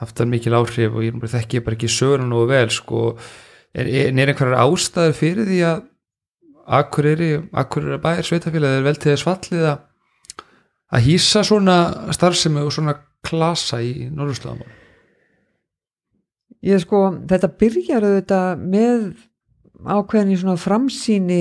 haft 0.00 0.18
það 0.18 0.30
mikil 0.32 0.58
áhrif 0.58 0.94
og 0.94 1.06
ég 1.06 1.16
bara 1.18 1.32
þekki 1.36 1.64
bara 1.64 1.78
ekki 1.78 1.90
söguna 1.92 2.28
nógu 2.28 2.50
vel 2.50 2.70
sko. 2.74 3.02
Er, 3.74 3.86
er, 3.86 4.12
er 4.12 4.30
einhverjar 4.30 4.60
ástæði 4.62 5.16
fyrir 5.18 5.50
því 5.50 5.60
að 5.70 5.82
Akureyri, 6.78 7.32
Akureyri 7.52 8.00
bæjar 8.02 8.28
sveitafélagið 8.28 8.78
er 8.78 8.86
vel 8.86 8.96
til 8.98 9.12
þess 9.12 9.26
fallið 9.26 9.66
að 9.72 9.82
að 10.94 11.04
hýsa 11.08 11.42
svona 11.46 11.76
starfsemi 12.14 12.62
og 12.62 12.72
svona 12.74 12.96
klasa 13.24 13.80
í 13.82 14.08
Norðurslöðamál 14.14 14.70
ég 16.64 16.80
sko, 16.80 17.06
þetta 17.28 17.50
byrjar 17.60 18.06
auðvitað 18.06 18.64
með 18.72 19.06
ákveðin 19.84 20.32
í 20.32 20.40
svona 20.40 20.60
framsýni 20.60 21.40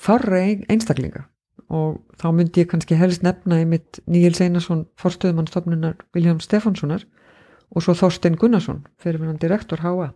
farra 0.00 0.42
einstaklinga 0.72 1.26
og 1.72 1.98
þá 2.20 2.28
myndi 2.34 2.62
ég 2.62 2.70
kannski 2.70 2.98
helst 2.98 3.24
nefna 3.26 3.60
í 3.62 3.66
mitt 3.68 4.00
Níels 4.06 4.40
Einarsson 4.44 4.84
forstöðumannstofnunar 5.02 5.96
Viljáum 6.14 6.42
Stefánssonar 6.44 7.06
og 7.74 7.82
svo 7.82 7.96
Þorstein 7.98 8.38
Gunnarsson 8.38 8.84
fyrir 9.02 9.24
hann 9.26 9.40
direktor 9.42 9.82
HA 9.82 10.12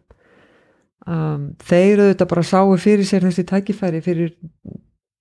um, 1.07 1.51
þeir 1.59 2.05
auðvitað 2.05 2.31
bara 2.33 2.47
sáu 2.47 2.77
fyrir 2.79 3.09
sér 3.09 3.27
þessi 3.27 3.47
tækifæri 3.49 4.03
fyrir 4.05 4.35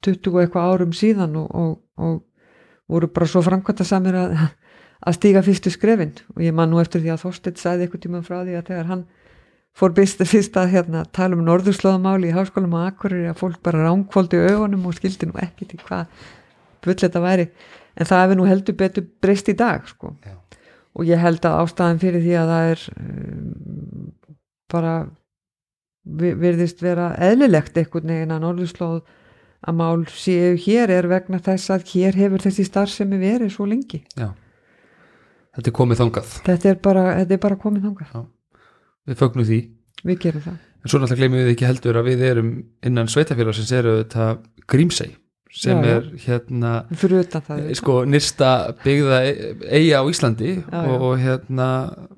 20 0.06 0.32
og 0.34 0.42
eitthvað 0.44 0.74
árum 0.74 0.96
síðan 0.96 1.36
og, 1.40 1.50
og, 1.56 1.72
og 2.00 2.20
voru 2.90 3.10
bara 3.14 3.28
svo 3.30 3.42
framkvæmta 3.46 3.86
samir 3.88 4.18
að, 4.18 4.36
að 5.06 5.18
stíga 5.18 5.44
fyrstu 5.46 5.72
skrefin. 5.74 6.14
Og 6.36 6.44
ég 6.46 6.56
man 6.56 6.72
nú 6.72 6.80
eftir 6.82 7.04
því 7.04 7.14
að 7.14 7.24
Þorstein 7.26 7.60
sagði 7.60 7.86
eitthvað 7.86 8.06
tíma 8.06 8.22
frá 8.26 8.40
því 8.42 8.58
að 8.60 8.72
þegar 8.72 8.90
hann 8.94 9.04
fór 9.78 9.94
fyrst, 9.96 10.24
fyrst 10.28 10.58
að 10.60 10.72
hérna, 10.74 11.04
tala 11.16 11.36
um 11.38 11.44
norðurslóðamáli 11.48 12.30
í 12.32 12.36
háskólum 12.36 12.74
á 12.76 12.90
Akureyri 12.90 13.30
að 13.32 13.38
fólk 13.40 13.62
bara 13.64 13.86
ránkvóldi 13.86 14.40
augunum 14.50 14.86
og 14.90 14.98
skildi 14.98 15.30
nú 15.30 15.38
ekki 15.40 15.68
til 15.72 15.80
hvað 15.86 16.08
bull 16.84 16.96
þetta 17.00 17.22
væri. 17.24 17.46
En 18.00 18.06
það 18.08 18.24
hefur 18.26 18.40
nú 18.40 18.48
heldur 18.50 18.76
betur 18.80 19.06
breyst 19.22 19.50
í 19.52 19.56
dag 19.60 19.88
sko. 19.88 20.16
Já. 20.26 20.36
og 21.00 21.06
ég 21.08 21.20
held 21.22 21.46
að 21.46 21.60
ástæðan 21.64 22.00
fyrir 22.02 22.22
því 22.26 22.34
að 22.36 22.50
það 22.50 22.70
er 22.74 22.82
um, 22.98 24.12
bara 24.74 24.94
vi- 26.04 26.34
virðist 26.42 26.82
vera 26.84 27.12
eðlilegt 27.16 27.78
einhvern 27.78 28.10
veginn 28.12 28.34
að 28.36 28.42
norðurslóð 28.44 28.98
að 29.70 29.76
mál 29.80 30.06
séu 30.12 30.56
hér 30.66 30.90
er 30.92 31.08
vegna 31.12 31.40
þess 31.44 31.70
að 31.76 31.86
hér 31.94 32.16
hefur 32.20 32.44
þessi 32.44 32.66
starfsemi 32.68 33.20
verið 33.22 33.54
svo 33.54 33.68
lengi. 33.70 34.02
Já, 34.18 34.32
þetta 35.56 35.72
er 35.72 35.76
komið 35.80 36.02
þangað. 36.04 36.34
Þetta 36.50 36.70
er 36.74 36.78
bara, 36.90 37.06
þetta 37.22 37.34
er 37.38 37.42
bara 37.48 37.60
komið 37.64 37.88
þangað 37.88 38.26
við 39.10 39.20
fögnum 39.20 39.48
því. 39.50 39.60
Við 40.06 40.20
gerum 40.26 40.46
það. 40.46 40.60
En 40.80 40.92
svo 40.92 41.00
náttúrulega 41.02 41.20
gleymum 41.20 41.42
við 41.44 41.54
ekki 41.54 41.68
heldur 41.68 42.00
að 42.00 42.08
við 42.08 42.22
erum 42.30 42.52
innan 42.88 43.10
sveitafélagsins 43.12 43.74
eru 43.76 43.98
þetta 44.04 44.30
Grímsey 44.70 45.18
sem 45.50 45.80
Já, 45.82 45.88
já. 45.90 45.96
er 45.98 46.10
hérna 46.28 46.72
það 46.94 47.64
sko 47.80 47.96
nýrsta 48.06 48.50
byggða 48.84 49.18
eiga 49.74 50.00
á 50.00 50.04
Íslandi 50.06 50.52
Já, 50.62 50.82
og, 50.86 51.06
og 51.08 51.16
hérna 51.20 51.70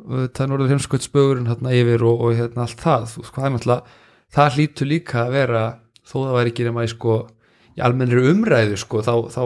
og 0.03 0.17
þetta 0.25 0.47
norður 0.51 0.73
heimskvöldsbögurinn 0.73 1.47
hérna 1.47 1.73
yfir 1.79 2.03
og, 2.05 2.25
og 2.27 2.35
hérna 2.37 2.65
allt 2.67 2.83
það. 2.83 3.07
Þú, 3.13 3.23
sko, 3.29 3.41
það 3.41 3.57
er 3.61 3.85
það 4.35 4.57
hlýtur 4.57 4.91
líka 4.91 5.23
að 5.25 5.33
vera 5.39 5.63
þó 6.07 6.17
það 6.19 6.35
væri 6.37 6.53
ekki 6.53 6.67
nema 6.67 6.85
í 6.85 6.91
sko 6.91 7.15
í 7.71 7.83
almennri 7.85 8.25
umræðu 8.31 8.77
sko 8.79 9.01
þá, 9.05 9.13
þá, 9.31 9.41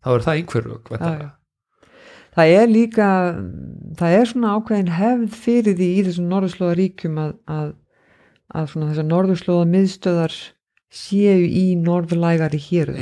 þá 0.00 0.10
er 0.14 0.26
það 0.26 0.40
einhverju 0.40 0.80
Já, 0.96 1.12
já. 1.20 1.28
Það 2.40 2.54
er 2.56 2.72
líka 2.72 3.10
það 4.00 4.16
er 4.16 4.30
svona 4.32 4.56
ákveðin 4.56 4.92
hefð 4.96 5.38
fyrir 5.44 5.78
því 5.78 5.90
í 5.92 6.02
þessum 6.08 6.28
norðurslóða 6.32 6.78
ríkjum 6.80 7.22
að, 7.22 7.32
að, 7.46 7.72
að 8.56 8.68
svona 8.74 8.90
þessar 8.90 9.10
norðurslóða 9.12 9.70
miðstöðar 9.76 10.36
séu 10.90 11.40
í 11.46 11.64
norðlægari 11.78 12.60
hér 12.66 12.94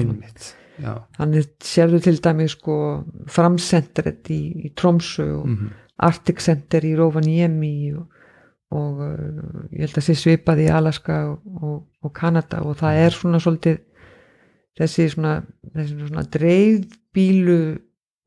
þannig 1.16 1.48
sérðu 1.64 1.98
til 2.04 2.18
dæmi 2.22 2.46
sko 2.52 2.78
framsendret 3.32 4.28
í, 4.30 4.42
í 4.68 4.72
Tromsö 4.78 5.30
og 5.40 5.46
mm 5.48 5.76
Arctic 5.98 6.42
Center 6.42 6.84
í 6.86 6.94
Rovaniemi 6.98 7.90
og, 7.98 8.06
og 8.74 9.02
uh, 9.02 9.66
ég 9.74 9.86
held 9.86 9.98
að 9.98 10.06
sé 10.06 10.16
svipað 10.18 10.64
í 10.66 10.70
Alaska 10.70 11.18
og, 11.32 11.40
og, 11.58 11.78
og 12.04 12.14
Kanada 12.14 12.62
og 12.62 12.78
það 12.78 13.02
er 13.02 13.16
svona 13.16 13.42
svolítið 13.42 13.80
þessi 14.78 15.08
svona, 15.10 15.34
svona 15.74 16.24
dreifbílu 16.30 17.60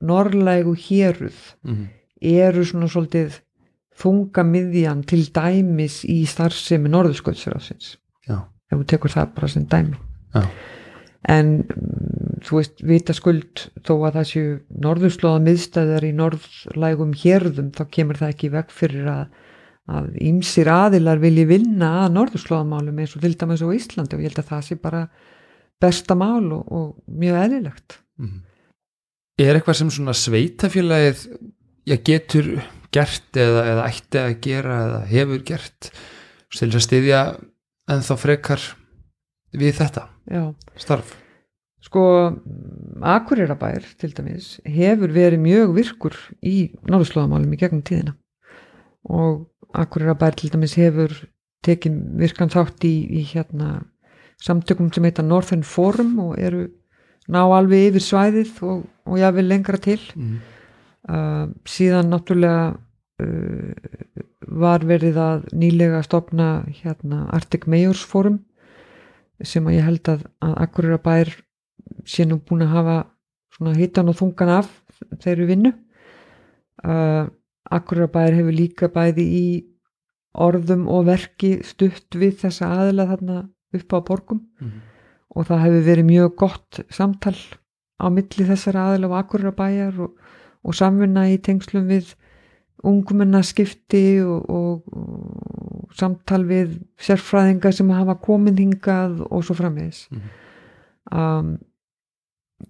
norrlægu 0.02 0.76
héruð 0.76 1.39
-hmm. 1.64 1.88
eru 2.22 2.66
svona 2.66 2.88
svolítið 2.88 3.39
þunga 4.02 4.43
miðjan 4.43 5.04
til 5.04 5.26
dæmis 5.34 6.04
í 6.06 6.26
starfsemi 6.26 6.89
norðursköldsrásins 6.89 7.97
já, 8.28 8.38
ef 8.72 8.78
þú 8.78 8.86
tekur 8.86 9.12
það 9.12 9.34
bara 9.36 9.47
sem 9.47 9.66
dæmi. 9.66 9.97
Já, 10.34 10.47
en 11.30 11.47
mm, 11.58 12.41
þú 12.41 12.58
veist, 12.58 12.82
vita 12.82 13.14
skuld 13.14 13.70
þó 13.86 13.93
að 14.08 14.14
það 14.16 14.28
séu 14.32 14.60
norðurslóða 14.70 15.43
miðstæðar 15.45 16.04
í 16.04 16.12
norðlægum 16.18 17.14
hérðum 17.14 17.72
þá 17.72 17.84
kemur 17.91 18.18
það 18.18 18.30
ekki 18.30 18.49
veg 18.49 18.72
fyrir 18.72 19.08
að 19.08 19.26
að 19.91 20.14
ýmsir 20.22 20.70
aðilar 20.72 21.20
vilji 21.22 21.45
vinna 21.49 21.89
að 22.06 22.16
norðurslóðamálum 22.16 23.02
eins 23.02 23.16
og 23.18 23.24
til 23.24 23.34
dæmis 23.36 23.64
á 23.66 23.68
Íslandi 23.76 24.18
og 24.18 24.24
ég 24.24 24.32
held 24.32 24.41
að 24.43 24.52
það 24.52 24.64
sé 24.68 24.78
bara 24.82 25.02
besta 25.82 26.16
mál 26.16 26.52
og, 26.54 26.64
og 26.70 26.88
mjög 27.08 27.39
eðlilegt. 27.45 27.99
Mhm. 28.22 28.39
Er 29.42 29.58
eitthvað 29.58 29.80
sem 29.80 29.89
svona 29.94 30.14
sveitafélagið 30.18 31.22
getur 32.06 32.50
gert 32.94 33.39
eða, 33.39 33.64
eða 33.72 33.86
ætti 33.88 34.20
að 34.22 34.34
gera 34.44 34.76
eða 34.86 35.00
hefur 35.10 35.46
gert 35.48 35.89
til 36.52 36.68
þess 36.68 36.78
að 36.78 36.86
styðja 36.86 37.22
en 37.92 38.04
þá 38.06 38.12
frekar 38.20 38.66
við 39.58 39.80
þetta? 39.80 40.04
Já, 40.30 40.44
starf? 40.84 41.16
Sko 41.82 42.04
Akureyrabær 43.02 43.88
til 44.00 44.12
dæmis 44.14 44.60
hefur 44.68 45.14
verið 45.16 45.42
mjög 45.42 45.74
virkur 45.80 46.18
í 46.46 46.70
norðurslóðamálum 46.86 47.56
í 47.56 47.62
gegnum 47.64 47.82
tíðina. 47.88 48.14
Og 49.10 49.48
Akureyrabær 49.74 50.38
til 50.38 50.52
dæmis 50.54 50.78
hefur 50.78 51.16
tekin 51.66 51.98
virkan 52.22 52.54
þátt 52.54 52.86
í, 52.86 52.94
í 53.10 53.26
hérna 53.32 53.88
samtökum 54.42 54.92
sem 54.94 55.08
heita 55.08 55.26
Northern 55.26 55.66
Forum 55.66 56.20
og 56.22 56.38
eru 56.38 56.68
ná 57.32 57.44
alveg 57.46 57.92
yfir 57.92 58.06
svæðið 58.06 58.62
og, 58.66 58.86
og 59.12 59.20
jáfnvel 59.20 59.49
lengra 59.51 59.80
til 59.82 59.99
mm. 60.16 60.38
uh, 61.12 61.45
síðan 61.68 62.12
náttúrulega 62.14 62.72
uh, 63.22 64.22
var 64.47 64.86
verið 64.88 65.20
að 65.22 65.45
nýlega 65.53 66.01
stopna 66.05 66.64
hérna 66.82 67.26
Arctic 67.36 67.68
Mayors 67.68 68.03
Forum 68.07 68.41
sem 69.41 69.66
að 69.68 69.78
ég 69.78 69.88
held 69.88 70.09
að, 70.12 70.26
að 70.43 70.57
Akureyrabær 70.66 71.32
sé 72.07 72.26
nú 72.28 72.39
búin 72.39 72.66
að 72.66 72.76
hafa 72.76 72.97
svona 73.55 73.78
hitan 73.78 74.12
og 74.12 74.18
þungan 74.20 74.53
af 74.59 74.70
þeirri 75.24 75.47
vinnu 75.49 75.74
uh, 76.86 77.26
Akureyrabær 77.72 78.36
hefur 78.38 78.55
líka 78.55 78.91
bæði 78.91 79.26
í 79.26 79.45
orðum 80.41 80.86
og 80.91 81.09
verki 81.09 81.57
stutt 81.68 82.16
við 82.16 82.38
þessa 82.45 82.70
aðila 82.78 83.09
þarna 83.09 83.41
upp 83.76 83.95
á 83.95 83.99
borgum 84.07 84.45
Mm. 84.62 84.80
og 85.36 85.47
það 85.47 85.64
hefur 85.66 85.84
verið 85.88 86.05
mjög 86.07 86.36
gott 86.38 86.80
samtal 86.93 87.36
á 88.02 88.08
milli 88.10 88.47
þessara 88.49 88.89
aðila 88.89 89.12
og 89.12 89.18
Akureyrabæjar 89.22 90.02
og, 90.02 90.18
og 90.66 90.76
samvinna 90.78 91.28
í 91.30 91.38
tengslum 91.45 91.88
við 91.89 92.16
ungmennaskipti 92.84 94.22
og, 94.26 94.49
og, 94.49 94.93
og 94.97 95.97
samtal 95.97 96.41
við 96.49 96.80
sérfræðinga 97.02 97.72
sem 97.78 97.91
hafa 97.93 98.16
komin 98.26 98.58
hingað 98.58 99.20
og 99.30 99.43
svo 99.45 99.58
framvegis 99.60 100.08
Mhm. 100.12 100.32
um, 101.12 101.52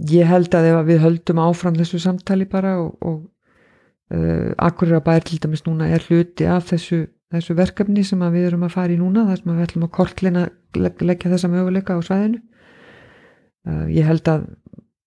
ég 0.09 0.25
held 0.27 0.55
að 0.55 0.69
ef 0.71 0.85
við 0.87 1.01
höldum 1.03 1.39
áfram 1.43 1.75
þessu 1.75 1.99
samtali 1.99 2.45
bara 2.49 2.77
og, 2.79 2.93
og 3.01 3.17
uh, 4.15 4.51
Akureyra 4.57 5.01
bær 5.03 5.19
til 5.27 5.39
dæmis 5.43 5.63
núna 5.67 5.89
er 5.91 6.03
hluti 6.07 6.47
af 6.47 6.71
þessu, 6.71 7.05
þessu 7.31 7.55
verkefni 7.55 8.03
sem 8.03 8.19
við 8.19 8.47
erum 8.51 8.63
að 8.67 8.75
fara 8.75 8.95
í 8.95 8.99
núna 8.99 9.25
þar 9.29 9.41
sem 9.41 9.51
við 9.55 9.65
ætlum 9.67 9.87
að 9.87 9.93
kortlina 9.99 10.45
leggja 10.75 11.31
þessa 11.31 11.51
möguleika 11.51 11.95
á 11.95 11.99
svæðinu 12.07 12.39
uh, 13.67 13.87
ég 13.91 14.07
held 14.07 14.27
að 14.31 14.47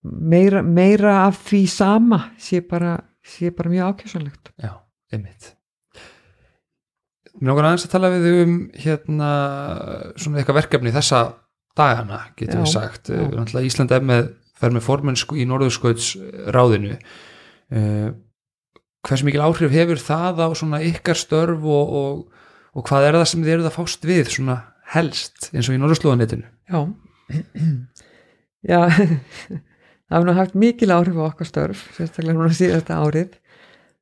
meira, 0.04 0.62
meira 0.62 1.14
af 1.26 1.40
því 1.48 1.62
sama 1.70 2.20
sé 2.40 2.60
bara, 2.68 2.98
sé 3.24 3.50
bara 3.54 3.72
mjög 3.72 3.94
ákjössanlegt 3.94 4.52
Já, 4.60 4.72
einmitt. 5.12 5.52
Mér 7.34 7.50
nokkar 7.50 7.68
aðeins 7.70 7.86
að 7.88 7.94
tala 7.96 8.10
við 8.12 8.26
um 8.44 8.58
hérna 8.78 9.30
svona 10.20 10.38
eitthvað 10.40 10.60
verkefni 10.60 10.92
þessa 10.94 11.22
dagana, 11.74 12.20
getur 12.38 12.60
við 12.62 12.68
Já, 12.68 12.74
sagt. 12.76 13.10
já. 13.10 13.24
Náttúrulega 13.32 13.66
Ísland 13.66 13.94
er 13.96 14.04
með, 14.06 14.28
fer 14.60 14.76
með 14.76 14.86
formensku 14.86 15.38
í 15.40 15.48
Norðurskauts 15.50 16.12
ráðinu 16.54 16.94
uh, 16.94 18.12
hversu 19.04 19.26
mikil 19.26 19.42
áhrif 19.44 19.74
hefur 19.74 20.00
það 20.00 20.44
á 20.46 20.48
svona 20.56 20.80
ykkar 20.86 21.18
störf 21.18 21.64
og, 21.66 21.96
og, 21.98 22.46
og 22.76 22.86
hvað 22.88 23.08
er 23.08 23.18
það 23.18 23.28
sem 23.32 23.44
þið 23.44 23.56
eruð 23.56 23.70
að 23.72 23.76
fást 23.80 24.06
við 24.08 24.30
svona 24.36 24.60
helst 24.94 25.50
eins 25.50 25.68
og 25.68 25.74
í 25.74 25.82
Norðurslóðanetinu? 25.82 26.46
Já. 26.70 26.80
Já 28.70 28.80
hefur 30.14 30.28
nú 30.28 30.34
haft 30.36 30.56
mikil 30.58 30.92
áhrif 30.94 31.18
á 31.18 31.24
okkar 31.28 31.48
störf 31.48 31.82
sérstaklega 31.96 32.36
núna 32.36 32.54
síðasta 32.54 32.98
árið. 33.02 33.34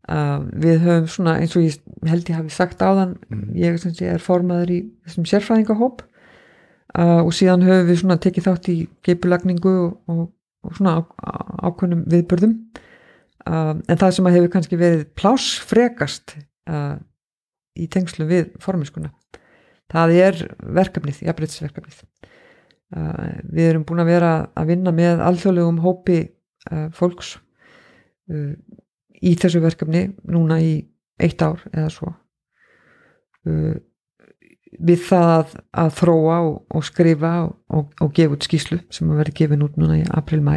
Uh, 0.03 0.43
við 0.59 0.81
höfum 0.83 1.07
svona 1.11 1.37
eins 1.39 1.53
og 1.55 1.63
ég 1.63 1.77
held 2.11 2.27
ég 2.27 2.39
hafi 2.41 2.51
sagt 2.51 2.81
áðan 2.83 3.15
ég 3.55 3.77
sem 3.79 3.93
sé 3.95 4.09
er 4.11 4.23
formaður 4.23 4.73
í 4.75 4.79
þessum 5.07 5.29
sérfræðingahóp. 5.31 6.03
Uh, 6.93 7.23
og 7.23 7.31
síðan 7.37 7.65
höfum 7.65 7.89
við 7.89 8.01
svona 8.03 8.19
tekið 8.21 8.49
þátt 8.49 8.71
í 8.73 8.77
geipulagningu 9.07 9.75
og, 9.87 9.95
og, 10.11 10.25
og 10.67 10.77
svona 10.77 10.99
á, 10.99 11.01
á, 11.07 11.33
ákveðnum 11.71 12.05
viðburðum. 12.13 12.59
Uh, 13.47 13.79
en 13.87 13.99
það 13.99 14.19
sem 14.19 14.29
að 14.29 14.37
hefur 14.39 14.55
kannski 14.57 14.79
verið 14.79 15.07
pláss 15.19 15.57
frekast 15.67 16.37
uh, 16.71 16.99
í 17.79 17.89
tengslu 17.91 18.27
við 18.29 18.53
forminskuna 18.63 19.11
það 19.93 20.13
er 20.19 20.43
verkefnið, 20.79 21.25
jafnbreytisverkefnið 21.27 22.03
Uh, 22.03 22.33
við 22.93 23.69
erum 23.71 23.85
búin 23.89 24.03
að 24.03 24.11
vera 24.13 24.33
að 24.59 24.73
vinna 24.73 24.93
með 24.95 25.23
alþjóðlegum 25.25 25.81
hópi 25.85 26.19
uh, 26.71 26.89
fólks 26.93 27.37
uh, 28.33 28.53
í 29.23 29.33
þessu 29.39 29.63
verkefni 29.63 30.11
núna 30.29 30.59
í 30.61 30.75
eitt 31.23 31.43
ár 31.45 31.63
eða 31.71 31.89
svo. 31.93 32.13
Við 34.83 35.01
það 35.05 35.53
að, 35.71 35.91
þróa 35.99 36.37
og, 36.47 36.57
og 36.75 36.85
skrifa 36.87 37.33
og, 37.45 37.53
og, 37.75 37.93
og 38.03 38.13
gefa 38.17 38.37
út 38.37 38.47
skýslu 38.47 38.79
sem 38.91 39.11
að 39.11 39.21
verði 39.21 39.35
gefin 39.41 39.65
út 39.67 39.79
núna 39.79 40.01
í 40.01 40.05
april-mæ 40.19 40.57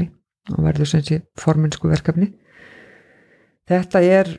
og 0.55 0.59
verður 0.65 0.89
sem 0.89 1.03
sé 1.05 1.19
formensku 1.41 1.89
verkefni. 1.91 2.31
Þetta 3.69 4.01
er 4.05 4.31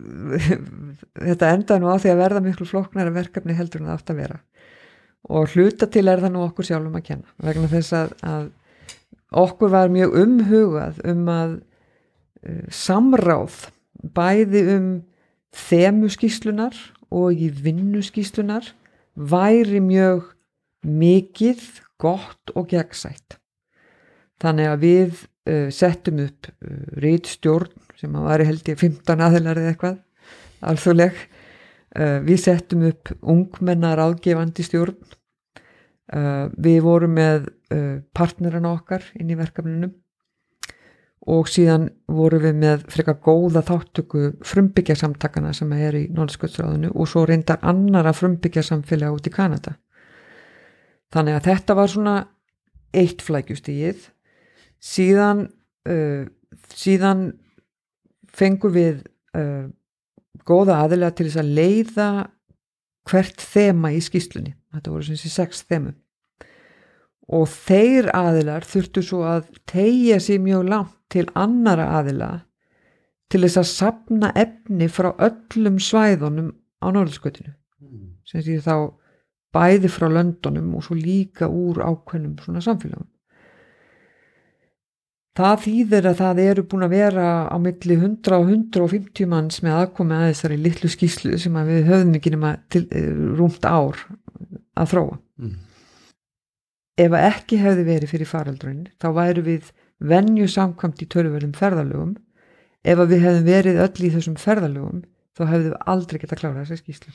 þetta 1.28 1.52
endaði 1.54 1.82
nú 1.82 1.90
á 1.90 1.96
því 2.02 2.12
að 2.12 2.22
verða 2.22 2.44
miklu 2.44 2.66
flóknara 2.68 3.14
verkefni 3.14 3.56
heldur 3.58 3.82
en 3.82 3.90
það 3.90 3.98
átt 3.98 4.12
að 4.14 4.22
vera 4.24 4.40
og 5.28 5.52
hluta 5.54 5.88
til 5.90 6.08
er 6.08 6.22
það 6.22 6.34
nú 6.34 6.44
okkur 6.46 6.68
sjálfum 6.70 6.96
að 6.98 7.06
kenna 7.10 7.34
vegna 7.44 7.68
þess 7.70 7.96
að, 7.96 8.14
að 8.24 8.46
okkur 9.42 9.72
var 9.72 9.92
mjög 9.92 10.16
umhugað 10.22 11.02
um 11.12 11.28
að 11.32 11.56
uh, 11.60 12.64
samráð 12.72 13.66
bæði 14.16 14.64
um 14.76 14.90
þemuskíslunar 15.56 16.76
og 17.10 17.34
í 17.34 17.50
vinnuskíslunar 17.50 18.70
væri 19.14 19.80
mjög 19.82 20.30
mikið, 20.86 21.60
gott 22.00 22.52
og 22.56 22.70
gegnsætt. 22.70 23.36
Þannig 24.40 24.70
að 24.70 24.84
við 24.86 25.18
uh, 25.50 25.68
settum 25.74 26.22
upp 26.24 26.48
uh, 26.48 26.78
rítstjórn 27.02 27.74
sem 28.00 28.14
að 28.16 28.30
væri 28.30 28.48
held 28.48 28.72
ég 28.72 28.80
15 28.80 29.26
aðilar 29.26 29.60
eða 29.60 29.74
eitthvað 29.74 29.98
alþjóðleg 30.70 31.20
við 31.90 32.38
settum 32.38 32.84
upp 32.86 33.10
ungmennar 33.20 33.98
aðgefandi 33.98 34.62
stjórn. 34.62 34.98
Uh, 36.10 36.50
við 36.58 36.80
vorum 36.82 37.12
með 37.14 37.44
uh, 37.70 38.00
partnerana 38.10 38.72
okkar 38.74 39.04
inn 39.14 39.28
í 39.30 39.36
verkefninu 39.38 39.92
og 41.30 41.46
síðan 41.46 41.84
vorum 42.10 42.42
við 42.42 42.56
með 42.58 42.82
frekar 42.90 43.20
góða 43.22 43.62
þáttöku 43.68 44.24
frumbyggjarsamtakana 44.42 45.52
sem 45.54 45.70
er 45.76 45.98
í 46.00 46.02
Norðskjöldsráðinu 46.16 46.90
og 46.90 47.06
svo 47.12 47.22
reyndar 47.28 47.60
annara 47.62 48.10
frumbyggjarsamfélag 48.16 49.20
út 49.20 49.30
í 49.30 49.34
Kanada. 49.36 49.76
Þannig 51.14 51.38
að 51.38 51.46
þetta 51.46 51.78
var 51.78 51.92
svona 51.94 52.16
eitt 52.90 53.22
flækjustíð 53.22 54.08
síðan 54.82 55.46
síðan 56.74 57.26
fengum 58.34 58.74
við 58.74 59.04
góða 60.46 60.82
aðilega 60.84 61.16
til 61.16 61.26
þess 61.28 61.42
að 61.42 61.54
leiða 61.58 62.10
hvert 63.10 63.42
þema 63.42 63.92
í 63.96 64.00
skýslunni 64.04 64.54
þetta 64.74 64.92
voru 64.92 65.08
sem 65.08 65.18
sé 65.18 65.32
sex 65.32 65.64
þemu 65.66 65.94
og 67.30 67.50
þeir 67.50 68.10
aðilar 68.16 68.66
þurftu 68.66 69.02
svo 69.06 69.24
að 69.26 69.50
tegja 69.70 70.18
sér 70.22 70.40
mjög 70.42 70.70
langt 70.70 70.96
til 71.10 71.26
annara 71.38 71.88
aðila 71.98 72.30
til 73.30 73.42
þess 73.44 73.60
að 73.60 73.70
sapna 73.70 74.32
efni 74.38 74.88
frá 74.90 75.12
öllum 75.12 75.78
svæðunum 75.82 76.50
á 76.82 76.86
norðskvötinu 76.94 77.54
sem 78.26 78.42
sé 78.46 78.58
þá 78.62 78.90
bæði 79.54 79.90
frá 79.90 80.06
löndunum 80.10 80.74
og 80.78 80.86
svo 80.86 80.96
líka 80.98 81.48
úr 81.50 81.82
ákveðnum 81.82 82.36
svona 82.42 82.62
samfélagum 82.64 83.08
Það 85.40 85.60
þýðir 85.64 86.06
að 86.10 86.18
það 86.18 86.40
eru 86.44 86.62
búin 86.68 86.84
að 86.84 86.94
vera 86.94 87.26
á 87.48 87.56
milli 87.62 87.96
100 87.96 88.34
og 88.36 88.48
150 88.50 89.28
manns 89.30 89.60
með 89.64 89.76
aðkomi 89.78 90.16
að 90.16 90.24
þessari 90.30 90.56
litlu 90.60 90.90
skýslu 90.92 91.38
sem 91.40 91.54
við 91.68 91.86
höfum 91.88 92.16
ekki 92.18 92.32
nema 92.34 92.50
til, 92.72 92.82
rúmt 93.38 93.64
ár 93.64 94.00
að 94.76 94.90
þróa. 94.90 95.18
Mm. 95.40 95.54
Ef 97.00 97.14
að 97.16 97.28
ekki 97.30 97.60
hefði 97.60 97.86
verið 97.86 98.12
fyrir 98.12 98.28
faraldurinn 98.28 98.82
þá 99.00 99.06
væru 99.16 99.44
við 99.46 99.70
venju 100.10 100.48
samkvæmt 100.50 101.00
í 101.00 101.08
töluverðum 101.14 101.54
ferðalögum. 101.56 102.16
Ef 102.84 103.00
að 103.00 103.14
við 103.14 103.24
hefðum 103.24 103.48
verið 103.48 103.80
öll 103.86 104.04
í 104.08 104.10
þessum 104.16 104.36
ferðalögum 104.40 105.04
þá 105.38 105.44
hefðum 105.46 105.70
við 105.70 105.78
aldrei 105.94 106.20
gett 106.20 106.34
að 106.34 106.42
klára 106.42 106.64
þessa 106.66 106.82
skýslu. 106.82 107.14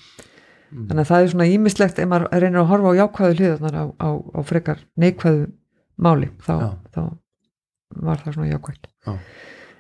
Mm. 0.72 0.88
Þannig 0.88 1.04
að 1.04 1.12
það 1.12 1.20
er 1.28 1.30
svona 1.36 1.50
ímislegt 1.52 2.02
ef 2.02 2.10
maður 2.10 2.42
reynir 2.42 2.64
að 2.64 2.72
horfa 2.72 2.96
á 2.96 3.00
jákvæðu 3.02 3.38
hliðarnar 3.38 3.78
á, 3.78 3.86
á, 4.02 4.10
á 4.18 4.40
frekar 4.50 4.82
neikvæðu 4.98 5.46
máli 6.02 6.32
þá, 6.42 6.56
þá 6.90 7.02
var 7.96 8.24
það 8.24 8.38
svona 8.38 8.50
jákvæmt 8.52 8.90
Já. 9.08 9.14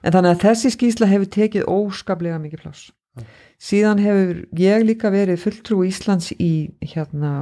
en 0.04 0.16
þannig 0.16 0.32
að 0.36 0.46
þessi 0.46 0.72
skýsla 0.76 1.10
hefur 1.12 1.32
tekið 1.38 1.68
óskaplega 1.72 2.40
mikið 2.44 2.64
pláss 2.64 2.88
Já. 2.92 3.26
síðan 3.72 4.04
hefur 4.04 4.42
ég 4.60 4.88
líka 4.88 5.12
verið 5.14 5.44
fulltrú 5.44 5.84
Íslands 5.88 6.32
í 6.38 6.54
hérna 6.84 7.36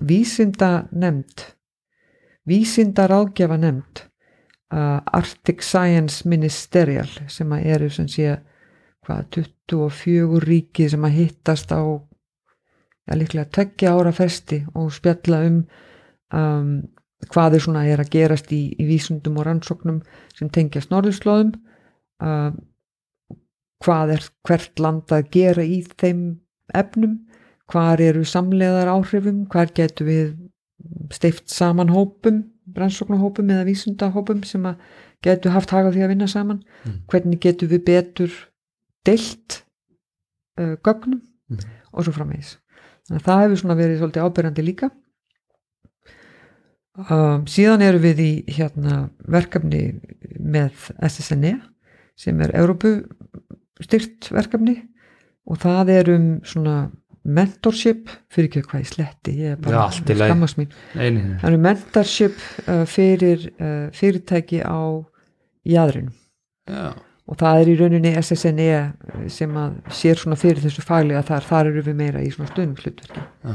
vísinda 0.00 0.88
nefnd 0.92 1.46
vísinda 2.48 3.06
ráðgjafa 3.10 3.60
nefnd 3.60 4.04
uh, 4.74 5.00
Arctic 5.04 5.62
Science 5.64 6.28
Ministerial 6.28 7.08
sem 7.28 7.52
að 7.56 7.70
eru 7.76 7.92
sem 7.92 8.08
sé 8.10 8.34
hvað 9.04 9.40
24 9.68 10.42
ríki 10.44 10.88
sem 10.90 11.04
að 11.04 11.18
hittast 11.20 11.72
á 11.72 11.80
ja, 11.84 13.16
líklega 13.16 13.50
tveggja 13.52 13.92
ára 13.92 14.12
festi 14.16 14.62
og 14.74 14.92
spjalla 14.94 15.44
um 15.48 15.64
um 16.34 16.70
hvað 17.32 17.54
er 17.58 17.64
svona 17.64 17.84
er 17.88 18.00
að 18.02 18.10
gerast 18.14 18.52
í, 18.52 18.62
í 18.78 18.84
vísundum 18.88 19.38
og 19.40 19.46
rannsóknum 19.48 20.00
sem 20.36 20.50
tengjast 20.52 20.90
norðurslóðum 20.92 21.52
uh, 22.22 22.50
hvað 23.84 24.14
er 24.16 24.26
hvert 24.48 24.80
land 24.82 25.12
að 25.12 25.28
gera 25.34 25.64
í 25.66 25.82
þeim 26.00 26.24
efnum 26.74 27.18
hvar 27.72 28.00
eru 28.04 28.24
samleðar 28.28 28.90
áhrifum 28.92 29.44
hvar 29.52 29.70
getur 29.76 30.08
við 30.08 30.34
steift 31.14 31.48
saman 31.52 31.92
hópum 31.92 32.42
rannsóknahópum 32.76 33.50
eða 33.52 33.66
vísundahópum 33.68 34.42
sem 34.48 34.64
að 34.68 34.80
getur 35.24 35.52
haft 35.54 35.72
hagað 35.72 35.94
því 35.96 36.02
að 36.06 36.12
vinna 36.14 36.28
saman 36.28 36.62
Mm. 36.84 36.98
hvernig 37.08 37.40
getur 37.40 37.68
við 37.70 37.84
betur 37.86 38.32
deilt 39.06 39.62
uh, 40.60 40.76
gögnum 40.84 41.22
Mm. 41.50 41.58
og 41.92 42.04
svo 42.06 42.12
framvegis 42.16 42.54
þannig 43.08 43.20
að 43.20 43.26
það 43.28 43.40
hefur 43.42 43.58
svona 43.60 43.74
verið 43.76 43.98
svolítið 44.00 44.24
ábyrjandi 44.24 44.62
líka 44.64 44.86
um, 46.98 47.44
síðan 47.50 47.84
eru 47.84 48.00
við 48.02 48.24
í 48.24 48.32
hérna 48.56 49.04
verkefni 49.30 49.84
með 50.38 50.90
SSNE 51.02 51.56
sem 52.18 52.42
er 52.44 52.54
Európu 52.58 52.96
styrt 53.82 54.30
verkefni 54.32 54.78
og 55.50 55.58
það 55.62 55.94
er 55.94 56.12
um 56.14 56.28
svona 56.46 56.76
mentorship 57.24 58.10
fyrir 58.32 58.50
ekki 58.50 58.62
hvað 58.68 58.82
ég 58.82 58.90
sletti 58.90 59.34
ég 59.38 59.54
er 59.54 59.60
bara 59.64 59.86
í 59.88 60.16
skammast 60.18 60.58
mín. 60.60 60.74
Það 61.40 61.48
eru 61.48 61.60
mentorship 61.64 62.36
uh, 62.68 62.84
fyrir 62.88 63.48
uh, 63.56 63.88
fyrirtæki 63.96 64.60
á 64.60 65.00
jæðrinu 65.64 66.12
og 67.24 67.40
það 67.40 67.62
er 67.62 67.70
í 67.72 67.76
rauninni 67.80 68.12
SSNE 68.20 68.68
sem 69.32 69.56
að 69.56 69.76
sér 69.96 70.20
svona 70.20 70.36
fyrir 70.36 70.60
þessu 70.64 70.84
faglega 70.84 71.24
þar, 71.24 71.48
þar 71.48 71.70
eru 71.72 71.84
við 71.86 71.98
meira 72.02 72.24
í 72.24 72.30
svona 72.32 72.50
stöðnumslutverki 72.52 73.22
já, 73.22 73.54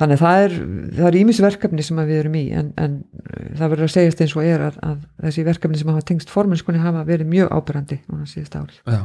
þannig 0.00 0.18
að 0.18 0.22
það 0.24 0.44
er, 0.44 0.54
það 0.98 1.08
er 1.08 1.18
ímis 1.20 1.40
verkefni 1.44 1.86
sem 1.86 2.00
að 2.02 2.10
við 2.10 2.20
erum 2.22 2.38
í 2.38 2.44
en, 2.60 2.70
en 2.80 2.96
uh, 3.02 3.44
það 3.60 3.74
verður 3.74 3.86
að 3.86 3.92
segjast 3.94 4.22
eins 4.24 4.34
og 4.36 4.48
er 4.48 4.64
að, 4.68 4.78
að 4.88 5.02
þessi 5.26 5.44
verkefni 5.48 5.80
sem 5.80 5.92
hafa 5.92 6.06
tengst 6.10 6.32
formennskunni 6.34 6.82
hafa 6.82 7.04
verið 7.08 7.30
mjög 7.30 7.52
ábyrrandi 7.54 8.00
núna 8.08 8.28
síðust 8.30 8.56
árið. 8.58 8.80
Já, 8.90 9.02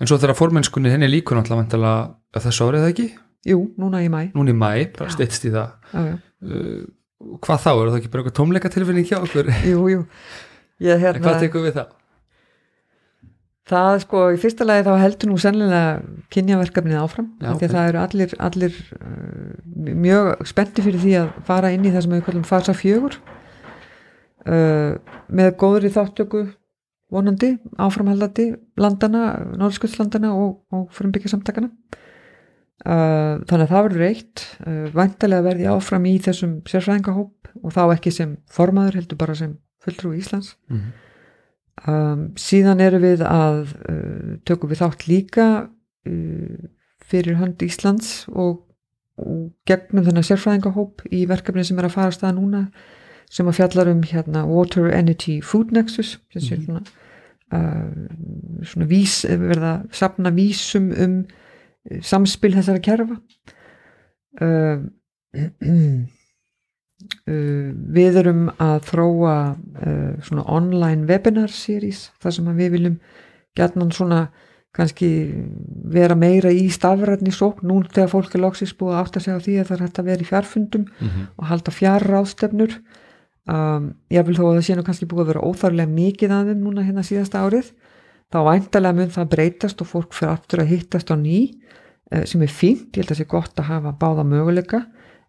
en 0.00 0.10
svo 0.10 0.20
þegar 0.20 0.40
formennskunni 0.40 0.92
henni 0.92 1.08
líkur 1.10 1.40
náttúrulega 1.40 2.44
þessu 2.44 2.68
árið 2.68 2.82
eða 2.82 2.92
ekki? 2.94 3.08
Jú, 3.46 3.60
núna 3.78 4.02
í 4.02 4.10
mæ. 4.10 4.20
Núna 4.34 4.52
í 4.52 4.58
mæ, 4.58 4.70
bara 4.96 5.12
styrst 5.14 5.46
í 5.46 5.54
það. 5.54 5.76
Já, 5.92 6.00
já. 6.10 6.16
Uh, 6.46 7.36
hvað 7.46 7.62
þá, 7.62 7.70
er 7.72 7.90
það 7.92 8.00
ekki 8.00 8.10
bara 8.12 8.24
eitthvað 8.24 8.38
tómleika 8.40 8.72
tilfinning 8.74 9.06
hjá 9.08 9.20
okkur? 9.22 9.52
Jú, 9.70 9.84
jú. 9.92 10.02
Ég, 10.84 10.98
hérna, 11.00 11.22
hvað 11.24 11.46
tekur 11.46 11.64
við 11.64 11.78
það? 11.78 11.94
Það 13.66 13.96
sko, 14.04 14.20
í 14.30 14.36
fyrsta 14.38 14.66
lagi 14.66 14.84
þá 14.86 14.92
heldur 15.00 15.30
nú 15.32 15.36
sennilega 15.42 15.96
kynjaverkefnið 16.30 16.98
áfram 17.00 17.32
Já, 17.42 17.48
okay. 17.50 17.70
það 17.72 17.88
eru 17.90 17.98
allir, 17.98 18.34
allir 18.46 18.76
uh, 18.94 19.96
mjög 20.04 20.44
spennti 20.46 20.84
fyrir 20.84 21.02
því 21.02 21.14
að 21.18 21.32
fara 21.48 21.72
inn 21.74 21.86
í 21.86 21.90
það 21.90 22.04
sem 22.04 22.14
við 22.14 22.22
kallum 22.28 22.44
fasa 22.46 22.74
fjögur 22.78 23.16
uh, 24.46 24.94
með 25.26 25.50
góður 25.58 25.88
í 25.88 25.90
þáttöku 25.96 26.42
vonandi, 27.10 27.56
áframhaldandi 27.82 28.46
landana, 28.78 29.24
norðskuldslandana 29.58 30.30
og, 30.34 30.60
og 30.70 30.84
frumbyggja 30.94 31.32
samtakana 31.34 31.72
uh, 32.86 33.42
þannig 33.50 33.64
að 33.64 33.72
það 33.72 33.88
verður 33.88 34.04
eitt 34.12 34.44
uh, 34.62 34.84
væntalega 34.94 35.46
verði 35.48 35.66
áfram 35.74 36.06
í 36.06 36.14
þessum 36.22 36.60
sérfræðingahóp 36.70 37.50
og 37.64 37.74
þá 37.74 37.82
ekki 37.96 38.14
sem 38.14 38.38
formaður 38.46 39.00
heldur 39.00 39.18
bara 39.18 39.34
sem 39.38 39.58
fulltrú 39.82 40.14
í 40.14 40.22
Íslands. 40.22 40.54
Mm 40.70 40.78
-hmm 40.78 41.02
Um, 41.84 42.30
síðan 42.40 42.80
eru 42.80 43.02
við 43.02 43.22
að 43.28 43.74
uh, 43.84 44.36
tökum 44.48 44.70
við 44.72 44.80
þátt 44.80 45.06
líka 45.10 45.46
uh, 46.08 46.68
fyrir 47.04 47.36
hönd 47.36 47.60
Íslands 47.62 48.24
og, 48.32 48.62
og 49.20 49.50
gegnum 49.68 50.06
þennan 50.06 50.24
sérfræðingahóp 50.24 51.04
í 51.12 51.26
verkefni 51.28 51.66
sem 51.68 51.76
er 51.76 51.90
að 51.90 51.98
fara 51.98 52.12
að 52.12 52.16
staða 52.16 52.36
núna 52.38 52.62
sem 53.28 53.48
að 53.50 53.58
fjallar 53.58 53.90
um 53.92 54.00
hérna 54.06 54.46
Water 54.48 54.88
Energy 54.88 55.42
Food 55.44 55.74
Nexus 55.76 56.16
sem 56.32 56.46
sé 56.46 56.56
mhm. 56.56 56.64
svona, 56.64 56.82
uh, 57.52 58.64
svona 58.64 58.88
vís, 58.88 59.20
verða 59.28 59.74
sapna 59.92 60.32
vísum 60.34 60.88
um 60.96 61.18
samspil 62.02 62.56
þessara 62.56 62.82
kerfa 62.82 63.20
um 63.20 63.36
Uh, 64.40 64.82
við 67.26 68.18
erum 68.22 68.48
að 68.62 68.76
þróa 68.90 69.36
uh, 69.54 70.12
svona 70.26 70.46
online 70.58 71.06
webinar 71.08 71.52
series 71.52 72.10
þar 72.22 72.36
sem 72.36 72.50
við 72.56 72.74
viljum 72.76 72.98
gætnan 73.56 73.92
svona 73.94 74.26
kannski 74.76 75.08
vera 75.92 76.16
meira 76.18 76.52
í 76.52 76.66
stafræðni 76.72 77.32
sók 77.32 77.62
nú 77.64 77.80
þegar 77.86 78.12
fólk 78.12 78.34
er 78.36 78.42
loksist 78.44 78.76
búið 78.76 78.94
að 78.94 79.02
átta 79.02 79.22
sig 79.24 79.36
á 79.36 79.40
því 79.40 79.56
að 79.60 79.68
það 79.70 79.76
er 79.76 79.84
hægt 79.86 80.00
að 80.00 80.08
vera 80.10 80.24
í 80.24 80.30
fjárfundum 80.30 80.84
mm 80.84 81.08
-hmm. 81.08 81.26
og 81.36 81.48
halda 81.50 81.72
fjárráðstefnur 81.72 82.76
um, 83.46 83.94
ég 84.12 84.26
vil 84.26 84.36
þó 84.36 84.44
að 84.50 84.56
það 84.58 84.66
sé 84.66 84.76
nú 84.76 84.84
kannski 84.86 85.08
búið 85.08 85.22
að 85.24 85.30
vera 85.32 85.46
óþarlega 85.46 85.92
mikið 85.92 86.34
að 86.36 86.50
þeim 86.50 86.64
núna 86.64 86.86
hérna 86.86 87.06
síðasta 87.06 87.44
árið. 87.46 87.72
Þá 88.32 88.38
væntalega 88.42 88.98
mun 88.98 89.14
það 89.14 89.30
breytast 89.34 89.80
og 89.80 89.86
fólk 89.86 90.14
fyrir 90.16 90.32
aftur 90.32 90.62
að 90.62 90.72
hittast 90.72 91.12
á 91.14 91.16
ný 91.16 91.38
uh, 92.12 92.24
sem 92.26 92.42
er 92.42 92.52
fínt, 92.52 92.90
ég 92.96 93.04
held 93.04 93.10
að 93.10 93.14
það 93.14 93.20
sé 93.22 93.28
gott 93.30 93.60
að 93.60 93.70
hafa 93.70 93.92
báða 94.00 94.24
möguleika 94.26 94.82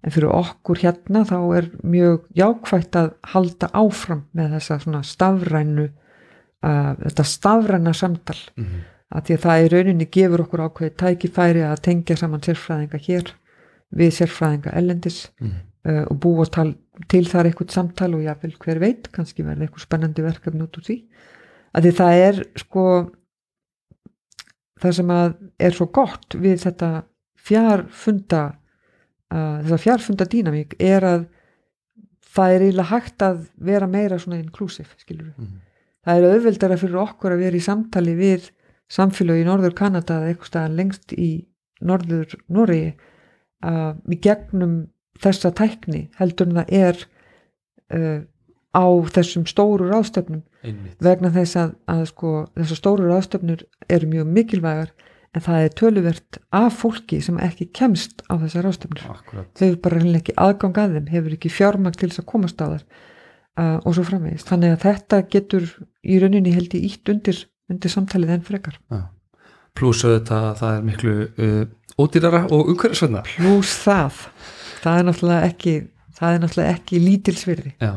en 0.05 0.13
fyrir 0.13 0.33
okkur 0.33 0.81
hérna 0.83 1.23
þá 1.27 1.37
er 1.57 1.69
mjög 1.83 2.27
jákvægt 2.37 2.97
að 2.99 3.13
halda 3.33 3.69
áfram 3.73 4.25
með 4.37 4.57
þessa 4.57 4.79
svona 4.83 5.01
stafrænu 5.05 5.87
uh, 5.87 6.93
þetta 7.01 7.25
stafræna 7.25 7.93
samtal 7.97 8.37
mm 8.55 8.63
-hmm. 8.63 8.83
að 9.15 9.25
því 9.25 9.37
að 9.37 9.45
það 9.45 9.63
í 9.63 9.69
rauninni 9.73 10.09
gefur 10.17 10.43
okkur 10.45 10.65
ákveði 10.67 10.95
tækifæri 11.03 11.63
að 11.65 11.83
tengja 11.89 12.17
saman 12.17 12.45
sérfræðinga 12.45 13.01
hér 13.07 13.33
við 13.89 14.11
sérfræðinga 14.19 14.75
ellendis 14.77 15.31
mm 15.39 15.47
-hmm. 15.47 15.91
uh, 15.91 16.05
og 16.11 16.19
búa 16.19 16.45
tal, 16.45 16.75
til 17.07 17.25
þar 17.25 17.45
eitthvað 17.45 17.71
samtal 17.71 18.13
og 18.15 18.23
jáfnvel 18.23 18.55
hver 18.59 18.79
veit 18.79 19.11
kannski 19.11 19.43
verði 19.43 19.65
eitthvað 19.65 19.87
spennandi 19.87 20.21
verkefni 20.21 20.63
út 20.63 20.77
úr 20.77 20.83
því 20.83 21.03
að 21.73 21.83
því 21.83 21.91
það 21.91 22.13
er 22.27 22.43
sko 22.55 22.83
það 24.81 24.91
sem 24.91 25.09
að 25.09 25.35
er 25.59 25.71
svo 25.71 25.85
gott 25.85 26.35
við 26.35 26.61
þetta 26.63 27.03
fjárfunda 27.47 28.43
þessa 29.31 29.77
fjárfunda 29.83 30.25
dýnamík 30.31 30.75
er 30.79 31.03
að 31.03 31.25
það 32.37 32.53
er 32.53 32.65
eiginlega 32.65 32.91
hægt 32.91 33.25
að 33.25 33.39
vera 33.69 33.87
meira 33.91 34.19
svona 34.21 34.39
inklusív 34.39 34.93
skilur 35.01 35.25
við. 35.29 35.33
Mm 35.37 35.45
-hmm. 35.45 35.63
Það 36.07 36.17
er 36.17 36.33
auðveldara 36.33 36.77
fyrir 36.77 37.01
okkur 37.01 37.33
að 37.33 37.43
vera 37.43 37.57
í 37.57 37.65
samtali 37.65 38.15
við 38.15 38.51
samfélög 38.87 39.41
í 39.41 39.47
Norður 39.47 39.75
Kanada 39.75 40.21
eða 40.21 40.31
eitthvað 40.31 40.51
staðan 40.51 40.77
lengst 40.79 41.13
í 41.13 41.31
Norður 41.81 42.35
Nóri 42.47 42.83
uh, 43.65 43.93
við 44.07 44.21
gegnum 44.21 44.77
þessa 45.19 45.51
tækni 45.51 46.07
heldur 46.17 46.47
en 46.47 46.59
það 46.61 46.73
er 46.77 47.03
uh, 47.93 48.19
á 48.77 48.85
þessum 49.11 49.45
stóru 49.49 49.89
ráðstöfnum 49.89 50.43
vegna 51.03 51.31
þess 51.33 51.55
að, 51.55 51.75
að 51.87 52.05
sko, 52.11 52.31
þessar 52.55 52.79
stóru 52.81 53.07
ráðstöfnur 53.09 53.63
eru 53.89 54.09
mjög 54.11 54.31
mikilvægar 54.37 54.91
en 55.37 55.43
það 55.45 55.65
er 55.65 55.75
töluvert 55.77 56.39
af 56.57 56.79
fólki 56.81 57.19
sem 57.23 57.37
ekki 57.43 57.69
kemst 57.75 58.23
á 58.25 58.33
þessar 58.41 58.69
ástöfnur 58.71 59.03
hefur 59.59 59.77
bara 59.83 60.01
ekki 60.19 60.35
aðgang 60.37 60.79
að 60.81 60.97
þeim 60.97 61.11
hefur 61.13 61.35
ekki 61.37 61.53
fjármang 61.53 61.97
til 61.97 62.09
þess 62.09 62.23
að 62.23 62.29
komast 62.31 62.63
á 62.63 62.67
þar 62.67 62.85
uh, 63.57 63.77
og 63.83 63.97
svo 63.97 64.05
framvegist 64.07 64.49
þannig 64.51 64.75
að 64.75 64.85
þetta 64.85 65.21
getur 65.33 65.67
í 66.01 66.19
rauninni 66.21 66.55
held 66.55 66.73
í 66.77 66.83
ítt 66.89 67.11
undir, 67.13 67.43
undir 67.71 67.93
samtalið 67.93 68.37
enn 68.37 68.47
frekar. 68.47 68.79
Ja. 68.93 69.03
Plús 69.77 70.01
þetta 70.01 70.55
það 70.57 70.79
er 70.79 70.87
miklu 70.87 71.15
uh, 71.27 71.61
ódýrara 72.01 72.45
og 72.49 72.73
umhverfisvenna 72.73 73.23
Plús 73.35 73.75
það. 73.83 74.25
Það 74.81 74.99
er 74.99 75.07
náttúrulega 75.09 75.51
ekki 75.51 75.77
það 76.17 76.33
er 76.33 76.43
náttúrulega 76.43 76.75
ekki 76.77 77.03
lítilsvirði 77.03 77.75
Já. 77.77 77.93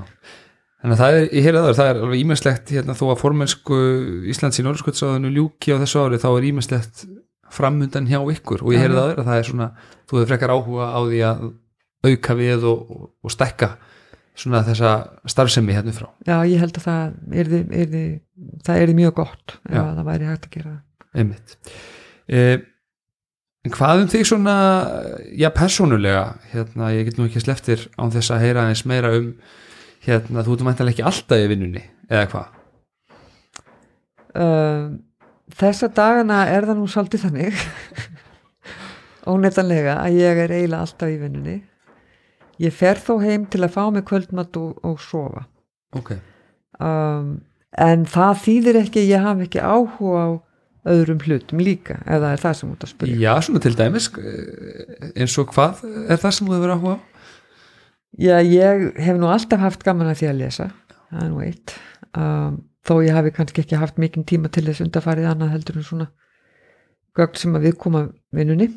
Þannig 0.80 0.95
að 0.95 1.01
það 1.03 1.14
er, 1.14 1.24
ég 1.36 1.45
heyrði 1.45 1.61
aðra, 1.61 1.76
það 1.76 1.91
er 1.91 1.99
alveg 2.01 2.20
ímestlegt 2.22 2.70
hérna 2.72 2.95
þó 2.97 3.03
að 3.11 3.18
formensku 3.20 3.78
Íslands 4.32 4.61
í 4.61 4.62
Norðskvöldssáðinu 4.64 5.32
ljúki 5.34 5.74
á 5.76 5.80
þessu 5.82 6.05
ári 6.07 6.20
þá 6.22 6.28
er 6.30 6.47
ímestlegt 6.49 7.03
framundan 7.55 8.09
hjá 8.11 8.18
ykkur 8.20 8.64
og 8.64 8.74
ég 8.74 8.84
heyrði 8.84 9.01
aðra, 9.03 9.26
það 9.26 9.40
er 9.40 9.48
svona, 9.48 9.68
þú 10.09 10.18
hefur 10.18 10.30
frekar 10.32 10.55
áhuga 10.55 10.88
á 10.90 11.01
því 11.01 11.22
að 11.28 11.46
auka 12.11 12.36
við 12.38 12.66
og, 12.70 12.90
og, 13.20 13.32
stekka 13.34 13.70
svona 14.40 14.62
þessa 14.64 14.92
starfsemi 15.28 15.74
hérna 15.76 15.92
frá. 15.92 16.09
Já, 16.24 16.36
ég 16.48 16.62
held 16.62 16.78
að 16.78 16.86
það 16.86 17.40
er 17.42 17.51
því, 17.51 18.03
það 18.64 18.82
er 18.82 18.90
því 18.90 18.98
mjög 19.03 19.16
gott 19.18 19.57
ef 19.68 19.78
það 19.78 20.05
væri 20.09 20.30
hægt 20.30 20.46
að 20.46 20.55
gera 20.55 20.70
það. 20.70 20.84
Einmitt. 21.20 21.57
Eh, 22.30 22.55
en 23.66 23.74
hvað 23.74 24.05
um 24.05 24.12
því 24.14 24.22
svona, 24.30 24.55
já, 25.36 25.51
persónulega, 25.53 26.22
hérna, 26.55 26.94
ég 26.94 27.11
get 27.11 27.18
nú 27.18 27.26
ekki 27.26 27.42
sleftir 27.42 27.88
án 28.01 28.14
þess 28.14 28.32
að 28.32 28.46
heyra 28.46 28.68
eins 28.70 28.86
meira 28.88 29.12
um 29.18 29.34
hérna, 30.07 30.46
þú 30.46 30.57
ert 30.57 30.64
mæntilega 30.70 30.96
ekki 30.96 31.09
alltaf 31.11 31.42
í 31.42 31.51
vinnunni 31.51 31.82
eða 32.09 32.30
hvað 32.32 32.57
uh, 34.34 34.88
þessa 35.57 35.90
dagana 35.96 36.44
er 36.51 36.68
það 36.68 36.80
nú 36.80 36.88
svolítið 36.90 37.26
þannig 37.26 37.61
óneitanlega 39.30 39.98
að 40.05 40.18
ég 40.20 40.42
er 40.44 40.55
eiginlega 40.57 40.86
alltaf 40.86 41.12
í 41.12 41.18
vinnunni 41.20 41.57
ég 42.61 42.74
fer 42.76 43.01
þó 43.01 43.14
heim 43.22 43.46
til 43.51 43.62
að 43.64 43.74
fá 43.76 43.82
mig 43.92 44.07
kvöldmatt 44.09 44.57
og, 44.61 44.76
og 44.86 45.01
sofa 45.03 45.46
okay. 45.96 46.20
um, 46.78 47.38
en 47.78 48.07
það 48.11 48.40
þýðir 48.44 48.80
ekki 48.84 49.07
ég 49.09 49.26
hafi 49.26 49.48
ekki 49.48 49.62
áhuga 49.64 50.24
á 50.26 50.30
öðrum 50.90 51.20
hlutum 51.20 51.61
líka, 51.61 51.98
eða 52.09 52.32
er 52.32 52.40
það 52.40 52.55
sem 52.57 52.72
út 52.72 52.84
að 52.86 52.92
spyrja 52.94 53.20
Já, 53.20 53.32
svona 53.44 53.61
til 53.61 53.74
dæmis 53.76 54.09
eins 55.12 55.36
og 55.40 55.53
hvað 55.53 55.82
er 56.09 56.20
það 56.22 56.36
sem 56.36 56.48
þú 56.48 56.57
hefur 56.57 56.74
áhuga 56.76 56.96
á? 56.96 56.98
Já, 58.20 58.36
ég 58.42 58.86
hef 58.98 59.20
nú 59.20 59.28
alltaf 59.30 59.61
haft 59.62 59.84
gaman 59.86 60.11
að 60.11 60.22
því 60.22 60.30
að 60.30 60.40
lesa, 60.40 60.70
það 61.11 61.22
er 61.26 61.30
nú 61.30 61.42
eitt 61.44 61.74
um, 62.16 62.57
þó 62.87 63.01
ég 63.05 63.16
hafi 63.16 63.33
kannski 63.37 63.64
ekki 63.64 63.81
haft 63.81 63.99
mikinn 63.99 64.26
tíma 64.28 64.51
til 64.53 64.64
þess 64.66 64.85
undarfarið 64.85 65.31
annað 65.31 65.55
heldur 65.55 65.81
en 65.81 65.89
svona 65.89 66.11
gögn 67.18 67.41
sem 67.41 67.57
að 67.57 67.66
við 67.68 67.76
koma 67.83 68.05
vinnunni. 68.33 68.70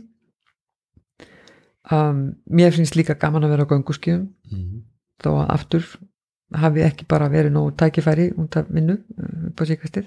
Um, 1.91 2.35
mér 2.47 2.71
finnst 2.71 2.95
líka 2.95 3.15
gaman 3.19 3.43
að 3.43 3.55
vera 3.55 3.67
á 3.67 3.71
gönguskjöfum 3.71 4.27
mm 4.27 4.59
-hmm. 4.59 4.81
þó 5.23 5.29
að 5.43 5.49
aftur 5.51 5.87
hafi 6.55 6.81
ekki 6.81 7.05
bara 7.05 7.29
verið 7.29 7.51
nógu 7.51 7.75
tækifæri 7.75 8.31
út 8.37 8.57
af 8.57 8.69
vinnu 8.69 8.93
uh, 8.93 9.47
upp 9.49 9.61
á 9.61 9.63
síkastir 9.67 10.05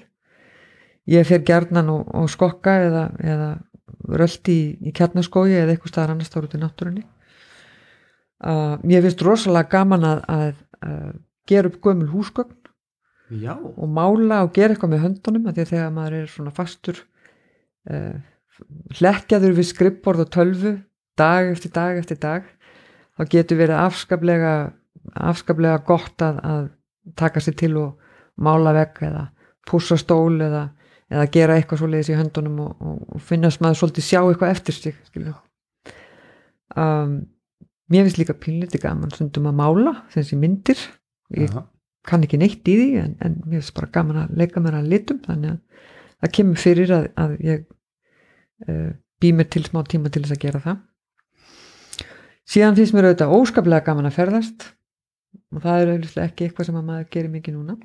ég 1.07 1.27
fer 1.27 1.45
gerðnan 1.47 1.91
og, 1.91 2.09
og 2.15 2.31
skokka 2.31 2.75
eða, 2.87 3.05
eða 3.23 3.51
röldi 4.21 4.55
í, 4.55 4.91
í 4.91 4.93
kjarnaskói 4.95 5.55
eða 5.55 5.75
eitthvað 5.75 5.93
staðar 5.93 6.15
annars 6.15 6.33
þá 6.33 6.41
út 6.43 6.57
í 6.57 6.61
náttúrunni. 6.63 7.05
Uh, 8.37 8.77
mér 8.85 9.05
finnst 9.07 9.23
rosalega 9.25 9.71
gaman 9.73 10.05
að, 10.05 10.23
að, 10.29 10.57
að 10.85 11.13
gera 11.49 11.71
upp 11.71 11.79
gömul 11.83 12.11
húsgögn 12.13 12.66
Já. 13.31 13.57
og 13.59 13.89
mála 13.91 14.45
og 14.45 14.53
gera 14.55 14.75
eitthvað 14.75 14.93
með 14.93 15.03
höndunum 15.03 15.49
að 15.49 15.57
því 15.57 15.65
að 15.65 15.71
þegar 15.73 15.95
maður 15.97 16.17
er 16.21 16.27
svona 16.31 16.53
fastur 16.55 17.01
uh, 17.91 18.15
hlekkjaður 19.01 19.57
við 19.57 19.69
skrippborð 19.73 20.25
og 20.27 20.33
tölvu 20.37 20.73
dag 21.19 21.51
eftir 21.51 21.73
dag 21.75 21.99
eftir 21.99 22.21
dag 22.23 22.47
þá 23.17 23.23
getur 23.33 23.61
verið 23.61 23.83
afskaplega 23.83 24.55
afskaplega 25.27 25.83
gott 25.87 26.23
að, 26.23 26.39
að 26.43 26.65
taka 27.19 27.43
sér 27.43 27.59
til 27.59 27.75
og 27.81 28.13
mála 28.43 28.75
vegg 28.77 29.03
eða 29.09 29.27
púsa 29.67 29.99
stól 29.99 30.39
eða, 30.43 30.69
eða 31.11 31.29
gera 31.35 31.57
eitthvað 31.59 31.83
svo 31.83 31.91
leiðis 31.91 32.13
í 32.13 32.19
höndunum 32.19 32.61
og, 32.63 32.75
og, 32.79 32.99
og 33.17 33.25
finnast 33.27 33.63
maður 33.65 33.83
svolítið 33.83 34.07
sjá 34.07 34.21
eitthvað 34.23 34.55
eftir 34.55 34.79
sig 34.79 34.99
um 36.77 37.17
mér 37.91 38.07
finnst 38.07 38.19
líka 38.19 38.35
pínlítið 38.39 38.83
gaman 38.83 39.13
stundum 39.15 39.47
að 39.51 39.59
mála 39.61 39.93
þessi 40.15 40.39
myndir 40.39 40.81
ég 41.35 41.51
Aha. 41.53 41.67
Kann 42.09 42.27
ekki 42.27 42.41
neitt 42.41 42.69
í 42.69 42.77
því 42.79 42.91
en, 43.03 43.17
en 43.25 43.39
mér 43.45 43.61
finnst 43.61 43.77
bara 43.77 43.93
gaman 43.95 44.21
að 44.25 44.37
leika 44.41 44.63
mér 44.63 44.79
að 44.81 44.93
litum 44.93 45.23
þannig 45.25 45.55
að 45.55 45.89
það 46.23 46.33
kemur 46.39 46.63
fyrir 46.63 46.93
að, 46.97 47.09
að 47.23 47.35
ég 47.47 47.65
uh, 48.67 48.93
bý 49.23 49.33
mér 49.37 49.51
til 49.53 49.65
smá 49.67 49.83
tíma 49.89 50.13
til 50.13 50.25
þess 50.25 50.37
að 50.37 50.45
gera 50.45 50.63
það. 50.65 50.79
Síðan 52.47 52.79
finnst 52.79 52.95
mér 52.95 53.09
auðvitað 53.11 53.37
óskaplega 53.37 53.87
gaman 53.89 54.09
að 54.09 54.19
ferðast 54.21 54.71
og 55.53 55.63
það 55.65 55.83
er 55.83 55.93
auðvitað 55.93 56.25
ekki 56.29 56.47
eitthvað 56.47 56.69
sem 56.71 56.79
að 56.79 56.89
maður 56.91 57.13
gerir 57.17 57.33
mikið 57.33 57.59
núna. 57.59 57.79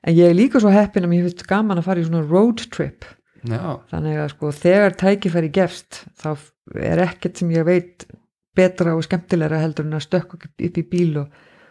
En 0.00 0.16
ég 0.16 0.30
er 0.30 0.36
líka 0.36 0.60
svo 0.62 0.72
heppin 0.72 1.06
að 1.06 1.12
mér 1.12 1.26
finnst 1.28 1.46
gaman 1.48 1.80
að 1.80 1.86
fara 1.86 2.02
í 2.02 2.06
svona 2.08 2.24
road 2.26 2.64
trip. 2.72 3.06
Já, 3.40 3.80
þannig 3.92 4.18
að 4.20 4.32
sko 4.34 4.50
þegar 4.52 4.96
tækifæri 5.00 5.52
gefst 5.54 6.02
þá 6.20 6.30
er 6.76 7.00
ekkert 7.06 7.40
sem 7.40 7.52
ég 7.54 7.64
veit 7.64 8.04
betra 8.56 8.92
og 8.96 9.06
skemmtilegra 9.06 9.60
heldur 9.62 9.86
en 9.86 9.96
að 9.96 10.04
stökka 10.04 10.40
upp 10.50 10.60
í 10.60 10.84
bíl 10.90 11.22
og, 11.22 11.30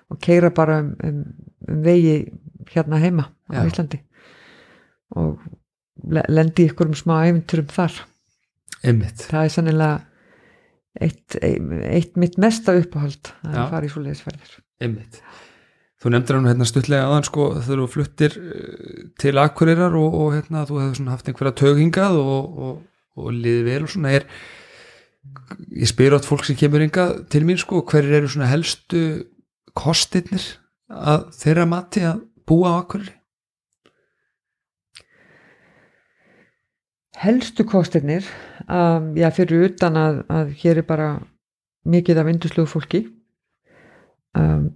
og 0.09 0.19
keira 0.23 0.49
bara 0.55 0.79
um, 0.83 0.93
um, 1.05 1.23
um 1.69 1.81
vegi 1.85 2.15
hérna 2.73 2.99
heima 3.01 3.27
á 3.49 3.59
Já. 3.59 3.65
Íslandi 3.69 3.99
og 5.17 5.39
le- 6.09 6.25
lendi 6.29 6.67
ykkur 6.69 6.89
um 6.91 6.97
smá 6.97 7.19
æfinturum 7.27 7.69
þar 7.73 7.99
einmitt 8.85 9.25
það 9.29 9.43
er 9.47 9.53
sannilega 9.53 9.99
eitt, 10.99 11.37
eitt 11.41 12.17
mitt 12.17 12.37
mesta 12.41 12.73
uppáhald 12.79 13.31
að 13.45 13.55
Já. 13.57 13.63
fara 13.71 13.85
í 13.87 13.93
svo 13.93 14.03
leiðisferðir 14.05 14.57
einmitt 14.81 15.21
Þú 15.99 16.13
nefndir 16.13 16.37
hann 16.37 16.45
hérna 16.47 16.63
stuttlega 16.63 17.07
aðan 17.09 17.25
sko 17.27 17.45
þegar 17.57 17.79
þú 17.81 17.85
fluttir 17.91 18.35
eh, 18.39 18.99
til 19.19 19.33
Akureyrar 19.41 19.97
og, 19.99 20.13
og 20.15 20.29
hérna 20.37 20.61
þú 20.63 20.77
svona 20.95 21.11
haft 21.11 21.27
einhverja 21.27 21.57
töghingað 21.59 22.15
og, 22.21 22.45
og, 22.55 22.77
og 23.19 23.33
liðið 23.35 23.65
vel 23.67 23.81
og 23.83 23.91
svona 23.91 24.13
er 24.15 24.23
ég 25.75 25.89
spyr 25.91 26.15
átt 26.15 26.29
fólk 26.29 26.47
sem 26.47 26.55
kemur 26.55 26.85
hingað 26.85 27.25
til 27.35 27.43
mín 27.43 27.59
sko 27.59 27.81
hverjir 27.83 28.21
eru 28.21 28.31
svona 28.31 28.47
helstu 28.47 29.01
kostirnir 29.79 30.45
að 30.89 31.29
þeirra 31.39 31.65
mati 31.69 32.03
að 32.07 32.23
búa 32.49 32.75
á 32.75 32.79
Akureyri? 32.81 33.15
Helstu 37.19 37.65
kostirnir 37.67 38.27
um, 38.63 39.11
já 39.19 39.27
fyrir 39.35 39.67
utan 39.67 39.97
að, 39.99 40.21
að 40.31 40.51
hér 40.61 40.79
er 40.79 40.87
bara 40.87 41.09
mikið 41.89 42.21
af 42.21 42.29
induslugu 42.31 42.71
fólki 42.71 43.01
um, 44.39 44.69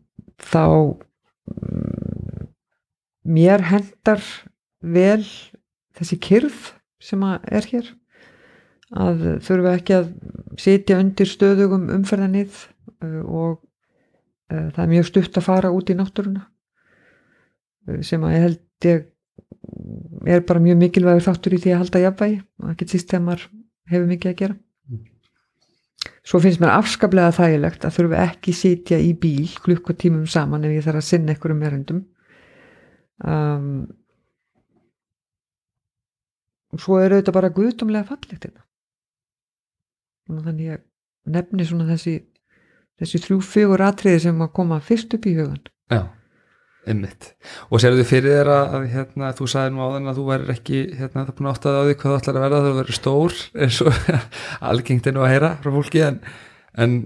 þá 0.43 0.65
um, 0.67 2.47
mér 3.23 3.63
hendar 3.69 4.23
vel 4.83 5.23
þessi 5.95 6.19
kyrð 6.19 6.73
sem 7.03 7.23
er 7.23 7.69
hér 7.71 7.93
að 8.93 9.23
þurfa 9.45 9.77
ekki 9.77 9.95
að 9.97 10.09
sitja 10.59 10.99
undir 11.01 11.29
stöðugum 11.29 11.87
umferðanið 11.95 12.59
uh, 12.59 13.21
og 13.23 13.61
það 14.49 14.83
er 14.83 14.91
mjög 14.91 15.09
stutt 15.09 15.39
að 15.39 15.47
fara 15.47 15.71
út 15.73 15.89
í 15.89 15.97
náttúruna 15.97 16.43
uh, 16.43 17.99
sem 18.05 18.23
að 18.23 18.35
ég 18.35 18.45
held 18.47 18.61
ég 18.89 19.09
er 20.27 20.43
bara 20.47 20.61
mjög 20.63 20.79
mikilvægur 20.81 21.25
þáttur 21.27 21.55
í 21.55 21.61
því 21.63 21.73
að 21.73 21.81
halda 21.83 22.03
jafnvægi 22.03 22.37
og 22.41 22.69
ekki 22.73 22.87
síst 22.91 23.11
þegar 23.11 23.25
maður 23.27 23.47
hefur 23.93 24.07
mikið 24.09 24.31
að 24.31 24.39
gera. 24.41 24.57
Svo 26.23 26.39
finnst 26.43 26.61
mér 26.63 26.73
afskaplega 26.77 27.35
þægilegt 27.35 27.85
að 27.87 27.95
þurfa 27.97 28.21
ekki 28.27 28.53
sitja 28.55 28.99
í 28.99 29.11
bíl 29.19 29.49
klukkutímum 29.63 30.27
saman 30.31 30.63
ef 30.67 30.75
ég 30.75 30.85
þarf 30.85 31.01
að 31.01 31.07
sinna 31.09 31.33
einhverjum 31.33 31.65
erindum. 31.67 32.01
Um, 33.23 33.67
og 36.73 36.83
svo 36.83 36.99
er 36.99 37.13
auðvitað 37.13 37.37
bara 37.37 37.51
guðdómlega 37.55 38.07
fallegt 38.09 38.47
og 40.31 40.39
þannig 40.39 40.69
ég 40.71 40.83
nefni 41.29 41.65
svona 41.67 41.87
þessi 41.91 42.15
þessi 43.03 43.23
þrjú 43.27 43.39
fjögur 43.45 43.85
atriði 43.85 44.25
sem 44.25 44.43
að 44.43 44.53
koma 44.57 44.81
fyrst 44.83 45.13
upp 45.17 45.27
í 45.29 45.35
hugan 45.37 45.61
Já, 45.93 46.01
einmitt. 46.89 47.33
Og 47.69 47.81
sérðu 47.83 48.05
fyrir 48.07 48.37
þér 48.39 48.51
að, 48.53 48.87
hérna, 48.93 49.31
þú 49.37 49.49
sagði 49.51 49.73
nú 49.75 49.83
áðan 49.85 50.11
að 50.11 50.19
þú 50.19 50.25
værir 50.29 50.53
ekki 50.53 50.79
hérna, 50.97 51.25
það 51.27 51.35
búin 51.37 51.49
að 51.49 51.57
áttaði 51.57 51.83
á 51.83 51.83
því 51.87 51.97
hvað 51.99 52.13
þú 52.13 52.21
ætlar 52.21 52.39
að 52.39 52.45
verða 52.47 52.63
þú 52.63 52.73
verður 52.79 52.97
stór 52.99 53.37
eins 53.65 53.81
og 53.83 53.99
algengt 54.71 55.09
er 55.09 55.15
nú 55.15 55.23
að 55.25 55.33
heyra 55.33 55.51
frá 55.63 55.71
fólki 55.77 56.03
en, 56.07 56.19
en 56.73 56.97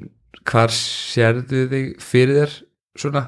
hvar 0.48 0.74
sérðu 0.74 1.66
þig 1.74 1.92
fyrir 2.04 2.42
þér 2.42 2.56
svona, 2.98 3.24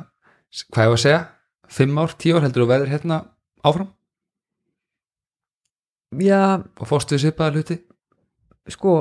hvað 0.70 0.86
ég 0.86 0.94
var 0.94 1.00
að 1.00 1.06
segja 1.06 1.22
fimm 1.70 2.02
ár, 2.02 2.16
tíu 2.18 2.38
ár 2.38 2.46
heldur 2.48 2.66
þú 2.66 2.70
verður 2.72 2.94
hérna 2.94 3.20
áfram? 3.66 3.90
Já, 6.18 6.66
og 6.66 6.90
fórstu 6.90 7.18
við 7.18 7.28
svipaða 7.28 7.60
hluti? 7.60 7.78
Sko, 8.70 8.94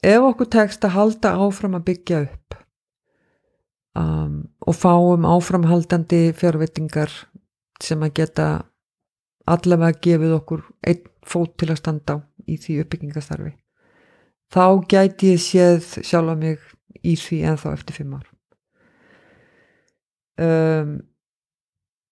ef 0.00 0.28
okkur 0.30 0.48
tekst 0.52 0.84
að 0.88 0.96
halda 0.96 1.34
áfram 1.44 1.76
að 1.76 1.88
byggja 1.90 2.22
upp 2.24 2.56
um, 3.96 4.38
og 4.60 4.76
fáum 4.76 5.26
áframhaldandi 5.28 6.30
fjárveitingar 6.36 7.12
sem 7.82 8.02
að 8.04 8.16
geta 8.20 8.48
allavega 9.46 10.00
gefið 10.02 10.38
okkur 10.40 10.64
einn 10.86 11.04
fót 11.26 11.56
til 11.58 11.70
að 11.72 11.80
standa 11.80 12.18
á 12.18 12.24
í 12.46 12.58
því 12.62 12.80
uppbyggingastarfi 12.84 13.56
þá 14.52 14.64
gæti 14.90 15.34
ég 15.34 15.42
séð 15.42 15.90
sjálfa 16.06 16.36
mig 16.38 16.62
í 17.06 17.14
því 17.18 17.42
ennþá 17.50 17.72
eftir 17.76 17.96
fimm 17.98 18.16
ár. 18.18 18.26
Um, 20.36 20.90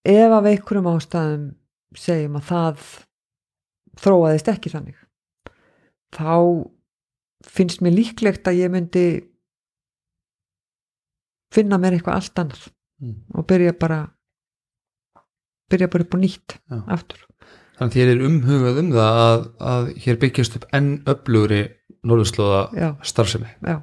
ef 0.05 0.33
af 0.33 0.47
einhverjum 0.49 0.89
ástæðum 0.89 1.45
segjum 1.95 2.39
að 2.39 2.47
það 2.49 2.85
þróaðist 4.01 4.49
ekki 4.51 4.71
þannig 4.73 4.97
þá 6.15 6.33
finnst 7.45 7.83
mér 7.85 7.95
líklegt 7.99 8.49
að 8.49 8.63
ég 8.63 8.73
myndi 8.73 9.05
finna 11.55 11.79
mér 11.81 11.97
eitthvað 11.97 12.19
allt 12.21 12.41
annað 12.45 12.65
Mm. 12.95 13.15
og 13.35 13.43
byrja 13.49 13.73
bara 13.75 13.97
byrja 15.71 15.89
bara 15.91 16.05
upp 16.05 16.13
á 16.15 16.19
nýtt 16.21 16.53
Já. 16.71 16.77
aftur 16.95 17.25
þannig 17.75 17.89
að 17.89 17.95
þér 17.97 18.11
er 18.13 18.21
umhugað 18.23 18.77
um 18.79 18.91
það 18.93 19.17
að, 19.23 19.41
að 19.71 19.89
hér 20.05 20.19
byggjast 20.21 20.55
upp 20.55 20.67
enn 20.77 20.87
öflugri 21.11 21.59
norðurslóða 22.07 22.61
starfsemi 23.03 23.49
Já. 23.67 23.81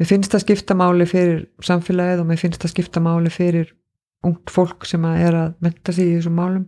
Mér 0.00 0.08
finnst 0.08 0.32
það 0.32 0.44
skipta 0.46 0.74
máli 0.80 1.04
fyrir 1.10 1.42
samfélagið 1.68 2.22
og 2.24 2.30
mér 2.30 2.40
finnst 2.40 2.64
það 2.64 2.72
skipta 2.72 3.02
máli 3.04 3.30
fyrir 3.34 3.74
ungt 4.24 4.48
fólk 4.56 4.88
sem 4.88 5.04
að 5.04 5.20
er 5.26 5.36
að 5.42 5.52
menta 5.68 5.92
sig 5.92 6.08
í 6.08 6.16
þessum 6.16 6.38
málum 6.40 6.64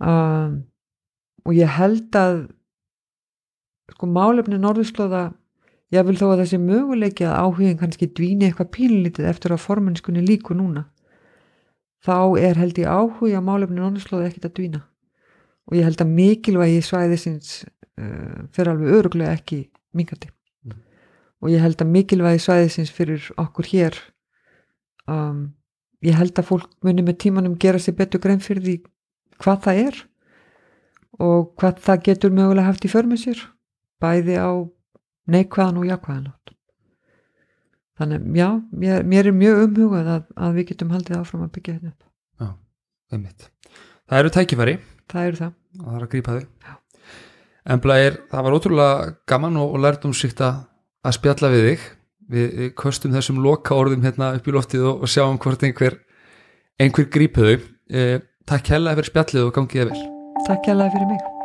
um, 0.00 0.56
og 1.44 1.52
ég 1.52 1.68
held 1.76 2.16
að 2.16 2.46
sko 3.92 4.08
málefni 4.08 4.56
norðurslóða 4.64 5.26
ég 5.94 6.06
vil 6.08 6.16
þó 6.18 6.26
að 6.32 6.42
þessi 6.42 6.60
möguleiki 6.62 7.26
að 7.26 7.38
áhugin 7.44 7.78
kannski 7.80 8.10
dvíni 8.12 8.48
eitthvað 8.48 8.72
pínlítið 8.76 9.30
eftir 9.30 9.54
að 9.54 9.64
formennskunni 9.64 10.24
líku 10.24 10.56
núna. 10.56 10.86
Þá 12.04 12.38
er 12.38 12.60
held 12.60 12.78
ég 12.78 12.90
áhugi 12.90 13.34
á 13.34 13.42
málefni 13.42 13.80
norðurslóða 13.80 14.28
ekkit 14.28 14.48
að 14.48 14.56
dvína. 14.58 14.82
Og 15.68 15.78
ég 15.78 15.88
held 15.88 16.02
að 16.04 16.12
mikilvægi 16.18 16.82
svæðisins 16.86 17.54
uh, 17.64 18.44
fyrir 18.54 18.72
alveg 18.72 19.00
öruglega 19.00 19.34
ekki 19.34 19.64
mingandi. 19.96 20.30
Og 21.42 21.50
ég 21.52 21.62
held 21.62 21.80
að 21.82 21.92
mikilvægi 21.96 22.44
svæðisins 22.44 22.92
fyrir 22.94 23.26
okkur 23.40 23.68
hér 23.72 23.98
um, 25.08 25.48
ég 26.04 26.16
held 26.18 26.38
að 26.38 26.48
fólk 26.52 26.70
muni 26.86 27.02
með 27.04 27.20
tímanum 27.24 27.58
gera 27.60 27.80
sér 27.82 27.96
betur 27.98 28.22
grein 28.22 28.42
fyrir 28.42 28.64
því 28.64 28.76
hvað 29.42 29.62
það 29.66 29.80
er 29.84 30.00
og 31.18 31.52
hvað 31.58 31.80
það 31.86 32.02
getur 32.08 32.34
mögulega 32.34 32.68
haft 32.68 32.86
í 32.86 32.92
för 32.92 33.08
með 33.10 33.24
sér 33.24 33.44
bæði 34.02 34.38
á 34.38 34.50
neikvæðan 35.28 35.80
og 35.80 35.88
jákvæðan 35.88 36.28
átt 36.32 36.54
þannig 37.98 38.28
já, 38.38 38.48
mér, 38.70 39.06
mér 39.08 39.30
er 39.30 39.36
mjög 39.36 39.64
umhugað 39.66 40.12
að, 40.14 40.28
að 40.38 40.58
við 40.58 40.68
getum 40.72 40.94
haldið 40.94 41.18
áfram 41.18 41.46
að 41.46 41.54
byggja 41.56 41.78
þetta 41.78 41.92
upp 41.92 42.04
Já, 42.38 42.50
einmitt. 43.12 43.48
Það 44.08 44.22
eru 44.22 44.34
tækifæri 44.36 44.76
það 45.08 45.30
eru 45.30 45.40
það 45.42 45.52
og 45.78 45.86
það 45.86 45.98
er 45.98 46.04
að 46.04 46.12
grípa 46.14 46.36
þau. 46.36 46.74
Embla 47.68 47.96
er, 48.00 48.18
það 48.30 48.44
var 48.46 48.56
ótrúlega 48.56 49.08
gaman 49.28 49.58
og, 49.60 49.74
og 49.76 49.82
lærtum 49.84 50.14
sýkt 50.16 50.40
að 50.44 50.62
að 51.06 51.16
spjalla 51.18 51.52
við 51.52 51.66
þig. 51.68 51.86
Við, 52.28 52.48
við 52.60 52.74
köstum 52.76 53.16
þessum 53.16 53.40
loka 53.44 53.76
orðum 53.76 54.04
hérna 54.04 54.34
upp 54.36 54.50
í 54.50 54.54
loftið 54.56 54.84
og, 54.90 55.06
og 55.06 55.12
sjáum 55.12 55.40
hvort 55.40 55.64
einhver, 55.64 55.96
einhver 56.80 57.08
grípa 57.12 57.46
þau. 57.46 57.72
Eh, 57.88 58.20
takk 58.48 58.74
hella 58.74 58.96
fyrir 58.98 59.12
spjallið 59.12 59.48
og 59.48 59.56
gangið 59.56 59.82
þið 59.82 59.90
vel. 59.96 60.06
Takk 60.48 60.72
hérlega 60.72 60.96
fyrir 60.96 61.12
mig 61.14 61.37